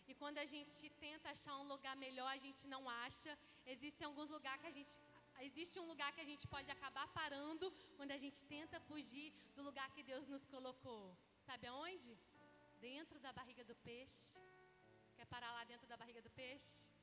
E 0.08 0.14
quando 0.20 0.38
a 0.44 0.46
gente 0.54 0.88
tenta 1.04 1.30
achar 1.34 1.54
um 1.62 1.68
lugar 1.74 1.94
melhor, 2.06 2.30
a 2.32 2.42
gente 2.46 2.64
não 2.74 2.82
acha. 3.06 3.32
Existem 3.74 4.06
alguns 4.06 4.30
lugares 4.36 4.62
que 4.62 4.72
a 4.72 4.78
gente 4.78 4.94
existe 5.48 5.76
um 5.82 5.88
lugar 5.92 6.10
que 6.16 6.22
a 6.24 6.28
gente 6.30 6.46
pode 6.54 6.70
acabar 6.70 7.06
parando 7.20 7.66
quando 7.96 8.12
a 8.16 8.20
gente 8.24 8.40
tenta 8.54 8.80
fugir 8.88 9.28
do 9.56 9.62
lugar 9.68 9.88
que 9.94 10.02
Deus 10.10 10.26
nos 10.34 10.44
colocou. 10.54 11.04
Sabe 11.48 11.66
aonde? 11.66 12.12
Dentro 12.80 13.18
da 13.24 13.32
barriga 13.38 13.64
do 13.70 13.76
peixe. 13.88 14.26
Quer 15.16 15.26
parar 15.26 15.52
lá 15.52 15.64
dentro 15.64 15.86
da 15.86 15.96
barriga 15.96 16.22
do 16.22 16.30
peixe? 16.30 16.95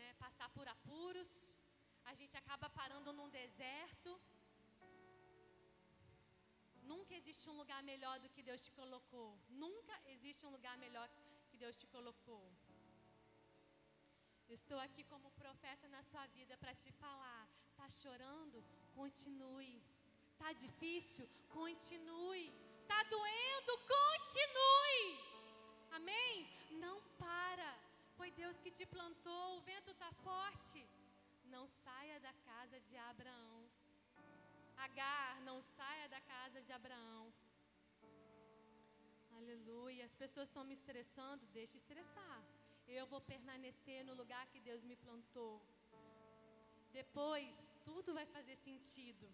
Né? 0.00 0.08
Passar 0.24 0.48
por 0.56 0.66
apuros. 0.76 1.30
A 2.10 2.14
gente 2.14 2.36
acaba 2.42 2.68
parando 2.80 3.12
num 3.18 3.28
deserto. 3.40 4.10
Nunca 6.92 7.14
existe 7.20 7.44
um 7.52 7.56
lugar 7.62 7.82
melhor 7.82 8.16
do 8.20 8.28
que 8.34 8.42
Deus 8.48 8.62
te 8.66 8.72
colocou. 8.80 9.30
Nunca 9.48 9.94
existe 10.14 10.42
um 10.46 10.52
lugar 10.56 10.76
melhor 10.84 11.08
que 11.48 11.56
Deus 11.64 11.76
te 11.80 11.86
colocou. 11.96 12.44
Eu 14.48 14.54
estou 14.54 14.78
aqui 14.86 15.02
como 15.12 15.36
profeta 15.42 15.88
na 15.88 16.02
sua 16.10 16.24
vida 16.38 16.56
para 16.62 16.74
te 16.82 16.92
falar. 16.92 17.44
Tá 17.78 17.88
chorando? 18.02 18.64
Continue. 18.94 19.82
Tá 20.38 20.52
difícil? 20.52 21.28
Continue. 21.60 22.46
Tá 22.86 23.02
doendo? 23.14 23.72
Continue. 23.96 25.02
Amém? 25.98 26.46
Não 26.84 26.96
para. 27.18 27.85
Foi 28.18 28.30
Deus 28.42 28.56
que 28.62 28.70
te 28.78 28.86
plantou. 28.94 29.44
O 29.56 29.64
vento 29.70 29.90
está 29.90 30.10
forte. 30.28 30.80
Não 31.54 31.64
saia 31.84 32.18
da 32.26 32.32
casa 32.50 32.78
de 32.88 32.96
Abraão. 33.10 33.58
Agar, 34.86 35.40
não 35.48 35.58
saia 35.76 36.06
da 36.14 36.20
casa 36.32 36.60
de 36.66 36.72
Abraão. 36.72 37.24
Aleluia. 39.38 40.04
As 40.04 40.14
pessoas 40.22 40.48
estão 40.48 40.64
me 40.64 40.74
estressando, 40.80 41.46
deixa 41.58 41.76
estressar. 41.76 42.38
Eu 42.98 43.06
vou 43.12 43.20
permanecer 43.20 44.00
no 44.04 44.14
lugar 44.14 44.44
que 44.52 44.60
Deus 44.68 44.82
me 44.90 44.96
plantou. 45.04 45.54
Depois, 47.00 47.54
tudo 47.84 48.14
vai 48.18 48.26
fazer 48.36 48.56
sentido. 48.56 49.26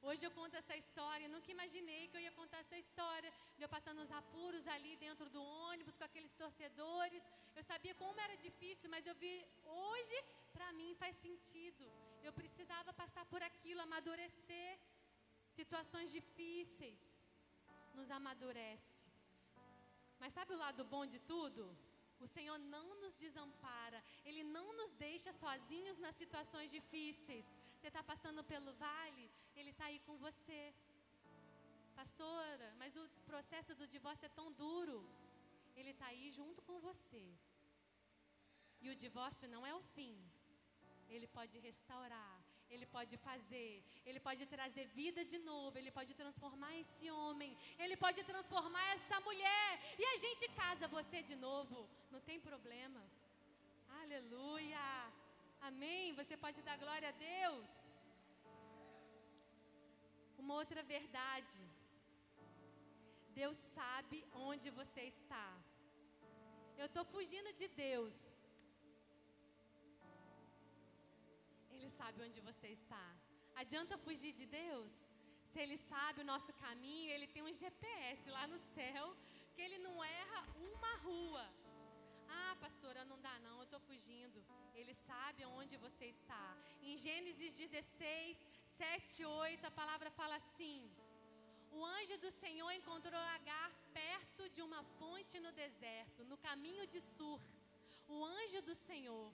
Hoje 0.00 0.24
eu 0.24 0.30
conto 0.30 0.54
essa 0.60 0.76
história, 0.76 1.28
nunca 1.28 1.50
imaginei 1.50 2.02
que 2.08 2.16
eu 2.16 2.20
ia 2.20 2.32
contar 2.32 2.58
essa 2.58 2.78
história. 2.78 3.32
Eu 3.58 3.68
passando 3.68 4.00
os 4.04 4.12
apuros 4.20 4.66
ali 4.74 4.96
dentro 4.96 5.28
do 5.28 5.42
ônibus 5.42 5.96
com 5.96 6.04
aqueles 6.04 6.34
torcedores. 6.34 7.22
Eu 7.56 7.64
sabia 7.64 7.94
como 7.94 8.20
era 8.26 8.36
difícil, 8.36 8.88
mas 8.94 9.06
eu 9.06 9.14
vi 9.14 9.34
hoje, 9.64 10.18
para 10.52 10.72
mim 10.72 10.94
faz 10.94 11.16
sentido. 11.16 11.84
Eu 12.22 12.32
precisava 12.32 12.92
passar 12.92 13.24
por 13.26 13.42
aquilo, 13.42 13.80
amadurecer. 13.80 14.78
Situações 15.58 16.12
difíceis 16.12 17.02
nos 17.94 18.08
amadurece. 18.10 18.98
Mas 20.20 20.32
sabe 20.32 20.52
o 20.54 20.62
lado 20.64 20.84
bom 20.84 21.04
de 21.06 21.18
tudo? 21.32 21.62
O 22.20 22.26
Senhor 22.26 22.58
não 22.58 22.86
nos 23.00 23.14
desampara, 23.24 24.02
Ele 24.24 24.42
não 24.42 24.66
nos 24.80 24.92
deixa 24.94 25.32
sozinhos 25.32 25.98
nas 25.98 26.16
situações 26.16 26.70
difíceis. 26.70 27.46
Você 27.76 27.88
está 27.88 28.02
passando 28.02 28.42
pelo 28.42 28.72
vale, 28.74 29.30
Ele 29.56 29.70
está 29.70 29.84
aí 29.86 30.00
com 30.00 30.16
você. 30.18 30.74
Pastora, 31.94 32.74
mas 32.78 32.96
o 32.96 33.08
processo 33.26 33.74
do 33.74 33.86
divórcio 33.86 34.26
é 34.26 34.36
tão 34.40 34.52
duro. 34.52 34.98
Ele 35.76 35.90
está 35.90 36.06
aí 36.06 36.30
junto 36.30 36.60
com 36.62 36.78
você. 36.80 37.24
E 38.80 38.88
o 38.90 38.96
divórcio 38.96 39.48
não 39.48 39.66
é 39.66 39.74
o 39.74 39.82
fim. 39.94 40.16
Ele 41.08 41.26
pode 41.26 41.58
restaurar, 41.58 42.37
ele 42.70 42.86
pode 42.86 43.16
fazer, 43.26 43.70
Ele 44.08 44.20
pode 44.26 44.44
trazer 44.54 44.84
vida 45.00 45.24
de 45.32 45.38
novo, 45.50 45.78
Ele 45.78 45.92
pode 45.98 46.12
transformar 46.14 46.72
esse 46.82 47.10
homem, 47.10 47.56
Ele 47.78 47.96
pode 48.04 48.22
transformar 48.32 48.86
essa 48.96 49.18
mulher, 49.28 49.70
e 49.98 50.04
a 50.14 50.16
gente 50.24 50.48
casa 50.62 50.94
você 50.96 51.22
de 51.30 51.36
novo, 51.36 51.88
não 52.12 52.20
tem 52.28 52.38
problema. 52.50 53.02
Aleluia! 54.02 54.86
Amém? 55.68 56.12
Você 56.20 56.36
pode 56.36 56.60
dar 56.62 56.76
glória 56.84 57.08
a 57.08 57.18
Deus. 57.30 57.70
Uma 60.42 60.54
outra 60.54 60.82
verdade. 60.82 61.60
Deus 63.40 63.56
sabe 63.78 64.24
onde 64.50 64.68
você 64.70 65.02
está. 65.14 65.46
Eu 66.76 66.86
estou 66.86 67.04
fugindo 67.04 67.52
de 67.60 67.66
Deus. 67.68 68.14
Ele 71.78 71.90
sabe 71.98 72.22
onde 72.26 72.40
você 72.48 72.68
está. 72.78 73.04
Adianta 73.62 74.02
fugir 74.06 74.32
de 74.40 74.46
Deus? 74.60 74.92
Se 75.50 75.58
Ele 75.64 75.76
sabe 75.90 76.20
o 76.20 76.28
nosso 76.32 76.52
caminho, 76.64 77.10
Ele 77.14 77.28
tem 77.34 77.42
um 77.48 77.54
GPS 77.60 78.22
lá 78.36 78.44
no 78.52 78.58
céu, 78.74 79.04
que 79.54 79.62
Ele 79.66 79.78
não 79.86 79.96
erra 80.04 80.40
uma 80.68 80.92
rua. 81.06 81.44
Ah, 82.38 82.54
pastora, 82.64 83.04
não 83.10 83.18
dá 83.26 83.34
não, 83.46 83.56
eu 83.58 83.66
estou 83.68 83.80
fugindo. 83.90 84.38
Ele 84.78 84.94
sabe 85.08 85.46
onde 85.58 85.76
você 85.84 86.06
está. 86.16 86.44
Em 86.88 86.96
Gênesis 87.04 87.52
16, 87.52 88.36
7, 88.80 89.24
8, 89.24 89.64
a 89.70 89.78
palavra 89.80 90.10
fala 90.18 90.36
assim: 90.42 90.78
O 91.78 91.84
anjo 91.96 92.18
do 92.24 92.30
Senhor 92.42 92.70
encontrou 92.80 93.22
Agar 93.36 93.70
perto 94.00 94.42
de 94.54 94.62
uma 94.68 94.82
fonte 94.98 95.40
no 95.46 95.52
deserto, 95.62 96.28
no 96.32 96.38
caminho 96.48 96.86
de 96.94 97.00
Sur. 97.14 97.40
O 98.16 98.18
anjo 98.24 98.60
do 98.68 98.74
Senhor. 98.88 99.26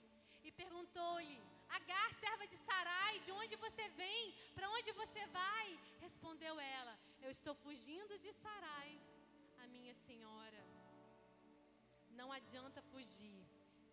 E 0.43 0.51
perguntou-lhe: 0.61 1.37
Agar, 1.69 2.13
serva 2.13 2.45
de 2.47 2.57
Sarai, 2.57 3.19
de 3.19 3.31
onde 3.31 3.55
você 3.55 3.87
vem? 3.89 4.33
Para 4.53 4.69
onde 4.69 4.91
você 4.91 5.25
vai? 5.27 5.79
Respondeu 5.99 6.59
ela: 6.59 6.97
Eu 7.21 7.31
estou 7.31 7.55
fugindo 7.55 8.17
de 8.17 8.31
Sarai, 8.33 8.99
a 9.63 9.67
minha 9.67 9.93
senhora. 9.93 10.63
Não 12.11 12.31
adianta 12.31 12.81
fugir. 12.93 13.41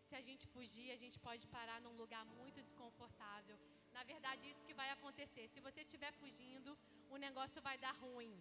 Se 0.07 0.15
a 0.15 0.21
gente 0.21 0.47
fugir, 0.55 0.91
a 0.93 0.97
gente 1.03 1.19
pode 1.19 1.47
parar 1.47 1.81
num 1.81 1.97
lugar 2.03 2.25
muito 2.41 2.63
desconfortável. 2.63 3.57
Na 3.97 4.03
verdade, 4.05 4.49
isso 4.49 4.65
que 4.69 4.79
vai 4.81 4.91
acontecer. 4.91 5.49
Se 5.49 5.61
você 5.61 5.81
estiver 5.83 6.13
fugindo, 6.23 6.77
o 7.11 7.17
negócio 7.17 7.61
vai 7.63 7.77
dar 7.79 7.95
ruim. 8.05 8.35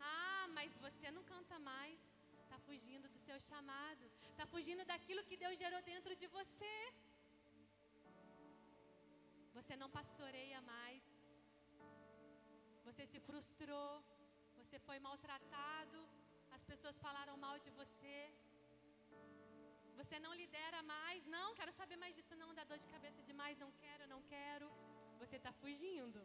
Ah, 0.00 0.46
mas 0.56 0.76
você 0.86 1.10
não 1.10 1.24
canta 1.24 1.58
mais. 1.58 2.00
Está 2.44 2.58
fugindo 2.68 3.08
do 3.08 3.18
seu 3.18 3.38
chamado. 3.40 4.04
Está 4.30 4.46
fugindo 4.46 4.84
daquilo 4.84 5.24
que 5.24 5.36
Deus 5.36 5.58
gerou 5.58 5.82
dentro 5.82 6.14
de 6.16 6.26
você. 6.28 6.74
Você 9.58 9.74
não 9.82 9.88
pastoreia 9.98 10.58
mais. 10.72 11.02
Você 12.86 13.04
se 13.12 13.18
frustrou. 13.28 13.92
Você 14.58 14.78
foi 14.86 14.98
maltratado. 15.06 15.98
As 16.56 16.62
pessoas 16.70 16.96
falaram 17.06 17.34
mal 17.46 17.56
de 17.64 17.70
você. 17.80 18.18
Você 20.00 20.16
não 20.24 20.32
lidera 20.42 20.80
mais. 20.94 21.26
Não, 21.36 21.48
quero 21.60 21.72
saber 21.80 21.96
mais 22.02 22.14
disso. 22.16 22.36
Não 22.42 22.50
dá 22.58 22.64
dor 22.70 22.78
de 22.84 22.88
cabeça 22.94 23.20
demais. 23.30 23.62
Não 23.64 23.70
quero, 23.82 24.06
não 24.14 24.20
quero. 24.34 24.68
Você 25.22 25.36
está 25.40 25.52
fugindo. 25.62 26.20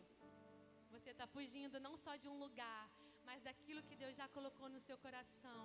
Você 0.96 1.10
está 1.16 1.26
fugindo 1.36 1.80
não 1.88 1.96
só 2.04 2.14
de 2.24 2.28
um 2.34 2.38
lugar, 2.46 2.84
mas 3.30 3.42
daquilo 3.48 3.86
que 3.88 3.96
Deus 4.04 4.16
já 4.22 4.28
colocou 4.38 4.70
no 4.74 4.80
seu 4.88 4.98
coração. 5.06 5.64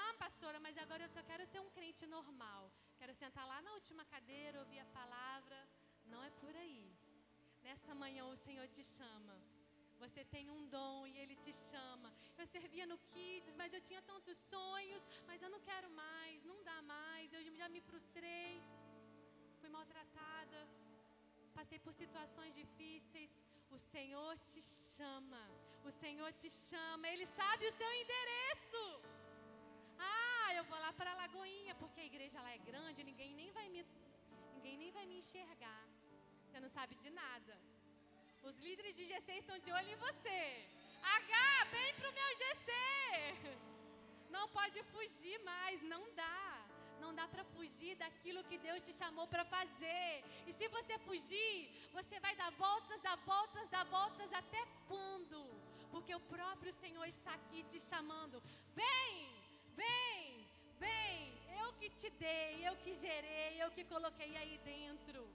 Ah, 0.00 0.12
pastora, 0.24 0.60
mas 0.66 0.76
agora 0.84 1.04
eu 1.04 1.12
só 1.16 1.22
quero 1.30 1.46
ser 1.52 1.60
um 1.64 1.70
crente 1.76 2.04
normal. 2.16 2.62
Quero 2.98 3.14
sentar 3.22 3.46
lá 3.52 3.58
na 3.62 3.72
última 3.78 4.04
cadeira, 4.14 4.60
ouvir 4.64 4.80
a 4.80 4.92
palavra. 4.98 5.58
Não 6.12 6.22
é 6.22 6.30
por 6.42 6.54
aí. 6.64 6.84
Nessa 7.66 7.94
manhã 7.94 8.24
o 8.26 8.36
Senhor 8.36 8.66
te 8.76 8.84
chama. 8.96 9.36
Você 10.02 10.22
tem 10.32 10.50
um 10.54 10.62
dom 10.74 11.06
e 11.06 11.18
Ele 11.22 11.36
te 11.44 11.52
chama. 11.52 12.08
Eu 12.40 12.46
servia 12.54 12.86
no 12.86 12.98
Kids, 13.10 13.54
mas 13.60 13.72
eu 13.72 13.80
tinha 13.88 14.02
tantos 14.02 14.36
sonhos, 14.52 15.02
mas 15.28 15.42
eu 15.44 15.50
não 15.54 15.60
quero 15.68 15.88
mais, 15.90 16.44
não 16.50 16.58
dá 16.70 16.78
mais. 16.82 17.32
Eu 17.32 17.42
já 17.62 17.68
me 17.68 17.80
frustrei, 17.80 18.60
fui 19.60 19.70
maltratada, 19.76 20.60
passei 21.58 21.78
por 21.78 21.94
situações 22.02 22.54
difíceis. 22.54 23.30
O 23.70 23.78
Senhor 23.78 24.34
te 24.50 24.60
chama, 24.62 25.42
o 25.88 25.90
Senhor 26.02 26.30
te 26.32 26.50
chama, 26.50 27.08
Ele 27.08 27.26
sabe 27.26 27.66
o 27.68 27.76
seu 27.80 27.90
endereço. 28.02 28.84
Ah, 29.98 30.54
eu 30.54 30.64
vou 30.64 30.78
lá 30.78 30.92
para 30.92 31.10
a 31.12 31.20
Lagoinha, 31.22 31.74
porque 31.76 32.00
a 32.00 32.10
igreja 32.12 32.40
lá 32.42 32.52
é 32.52 32.58
grande, 32.58 33.08
ninguém 33.10 33.34
nem 33.34 33.50
vai 33.52 33.68
me, 33.68 33.84
ninguém 34.54 34.76
nem 34.76 34.92
vai 34.92 35.06
me 35.06 35.18
enxergar. 35.22 35.93
Você 36.54 36.60
não 36.60 36.70
sabe 36.70 36.94
de 36.94 37.10
nada. 37.10 37.54
Os 38.48 38.56
líderes 38.64 38.94
de 38.98 39.04
GC 39.10 39.38
estão 39.38 39.56
de 39.58 39.72
olho 39.72 39.90
em 39.94 39.96
você. 39.96 40.42
H, 41.02 41.64
vem 41.72 41.92
para 41.96 42.08
o 42.10 42.14
meu 42.18 42.30
GC. 42.42 42.68
Não 44.30 44.44
pode 44.50 44.80
fugir 44.92 45.36
mais, 45.42 45.82
não 45.82 46.02
dá. 46.14 46.64
Não 47.00 47.12
dá 47.12 47.26
para 47.26 47.42
fugir 47.56 47.96
daquilo 47.96 48.44
que 48.44 48.56
Deus 48.58 48.86
te 48.86 48.92
chamou 48.92 49.26
para 49.26 49.44
fazer. 49.44 50.22
E 50.46 50.52
se 50.52 50.68
você 50.68 50.96
fugir, 51.00 51.56
você 51.92 52.20
vai 52.20 52.36
dar 52.36 52.52
voltas, 52.52 53.02
dar 53.02 53.16
voltas, 53.32 53.68
dar 53.68 53.84
voltas 53.86 54.32
até 54.32 54.64
quando? 54.86 55.40
Porque 55.90 56.14
o 56.14 56.26
próprio 56.34 56.72
Senhor 56.72 57.06
está 57.06 57.34
aqui 57.34 57.64
te 57.64 57.80
chamando. 57.80 58.40
Vem, 58.76 59.12
vem, 59.74 60.46
vem. 60.78 61.32
Eu 61.60 61.72
que 61.80 61.90
te 61.90 62.10
dei, 62.10 62.64
eu 62.68 62.76
que 62.76 62.94
gerei, 62.94 63.60
eu 63.60 63.72
que 63.72 63.82
coloquei 63.82 64.36
aí 64.36 64.56
dentro. 64.58 65.28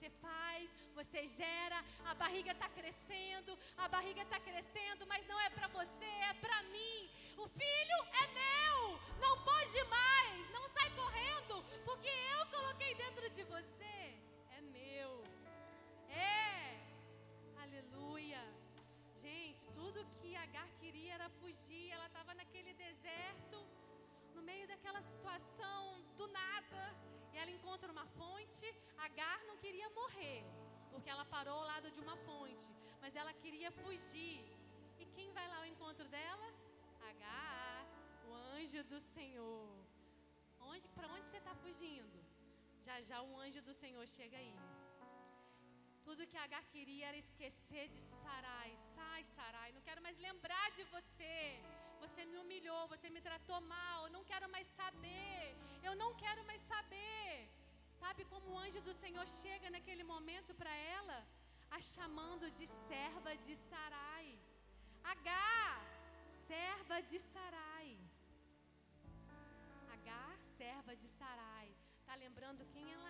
Você 0.00 0.08
faz, 0.22 0.70
você 0.94 1.26
gera, 1.26 1.84
a 2.06 2.14
barriga 2.14 2.52
está 2.52 2.66
crescendo, 2.70 3.58
a 3.76 3.86
barriga 3.86 4.22
está 4.22 4.40
crescendo, 4.40 5.06
mas 5.06 5.26
não 5.26 5.38
é 5.38 5.50
para 5.50 5.68
você, 5.68 6.06
é 6.30 6.32
para 6.40 6.62
mim. 6.74 7.10
O 7.36 7.46
filho 7.46 7.98
é 8.22 8.26
meu, 8.28 8.98
não 9.20 9.36
foge 9.44 9.84
mais, 9.84 10.50
não 10.52 10.66
sai 10.70 10.88
correndo, 10.92 11.62
porque 11.84 12.08
eu 12.08 12.46
coloquei 12.46 12.94
dentro 12.94 13.28
de 13.28 13.44
você. 13.44 14.14
É 14.56 14.62
meu, 14.62 15.22
é, 16.08 16.80
aleluia. 17.62 18.42
Gente, 19.18 19.66
tudo 19.74 20.06
que 20.22 20.34
Agar 20.34 20.70
queria 20.80 21.12
era 21.12 21.28
fugir, 21.28 21.90
ela 21.90 22.06
estava 22.06 22.32
naquele 22.32 22.72
deserto, 22.72 23.66
no 24.34 24.40
meio 24.40 24.66
daquela 24.66 25.02
situação, 25.02 26.02
do 26.16 26.26
nada. 26.28 27.10
E 27.32 27.38
ela 27.42 27.50
encontra 27.50 27.90
uma 27.96 28.06
fonte. 28.18 28.66
Agar 29.06 29.38
não 29.48 29.56
queria 29.64 29.88
morrer, 30.00 30.44
porque 30.90 31.10
ela 31.14 31.24
parou 31.24 31.54
ao 31.58 31.66
lado 31.72 31.90
de 31.90 32.00
uma 32.00 32.16
fonte, 32.28 32.68
mas 33.02 33.16
ela 33.20 33.32
queria 33.42 33.70
fugir. 33.82 34.40
E 34.98 35.06
quem 35.16 35.30
vai 35.38 35.46
lá 35.48 35.58
ao 35.60 35.66
encontro 35.66 36.06
dela? 36.16 36.48
Agar, 37.10 37.86
o 38.28 38.34
anjo 38.56 38.82
do 38.92 39.00
Senhor. 39.00 39.68
Onde, 40.60 40.86
para 40.96 41.08
onde 41.14 41.26
você 41.26 41.38
está 41.38 41.54
fugindo? 41.64 42.18
Já 42.86 43.00
já 43.08 43.18
o 43.22 43.38
anjo 43.44 43.62
do 43.62 43.74
Senhor 43.82 44.06
chega 44.18 44.36
aí. 44.36 44.54
Tudo 46.10 46.26
que 46.30 46.38
Agar 46.44 46.64
queria 46.74 47.04
era 47.08 47.18
esquecer 47.24 47.84
de 47.94 48.00
Sarai. 48.22 48.70
Sai, 48.94 49.20
Sarai, 49.34 49.68
não 49.74 49.82
quero 49.88 50.00
mais 50.06 50.16
lembrar 50.24 50.66
de 50.78 50.84
você. 50.94 51.36
Você 52.00 52.20
me 52.30 52.36
humilhou, 52.40 52.80
você 52.92 53.08
me 53.16 53.20
tratou 53.26 53.60
mal. 53.74 53.98
Eu 54.06 54.12
não 54.16 54.24
quero 54.30 54.46
mais 54.54 54.66
saber. 54.80 55.54
Eu 55.88 55.94
não 56.00 56.10
quero 56.22 56.42
mais 56.48 56.62
saber. 56.72 57.28
Sabe 58.00 58.24
como 58.32 58.48
o 58.50 58.58
anjo 58.64 58.80
do 58.88 58.94
Senhor 59.02 59.26
chega 59.42 59.70
naquele 59.76 60.04
momento 60.12 60.52
para 60.62 60.74
ela? 60.98 61.18
A 61.76 61.80
chamando 61.92 62.50
de 62.58 62.66
serva 62.88 63.34
de 63.46 63.54
Sarai. 63.70 64.26
Agar, 65.14 65.76
serva 66.48 66.98
de 67.12 67.20
Sarai. 67.32 67.88
Agar, 69.94 70.32
serva 70.58 70.96
de 71.02 71.10
Sarai. 71.20 71.68
Tá 72.08 72.16
lembrando 72.24 72.70
quem 72.74 72.86
ela 72.96 73.09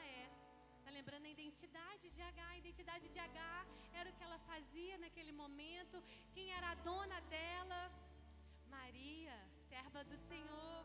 lembrando 1.00 1.24
a 1.28 1.34
identidade 1.36 2.06
de 2.14 2.20
Agar? 2.30 2.50
A 2.50 2.58
identidade 2.62 3.06
de 3.14 3.18
Agar 3.26 3.62
era 4.00 4.10
o 4.10 4.14
que 4.16 4.24
ela 4.28 4.38
fazia 4.50 4.98
naquele 5.04 5.32
momento. 5.32 5.96
Quem 6.34 6.46
era 6.58 6.68
a 6.72 6.80
dona 6.88 7.18
dela? 7.34 7.80
Maria, 8.76 9.36
serva 9.70 10.04
do 10.10 10.18
Senhor. 10.30 10.80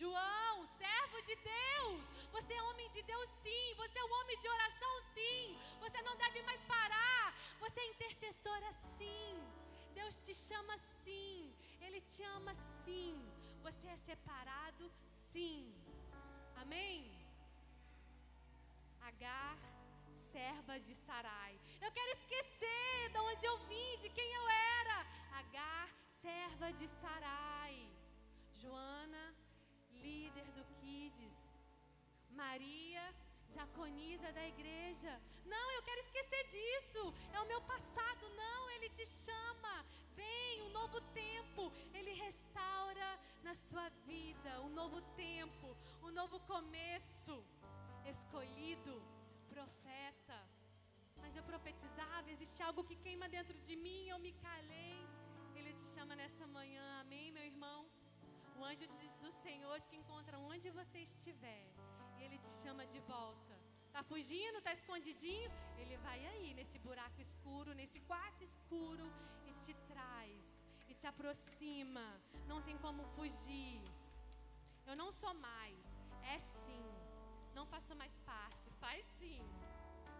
João, 0.00 0.56
servo 0.82 1.18
de 1.28 1.34
Deus. 1.54 2.02
Você 2.36 2.52
é 2.52 2.62
homem 2.68 2.90
de 2.96 3.02
Deus, 3.12 3.30
sim. 3.44 3.66
Você 3.82 3.98
é 3.98 4.04
um 4.04 4.14
homem 4.18 4.38
de 4.42 4.48
oração, 4.56 4.94
sim. 5.14 5.58
Você 5.84 6.02
não 6.02 6.14
deve 6.24 6.42
mais 6.42 6.62
parar. 6.74 7.34
Você 7.64 7.80
é 7.80 7.90
intercessora, 7.94 8.70
sim. 8.98 9.32
Deus 9.94 10.18
te 10.26 10.34
chama, 10.34 10.76
sim. 11.02 11.54
Ele 11.80 12.02
te 12.02 12.22
ama, 12.36 12.54
sim. 12.84 13.14
Você 13.62 13.86
é 13.86 13.96
separado, 13.96 14.92
sim. 15.32 15.74
Amém? 16.64 17.15
Agar, 19.10 19.56
serva 20.32 20.80
de 20.80 20.94
Sarai. 20.94 21.54
Eu 21.80 21.90
quero 21.92 22.10
esquecer 22.18 23.10
de 23.12 23.18
onde 23.18 23.46
eu 23.46 23.56
vim, 23.68 23.98
de 24.02 24.08
quem 24.16 24.30
eu 24.32 24.48
era. 24.48 24.98
Agar, 25.40 25.88
serva 26.22 26.72
de 26.72 26.88
Sarai. 26.88 27.74
Joana, 28.60 29.24
líder 29.92 30.46
do 30.56 30.64
Kids. 30.80 31.36
Maria, 32.30 33.04
diaconisa 33.48 34.32
da 34.32 34.44
igreja. 34.48 35.12
Não, 35.44 35.70
eu 35.76 35.82
quero 35.84 36.00
esquecer 36.00 36.42
disso. 36.48 37.14
É 37.32 37.40
o 37.40 37.46
meu 37.46 37.60
passado. 37.62 38.28
Não, 38.42 38.70
ele 38.70 38.90
te 38.90 39.06
chama. 39.06 39.86
Vem, 40.16 40.62
um 40.62 40.70
novo 40.70 41.00
tempo. 41.22 41.72
Ele 41.94 42.12
restaura 42.12 43.10
na 43.44 43.54
sua 43.54 43.88
vida 44.04 44.60
um 44.62 44.70
novo 44.70 45.00
tempo, 45.14 45.76
um 46.02 46.10
novo 46.10 46.40
começo. 46.40 47.34
Escolhido, 48.14 48.94
profeta. 49.54 50.38
Mas 51.22 51.34
eu 51.38 51.42
profetizava, 51.42 52.30
existe 52.34 52.62
algo 52.62 52.84
que 52.88 52.96
queima 53.04 53.28
dentro 53.28 53.58
de 53.68 53.74
mim, 53.84 54.08
eu 54.08 54.18
me 54.26 54.32
calei. 54.46 54.98
Ele 55.58 55.72
te 55.72 55.86
chama 55.94 56.14
nessa 56.14 56.46
manhã, 56.46 56.86
amém, 57.00 57.32
meu 57.32 57.44
irmão? 57.52 57.80
O 58.58 58.64
anjo 58.64 58.86
do 59.22 59.30
Senhor 59.44 59.80
te 59.80 59.96
encontra 59.96 60.38
onde 60.38 60.70
você 60.70 60.98
estiver 61.08 61.66
e 62.18 62.22
ele 62.24 62.38
te 62.38 62.52
chama 62.62 62.86
de 62.86 63.00
volta. 63.00 63.54
Tá 63.92 64.02
fugindo, 64.02 64.62
tá 64.66 64.72
escondidinho? 64.72 65.50
Ele 65.78 65.96
vai 66.06 66.18
aí 66.32 66.54
nesse 66.54 66.78
buraco 66.78 67.20
escuro, 67.20 67.74
nesse 67.74 68.00
quarto 68.00 68.42
escuro 68.44 69.06
e 69.48 69.52
te 69.64 69.74
traz 69.90 70.62
e 70.88 70.94
te 70.94 71.06
aproxima. 71.06 72.06
Não 72.46 72.60
tem 72.62 72.78
como 72.78 73.04
fugir. 73.16 73.82
Eu 74.86 74.96
não 75.02 75.10
sou 75.10 75.34
mais, 75.34 75.84
é 76.34 76.38
sim. 76.40 77.05
Não 77.56 77.64
faço 77.74 77.92
mais 78.00 78.14
parte, 78.30 78.66
faz 78.82 79.02
sim. 79.18 79.40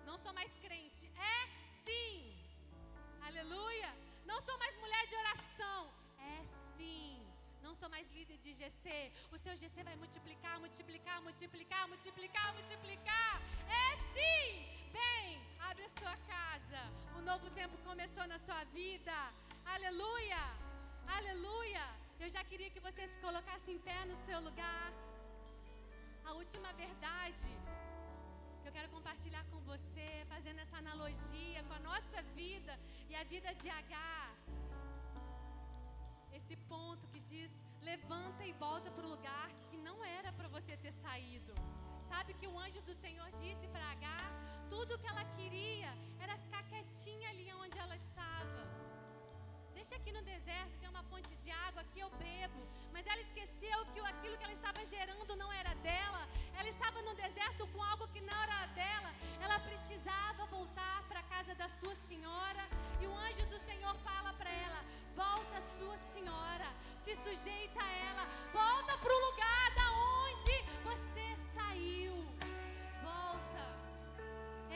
Não 0.06 0.16
sou 0.22 0.32
mais 0.38 0.52
crente, 0.64 1.06
é 1.34 1.38
sim. 1.84 2.34
Aleluia. 3.28 3.90
Não 4.30 4.38
sou 4.46 4.56
mais 4.62 4.74
mulher 4.84 5.04
de 5.10 5.16
oração, 5.22 5.80
é 6.18 6.36
sim. 6.76 7.10
Não 7.62 7.74
sou 7.74 7.90
mais 7.90 8.06
líder 8.16 8.38
de 8.38 8.54
GC. 8.60 9.12
O 9.34 9.38
seu 9.44 9.54
GC 9.54 9.84
vai 9.88 9.96
multiplicar, 9.96 10.58
multiplicar, 10.64 11.20
multiplicar, 11.20 11.86
multiplicar, 11.92 12.48
multiplicar. 12.54 13.34
É 13.82 13.86
sim. 14.14 14.46
Vem, 14.96 15.38
abre 15.68 15.84
a 15.84 15.90
sua 15.98 16.16
casa. 16.34 16.82
Um 17.18 17.22
novo 17.30 17.50
tempo 17.50 17.76
começou 17.90 18.26
na 18.26 18.38
sua 18.38 18.64
vida. 18.80 19.18
Aleluia. 19.74 20.42
Aleluia. 21.18 21.84
Eu 22.18 22.30
já 22.30 22.42
queria 22.44 22.70
que 22.70 22.80
você 22.80 23.06
se 23.06 23.18
colocasse 23.26 23.70
em 23.70 23.78
pé 23.78 24.06
no 24.06 24.16
seu 24.24 24.40
lugar. 24.40 24.86
A 26.30 26.32
última 26.42 26.70
verdade 26.84 27.50
que 28.60 28.66
eu 28.68 28.72
quero 28.76 28.88
compartilhar 28.94 29.44
com 29.50 29.60
você, 29.70 30.08
fazendo 30.32 30.58
essa 30.64 30.76
analogia 30.78 31.62
com 31.68 31.74
a 31.78 31.82
nossa 31.90 32.20
vida 32.40 32.72
e 33.10 33.14
a 33.14 33.22
vida 33.32 33.54
de 33.62 33.68
Agar. 33.70 34.34
Esse 36.38 36.56
ponto 36.72 37.06
que 37.12 37.20
diz: 37.30 37.50
levanta 37.90 38.44
e 38.44 38.52
volta 38.64 38.90
para 38.90 39.06
o 39.06 39.12
lugar 39.14 39.48
que 39.68 39.76
não 39.76 39.96
era 40.18 40.32
para 40.32 40.48
você 40.56 40.76
ter 40.76 40.92
saído. 41.04 41.54
Sabe 42.10 42.34
que 42.34 42.48
o 42.48 42.58
anjo 42.58 42.82
do 42.82 42.94
Senhor 43.04 43.30
disse 43.42 43.68
para 43.68 43.92
Agar: 43.92 44.26
tudo 44.68 44.98
que 44.98 45.10
ela 45.12 45.24
queria 45.36 45.92
era 46.24 46.36
ficar 46.44 46.64
quietinha 46.64 47.30
ali 47.30 47.46
onde 47.64 47.78
ela 47.78 47.96
estava. 47.96 48.85
Deixa 49.88 50.02
aqui 50.02 50.10
no 50.10 50.22
deserto, 50.22 50.80
tem 50.80 50.88
uma 50.88 51.04
fonte 51.04 51.32
de 51.36 51.48
água, 51.48 51.80
aqui 51.82 52.00
eu 52.00 52.10
bebo. 52.10 52.60
Mas 52.92 53.06
ela 53.06 53.20
esqueceu 53.20 53.86
que 53.92 54.00
aquilo 54.00 54.36
que 54.36 54.42
ela 54.42 54.52
estava 54.52 54.84
gerando 54.84 55.36
não 55.36 55.52
era 55.52 55.72
dela. 55.76 56.22
Ela 56.58 56.68
estava 56.68 57.00
no 57.02 57.14
deserto 57.14 57.68
com 57.68 57.80
algo 57.80 58.08
que 58.08 58.20
não 58.20 58.36
era 58.42 58.66
dela. 58.78 59.14
Ela 59.40 59.60
precisava 59.60 60.44
voltar 60.46 61.04
para 61.04 61.20
a 61.20 61.28
casa 61.34 61.54
da 61.54 61.68
sua 61.68 61.94
senhora. 61.94 62.64
E 63.00 63.06
o 63.06 63.14
anjo 63.16 63.46
do 63.46 63.60
Senhor 63.60 63.94
fala 64.08 64.32
para 64.32 64.50
ela: 64.50 64.80
Volta, 65.14 65.60
sua 65.60 65.96
senhora, 65.98 66.66
se 67.04 67.14
sujeita 67.14 67.80
a 67.80 67.92
ela, 68.08 68.24
volta 68.52 68.98
para 68.98 69.14
o 69.18 69.20
lugar 69.30 69.66
da 69.76 69.88
onde 70.24 70.56
você 70.82 71.26
saiu. 71.54 72.16
Volta. 73.04 73.64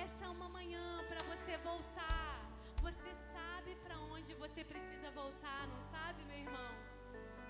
Essa 0.05 0.27
é 0.27 0.29
uma 0.29 0.49
manhã 0.49 1.05
para 1.09 1.21
você 1.25 1.57
voltar. 1.59 2.41
Você 2.81 3.20
sabe 3.71 3.83
para 3.87 3.99
onde 4.15 4.35
você 4.35 4.65
precisa 4.65 5.09
voltar, 5.13 5.61
não 5.69 5.81
sabe, 5.93 6.25
meu 6.25 6.39
irmão? 6.45 6.71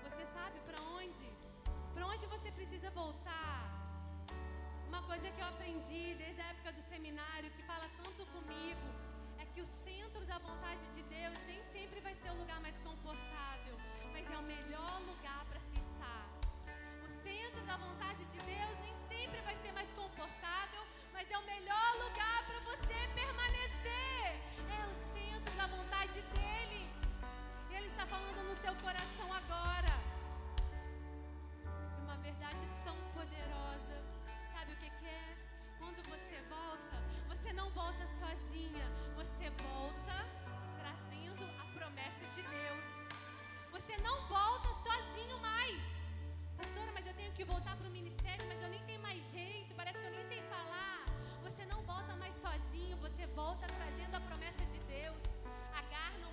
Você 0.03 0.23
sabe 0.27 0.59
para 0.67 0.79
onde? 0.97 1.27
Para 1.95 2.05
onde 2.05 2.25
você 2.27 2.51
precisa 2.51 2.89
voltar? 2.91 3.61
Uma 4.87 5.01
coisa 5.01 5.31
que 5.31 5.41
eu 5.41 5.47
aprendi 5.47 6.13
desde 6.23 6.39
a 6.41 6.49
época 6.53 6.73
do 6.73 6.81
seminário, 6.81 7.49
que 7.55 7.63
fala 7.63 7.87
tanto 8.03 8.23
comigo, 8.35 8.87
é 9.39 9.45
que 9.45 9.61
o 9.61 9.65
centro 9.65 10.23
da 10.31 10.37
vontade 10.37 10.85
de 10.95 11.01
Deus 11.17 11.37
nem 11.47 11.63
sempre 11.75 11.99
vai 12.01 12.13
ser 12.13 12.29
o 12.29 12.37
lugar 12.41 12.61
mais 12.61 12.77
confortável, 12.89 13.75
mas 14.13 14.29
é 14.29 14.37
o 14.37 14.43
melhor 14.43 14.95
lugar 15.11 15.43
para 15.49 15.61
se 15.69 15.77
estar. 15.79 16.25
O 17.07 17.09
centro 17.25 17.63
da 17.65 17.77
vontade 17.77 18.23
de 18.25 18.39
Deus 18.53 18.75
nem 18.85 18.95
sempre 19.09 19.41
vai 19.41 19.55
ser 19.63 19.71
mais 19.71 19.91
confortável, 19.93 20.83
mas 21.13 21.31
é 21.31 21.37
o 21.37 21.45
melhor 21.53 21.91
lugar 22.05 22.39
para 22.45 22.59
você 22.69 22.99
permanecer. 23.15 24.20
Da 25.61 25.67
vontade 25.67 26.19
dele. 26.33 26.89
Ele 27.69 27.85
está 27.85 28.03
falando 28.07 28.41
no 28.49 28.55
seu 28.55 28.73
coração 28.77 29.27
agora. 29.31 29.93
Uma 32.03 32.17
verdade 32.17 32.63
tão 32.83 32.97
poderosa. 33.17 33.97
Sabe 34.53 34.73
o 34.73 34.77
que, 34.77 34.89
que 34.89 35.05
é? 35.05 35.37
Quando 35.77 36.01
você 36.09 36.37
volta, 36.49 36.97
você 37.27 37.53
não 37.53 37.69
volta 37.81 38.07
sozinha, 38.07 38.87
você 39.15 39.51
volta 39.61 40.17
trazendo 40.81 41.43
a 41.61 41.65
promessa 41.77 42.25
de 42.35 42.41
Deus. 42.41 42.87
Você 43.69 43.95
não 43.97 44.17
volta 44.27 44.73
sozinho 44.87 45.37
mais. 45.41 45.83
Pastora, 46.57 46.91
mas 46.91 47.05
eu 47.05 47.13
tenho 47.13 47.31
que 47.33 47.45
voltar 47.45 47.75
para 47.77 47.87
o 47.87 47.91
ministério, 47.91 48.47
mas 48.47 48.59
eu 48.63 48.69
nem 48.69 48.83
tenho 48.85 49.01
mais 49.03 49.21
jeito, 49.29 49.75
parece 49.75 49.99
que 49.99 50.07
eu 50.07 50.11
nem 50.17 50.25
sei 50.25 50.41
falar. 50.55 51.05
Você 51.43 51.63
não 51.67 51.83
volta 51.83 52.15
mais 52.15 52.33
sozinho, 52.33 52.97
você 52.97 53.27
volta 53.27 53.67
trazendo 53.67 54.15
a 54.15 54.21
promessa 54.21 54.65
de 54.65 54.79
Deus. 54.79 55.40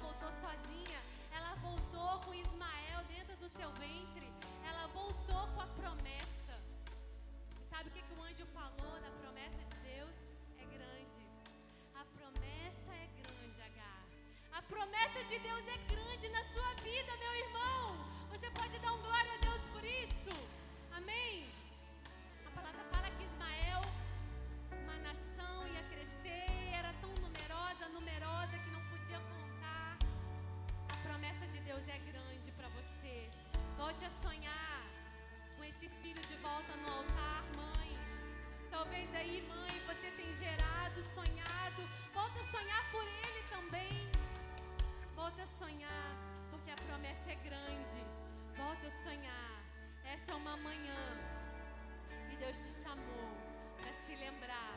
Voltou 0.09 0.33
sozinha, 0.33 1.01
ela 1.37 1.55
voltou 1.57 2.13
com 2.25 2.33
Ismael 2.33 3.01
dentro 3.09 3.37
do 3.37 3.49
seu 3.51 3.71
ventre. 3.73 4.27
Ela 4.67 4.87
voltou 4.87 5.43
com 5.55 5.61
a 5.61 5.67
promessa. 5.81 6.55
E 7.61 7.65
sabe 7.69 7.91
o 7.91 7.93
que, 7.93 8.01
que 8.01 8.15
o 8.15 8.23
anjo 8.23 8.47
falou 8.47 8.95
da 9.05 9.11
promessa 9.21 9.63
de 9.71 9.77
Deus? 9.91 10.15
É 10.57 10.65
grande. 10.77 11.21
A 11.95 12.05
promessa 12.17 12.91
é 13.05 13.07
grande, 13.21 13.61
Agar. 13.69 14.03
A 14.51 14.63
promessa 14.63 15.23
de 15.25 15.39
Deus 15.41 15.65
é 15.77 15.79
grande 15.95 16.29
na 16.31 16.45
sua 16.55 16.73
vida, 16.89 17.13
meu 17.25 17.35
irmão. 17.45 17.83
Você 18.31 18.51
pode 18.51 18.79
dar 18.79 18.95
um 18.95 19.03
glória 19.03 19.35
a 19.35 19.41
Deus 19.47 19.63
por 19.75 19.85
isso. 19.85 20.35
Amém? 20.91 21.45
Deus 31.69 31.87
é 31.87 31.99
grande 32.11 32.51
para 32.53 32.69
você. 32.71 33.29
Volte 33.77 34.03
a 34.03 34.11
sonhar 34.11 34.81
com 35.55 35.63
esse 35.65 35.87
filho 36.01 36.23
de 36.31 36.37
volta 36.37 36.73
no 36.83 36.89
altar, 36.99 37.43
mãe. 37.57 37.91
Talvez 38.71 39.15
aí, 39.15 39.47
mãe, 39.47 39.73
você 39.87 40.11
tenha 40.13 40.33
gerado, 40.33 41.03
sonhado. 41.03 41.83
Volta 42.15 42.41
a 42.41 42.45
sonhar 42.45 42.83
por 42.91 43.05
ele 43.07 43.43
também. 43.51 44.11
Volta 45.15 45.43
a 45.43 45.47
sonhar, 45.47 46.09
porque 46.51 46.71
a 46.71 46.77
promessa 46.87 47.33
é 47.33 47.39
grande. 47.49 48.03
Volta 48.57 48.87
a 48.87 48.91
sonhar. 48.91 49.53
Essa 50.15 50.33
é 50.33 50.37
uma 50.37 50.57
manhã 50.57 51.03
que 52.31 52.37
Deus 52.37 52.57
te 52.65 52.73
chamou 52.83 53.29
para 53.79 53.93
se 54.07 54.17
lembrar 54.17 54.75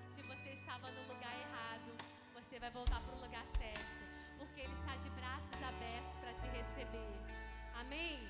que 0.00 0.14
se 0.14 0.22
você 0.22 0.54
estava 0.54 0.90
no 0.90 1.02
lugar 1.12 1.34
errado, 1.44 1.90
você 2.32 2.58
vai 2.58 2.70
voltar 2.70 3.02
para 3.02 3.16
o 3.16 3.20
lugar 3.20 3.44
certo 3.58 4.01
porque 4.52 4.60
Ele 4.60 4.74
está 4.74 4.96
de 4.96 5.08
braços 5.10 5.62
abertos 5.62 6.14
para 6.20 6.34
te 6.34 6.46
receber. 6.48 7.16
Amém? 7.74 8.28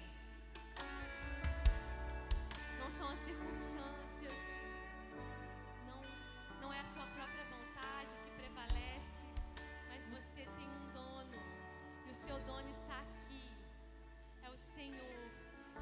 Não 2.79 2.89
são 2.91 3.09
as 3.09 3.19
circunstâncias, 3.21 4.43
não, 5.89 6.01
não 6.61 6.73
é 6.73 6.79
a 6.79 6.87
sua 6.87 7.07
própria 7.07 7.45
vontade 7.47 8.15
que 8.25 8.31
prevalece, 8.41 9.25
mas 9.89 10.07
você 10.07 10.47
tem 10.59 10.69
um 10.69 10.93
dono 10.93 11.43
e 12.07 12.11
o 12.11 12.15
seu 12.15 12.39
dono 12.51 12.71
está 12.71 13.01
aqui. 13.01 13.51
É 14.45 14.49
o 14.49 14.57
Senhor. 14.57 15.23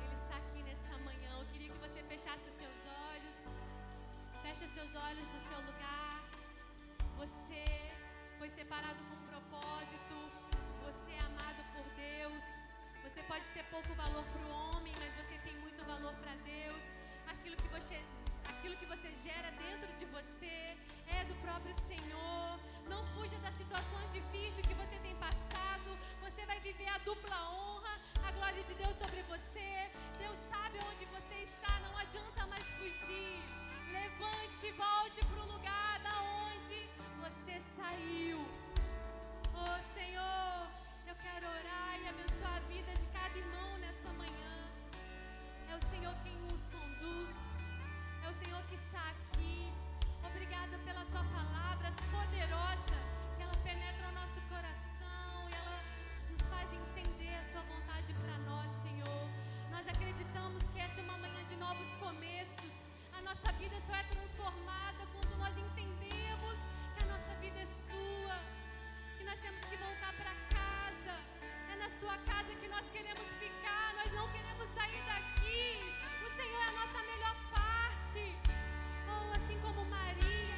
Ele 0.00 0.14
está 0.14 0.36
aqui 0.38 0.62
nessa 0.62 0.96
manhã. 1.04 1.38
Eu 1.38 1.46
queria 1.48 1.70
que 1.70 1.78
você 1.78 2.02
fechasse 2.04 2.48
os 2.48 2.54
seus 2.54 2.80
olhos. 3.12 3.54
Feche 4.42 4.64
os 4.64 4.70
seus 4.70 4.94
olhos 4.94 5.28
no 5.34 5.40
seu 5.40 5.60
lugar. 5.60 6.24
Você 7.18 7.99
foi 8.40 8.48
separado 8.48 9.02
com 9.04 9.16
propósito. 9.28 10.16
Você 10.86 11.10
é 11.12 11.20
amado 11.20 11.62
por 11.74 11.84
Deus. 11.92 12.44
Você 13.04 13.22
pode 13.24 13.46
ter 13.50 13.62
pouco 13.64 13.92
valor 13.92 14.24
para 14.32 14.42
o 14.46 14.50
homem, 14.60 14.94
mas 14.98 15.12
você 15.14 15.36
tem 15.44 15.54
muito 15.58 15.84
valor 15.84 16.14
para 16.22 16.34
Deus. 16.36 16.82
Aquilo 17.32 17.54
que 17.58 17.68
você 17.68 18.00
aquilo 18.52 18.78
que 18.78 18.86
você 18.86 19.10
gera 19.26 19.50
dentro 19.64 19.92
de 19.98 20.06
você 20.06 20.74
é 21.18 21.22
do 21.28 21.34
próprio 21.44 21.74
Senhor. 21.74 22.58
Não 22.88 23.06
fuja 23.08 23.36
das 23.44 23.54
situações 23.56 24.10
difíceis 24.10 24.66
que 24.66 24.74
você 24.82 24.96
tem 25.00 25.14
passado. 25.16 25.90
Você 26.22 26.46
vai 26.46 26.58
viver 26.60 26.88
a 26.88 26.96
dupla 27.10 27.38
honra, 27.52 27.94
a 28.26 28.32
glória 28.32 28.62
de 28.62 28.72
Deus 28.72 28.96
sobre 28.96 29.22
você. 29.34 29.90
Deus 30.18 30.38
sabe 30.48 30.78
onde 30.90 31.04
você 31.16 31.36
está, 31.44 31.78
não 31.80 31.94
adianta 31.98 32.46
mais 32.46 32.64
fugir. 32.78 33.59
Levante, 33.92 34.70
volte 34.72 35.20
para 35.26 35.42
o 35.42 35.52
lugar 35.52 35.98
da 36.00 36.14
onde 36.22 36.88
você 37.20 37.60
saiu. 37.76 38.38
Oh 39.52 39.78
Senhor, 39.94 40.70
eu 41.08 41.14
quero 41.16 41.46
orar 41.46 41.98
e 42.00 42.08
abençoar 42.08 42.56
a 42.56 42.60
vida 42.60 42.92
de 42.94 43.06
cada 43.08 43.36
irmão 43.36 43.78
nessa 43.78 44.12
manhã. 44.12 44.54
É 45.68 45.74
o 45.74 45.82
Senhor 45.90 46.14
quem 46.22 46.36
os 46.54 46.66
conduz. 46.66 47.36
É 48.24 48.28
o 48.28 48.34
Senhor 48.34 48.62
que 48.68 48.76
está 48.76 49.02
aqui. 49.10 49.72
Obrigada 50.24 50.78
pela 50.84 51.04
tua 51.06 51.24
palavra 51.24 51.92
poderosa, 52.12 52.98
que 53.36 53.42
ela 53.42 53.56
penetra 53.64 54.08
o 54.08 54.12
nosso 54.12 54.40
coração 54.42 55.48
e 55.50 55.54
ela 55.54 55.82
nos 56.30 56.46
faz 56.46 56.68
entender 56.72 57.34
a 57.34 57.44
sua 57.44 57.62
vontade 57.62 58.14
para 58.14 58.38
nós, 58.50 58.70
Senhor. 58.82 59.22
Nós 59.70 59.86
acreditamos 59.88 60.62
que 60.72 60.78
essa 60.78 61.00
é 61.00 61.02
uma 61.02 61.18
manhã 61.18 61.42
de 61.44 61.56
novos 61.56 61.92
começos. 61.94 62.89
A 63.20 63.22
nossa 63.22 63.52
vida 63.58 63.76
só 63.86 63.94
é 63.94 64.02
transformada 64.04 65.06
quando 65.12 65.36
nós 65.36 65.54
entendemos 65.54 66.58
que 66.96 67.04
a 67.04 67.06
nossa 67.06 67.34
vida 67.34 67.60
é 67.60 67.66
sua. 67.66 68.38
Que 69.18 69.24
nós 69.24 69.38
temos 69.40 69.62
que 69.66 69.76
voltar 69.76 70.14
para 70.14 70.32
casa. 70.48 71.16
É 71.70 71.76
na 71.76 71.90
sua 71.90 72.16
casa 72.24 72.54
que 72.54 72.66
nós 72.68 72.88
queremos 72.88 73.28
ficar. 73.38 73.92
Nós 73.94 74.10
não 74.14 74.26
queremos 74.32 74.66
sair 74.70 75.02
daqui. 75.04 75.76
O 76.26 76.30
Senhor 76.34 76.60
é 76.60 76.68
a 76.70 76.72
nossa 76.72 77.02
melhor 77.12 77.36
parte. 77.50 78.24
Ou 79.06 79.28
oh, 79.28 79.36
assim 79.36 79.60
como 79.60 79.84
Maria 79.84 80.49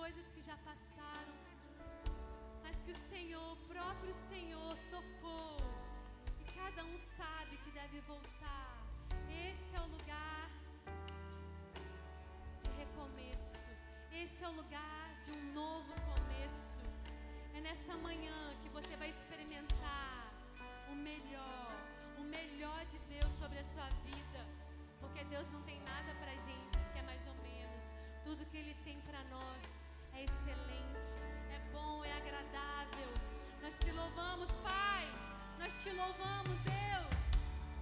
coisas 0.00 0.26
que 0.34 0.42
já 0.42 0.56
passaram, 0.58 1.34
mas 2.62 2.76
que 2.82 2.90
o 2.90 2.98
Senhor, 3.10 3.52
o 3.52 3.60
próprio 3.72 4.14
Senhor, 4.14 4.74
tocou 4.90 5.56
e 6.40 6.44
cada 6.58 6.84
um 6.84 6.96
sabe 6.98 7.56
que 7.62 7.70
deve 7.70 8.00
voltar. 8.12 8.74
Esse 9.46 9.70
é 9.78 9.80
o 9.80 9.88
lugar 9.96 10.50
de 12.62 12.68
recomeço, 12.80 13.70
esse 14.22 14.44
é 14.44 14.48
o 14.48 14.56
lugar 14.62 15.06
de 15.24 15.30
um 15.38 15.42
novo 15.54 15.94
começo. 16.10 16.80
É 17.54 17.60
nessa 17.68 17.96
manhã 18.08 18.40
que 18.62 18.68
você 18.68 18.94
vai 18.98 19.08
experimentar 19.16 20.30
o 20.92 20.94
melhor, 21.08 21.72
o 22.18 22.24
melhor 22.36 22.84
de 22.92 22.98
Deus 23.14 23.32
sobre 23.40 23.58
a 23.60 23.64
sua 23.64 23.88
vida. 24.10 24.42
Porque 25.00 25.24
Deus 25.24 25.48
não 25.50 25.62
tem 25.62 25.80
nada 25.92 26.12
pra 26.22 26.32
gente 26.48 26.78
que 26.92 26.98
é 26.98 27.02
mais 27.10 27.26
ou 27.26 27.36
menos. 27.48 27.82
Tudo 28.24 28.44
que 28.50 28.58
Ele 28.58 28.76
tem 28.84 29.00
para 29.08 29.24
nós 29.24 29.85
é 30.16 30.24
excelente, 30.24 31.14
é 31.52 31.58
bom, 31.72 32.04
é 32.04 32.12
agradável. 32.12 33.12
Nós 33.62 33.78
te 33.78 33.90
louvamos, 33.92 34.50
Pai. 34.62 35.04
Nós 35.58 35.82
te 35.82 35.90
louvamos, 35.90 36.58
Deus. 36.60 37.15